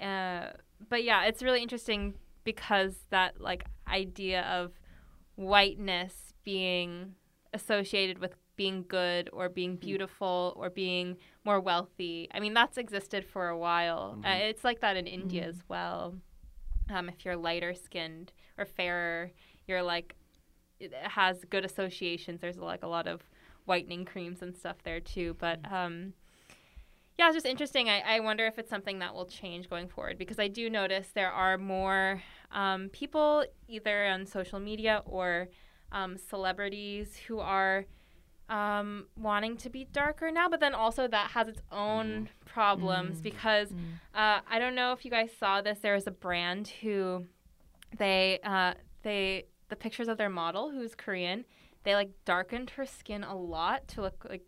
uh, 0.00 0.50
but 0.88 1.04
yeah, 1.04 1.24
it's 1.24 1.42
really 1.42 1.62
interesting 1.62 2.14
because 2.44 2.94
that 3.10 3.40
like 3.40 3.64
idea 3.88 4.42
of 4.42 4.72
whiteness 5.36 6.32
being 6.44 7.14
associated 7.54 8.18
with 8.18 8.34
being 8.56 8.84
good 8.88 9.30
or 9.32 9.48
being 9.48 9.76
beautiful 9.76 10.52
or 10.56 10.68
being 10.68 11.16
more 11.44 11.60
wealthy. 11.60 12.28
I 12.34 12.40
mean, 12.40 12.54
that's 12.54 12.76
existed 12.76 13.24
for 13.24 13.48
a 13.48 13.56
while. 13.56 14.18
Uh, 14.24 14.28
Mhm. 14.28 14.50
it's 14.50 14.64
like 14.64 14.80
that 14.80 14.96
in 14.96 15.06
India 15.06 15.44
Mhm. 15.44 15.48
as 15.48 15.62
well. 15.68 16.18
Um, 16.90 17.08
if 17.08 17.24
you're 17.24 17.36
lighter 17.36 17.74
skinned 17.74 18.32
or 18.56 18.64
fairer, 18.66 19.32
you're 19.66 19.82
like 19.82 20.16
it 20.80 20.94
has 20.94 21.44
good 21.44 21.64
associations. 21.64 22.40
There's 22.40 22.56
like 22.56 22.82
a 22.84 22.88
lot 22.88 23.06
of 23.08 23.22
whitening 23.64 24.04
creams 24.04 24.42
and 24.42 24.56
stuff 24.56 24.76
there 24.84 25.00
too. 25.00 25.34
But 25.38 25.60
um, 25.70 26.14
yeah, 27.18 27.26
it's 27.28 27.34
just 27.34 27.46
interesting. 27.46 27.88
I, 27.88 28.00
I 28.16 28.20
wonder 28.20 28.46
if 28.46 28.58
it's 28.58 28.70
something 28.70 29.00
that 29.00 29.14
will 29.14 29.26
change 29.26 29.68
going 29.68 29.88
forward 29.88 30.18
because 30.18 30.38
I 30.38 30.48
do 30.48 30.70
notice 30.70 31.08
there 31.14 31.30
are 31.32 31.58
more 31.58 32.22
um, 32.52 32.88
people 32.90 33.44
either 33.66 34.06
on 34.06 34.24
social 34.26 34.60
media 34.60 35.02
or 35.04 35.48
um, 35.92 36.16
celebrities 36.16 37.16
who 37.26 37.38
are 37.40 37.86
um, 38.48 39.06
wanting 39.16 39.56
to 39.58 39.68
be 39.68 39.84
darker 39.84 40.30
now, 40.30 40.48
but 40.48 40.60
then 40.60 40.74
also 40.74 41.06
that 41.08 41.32
has 41.32 41.48
its 41.48 41.60
own 41.70 42.28
problems 42.46 43.18
Mm. 43.18 43.22
because 43.22 43.68
Mm. 43.68 43.78
uh, 44.14 44.40
I 44.48 44.58
don't 44.58 44.74
know 44.74 44.92
if 44.92 45.04
you 45.04 45.10
guys 45.10 45.30
saw 45.38 45.60
this. 45.60 45.80
There 45.80 45.94
was 45.94 46.06
a 46.06 46.10
brand 46.12 46.68
who 46.80 47.26
they 47.98 48.38
uh, 48.44 48.74
they 49.02 49.44
the 49.68 49.76
pictures 49.76 50.08
of 50.08 50.16
their 50.16 50.30
model 50.30 50.70
who's 50.70 50.94
Korean. 50.94 51.44
They 51.84 51.94
like 51.94 52.10
darkened 52.24 52.70
her 52.70 52.86
skin 52.86 53.22
a 53.24 53.36
lot 53.36 53.86
to 53.88 54.02
look 54.02 54.24
like 54.28 54.44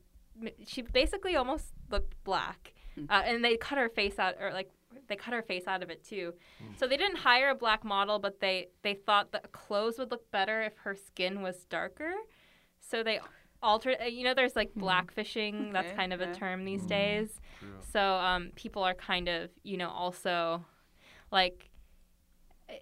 she 0.66 0.80
basically 0.82 1.36
almost 1.36 1.66
looked 1.90 2.14
black, 2.24 2.72
Hmm. 2.94 3.04
uh, 3.08 3.22
and 3.24 3.44
they 3.44 3.56
cut 3.56 3.78
her 3.78 3.88
face 3.88 4.18
out 4.18 4.34
or 4.40 4.52
like 4.52 4.70
they 5.06 5.14
cut 5.16 5.32
her 5.34 5.42
face 5.42 5.66
out 5.68 5.82
of 5.82 5.90
it 5.90 6.02
too. 6.04 6.34
So 6.76 6.86
they 6.88 6.96
didn't 6.96 7.18
hire 7.18 7.50
a 7.50 7.54
black 7.54 7.84
model, 7.84 8.18
but 8.18 8.40
they 8.40 8.68
they 8.82 8.94
thought 8.94 9.32
that 9.32 9.52
clothes 9.52 9.98
would 9.98 10.10
look 10.10 10.30
better 10.30 10.62
if 10.62 10.76
her 10.78 10.94
skin 10.94 11.42
was 11.42 11.64
darker. 11.66 12.12
So 12.80 13.02
they 13.02 13.20
altered. 13.62 13.98
uh, 14.00 14.04
You 14.06 14.24
know, 14.24 14.34
there's 14.34 14.56
like 14.56 14.72
Hmm. 14.72 14.82
blackfishing. 14.84 15.72
That's 15.72 15.88
Okay, 15.88 15.96
kind 15.96 16.12
of 16.12 16.20
a 16.20 16.34
term 16.34 16.64
these 16.64 16.84
Mm. 16.84 16.88
days. 16.88 17.40
True. 17.58 17.78
So 17.92 18.00
um, 18.00 18.50
people 18.56 18.82
are 18.82 18.94
kind 18.94 19.28
of, 19.28 19.50
you 19.62 19.76
know, 19.76 19.90
also 19.90 20.64
like, 21.30 21.70
I- 22.68 22.80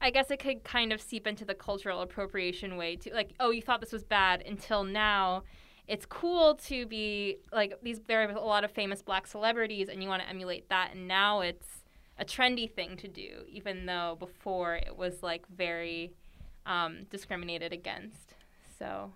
I 0.00 0.10
guess 0.10 0.30
it 0.30 0.38
could 0.38 0.62
kind 0.64 0.92
of 0.92 1.00
seep 1.00 1.26
into 1.26 1.44
the 1.44 1.54
cultural 1.54 2.00
appropriation 2.02 2.76
way 2.76 2.96
too. 2.96 3.10
Like, 3.10 3.32
oh, 3.40 3.50
you 3.50 3.62
thought 3.62 3.80
this 3.80 3.92
was 3.92 4.04
bad 4.04 4.42
until 4.46 4.84
now. 4.84 5.42
It's 5.88 6.04
cool 6.04 6.54
to 6.66 6.86
be 6.86 7.38
like 7.50 7.78
these. 7.82 8.00
There 8.06 8.22
are 8.22 8.30
a 8.30 8.40
lot 8.40 8.62
of 8.62 8.70
famous 8.70 9.02
black 9.02 9.26
celebrities, 9.26 9.88
and 9.88 10.02
you 10.02 10.08
want 10.08 10.22
to 10.22 10.28
emulate 10.28 10.68
that. 10.68 10.90
And 10.94 11.08
now 11.08 11.40
it's 11.40 11.66
a 12.18 12.24
trendy 12.24 12.70
thing 12.70 12.96
to 12.98 13.08
do, 13.08 13.44
even 13.50 13.86
though 13.86 14.16
before 14.18 14.76
it 14.76 14.96
was 14.96 15.22
like 15.22 15.46
very 15.48 16.12
um, 16.66 17.06
discriminated 17.10 17.72
against. 17.72 18.34
So 18.78 19.12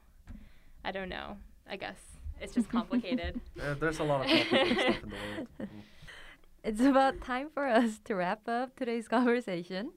I 0.84 0.92
don't 0.92 1.10
know. 1.10 1.36
I 1.68 1.76
guess 1.76 1.98
it's 2.40 2.54
just 2.54 2.68
complicated. 2.68 3.40
Uh, 3.62 3.74
there's 3.74 4.00
a 4.00 4.04
lot 4.04 4.22
of 4.22 4.26
complicated 4.48 4.78
stuff 4.78 5.02
in 5.02 5.10
the 5.10 5.16
world. 5.36 5.48
Mm. 5.60 5.68
It's 6.64 6.80
about 6.80 7.20
time 7.20 7.48
for 7.52 7.66
us 7.66 7.98
to 8.04 8.14
wrap 8.14 8.48
up 8.48 8.76
today's 8.76 9.08
conversation. 9.08 9.90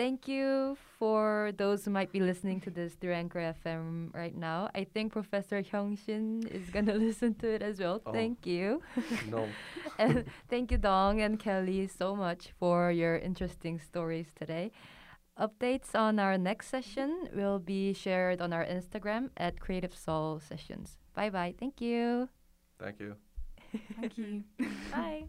Thank 0.00 0.28
you 0.28 0.78
for 0.98 1.52
those 1.58 1.84
who 1.84 1.90
might 1.90 2.10
be 2.10 2.20
listening 2.20 2.62
to 2.62 2.70
this 2.70 2.94
through 2.94 3.12
Anchor 3.12 3.54
FM 3.62 4.14
right 4.14 4.34
now. 4.34 4.70
I 4.74 4.84
think 4.84 5.12
Professor 5.12 5.62
Hyungshin 5.62 6.48
is 6.48 6.70
gonna 6.74 6.94
listen 6.94 7.34
to 7.34 7.46
it 7.46 7.60
as 7.60 7.80
well. 7.80 8.00
Oh. 8.06 8.12
Thank 8.12 8.46
you. 8.46 8.80
No. 9.28 9.46
and 9.98 10.24
thank 10.48 10.72
you, 10.72 10.78
Dong 10.78 11.20
and 11.20 11.38
Kelly, 11.38 11.86
so 11.86 12.16
much 12.16 12.48
for 12.58 12.90
your 12.90 13.18
interesting 13.18 13.78
stories 13.78 14.28
today. 14.34 14.72
Updates 15.38 15.94
on 15.94 16.18
our 16.18 16.38
next 16.38 16.68
session 16.68 17.28
will 17.34 17.58
be 17.58 17.92
shared 17.92 18.40
on 18.40 18.54
our 18.54 18.64
Instagram 18.64 19.28
at 19.36 19.60
Creative 19.60 19.94
Soul 19.94 20.40
Sessions. 20.40 20.96
Bye 21.12 21.28
bye. 21.28 21.52
Thank 21.60 21.82
you. 21.82 22.30
Thank 22.78 23.00
you. 23.00 23.16
Thank 24.00 24.16
you. 24.16 24.44
Bye. 24.96 25.26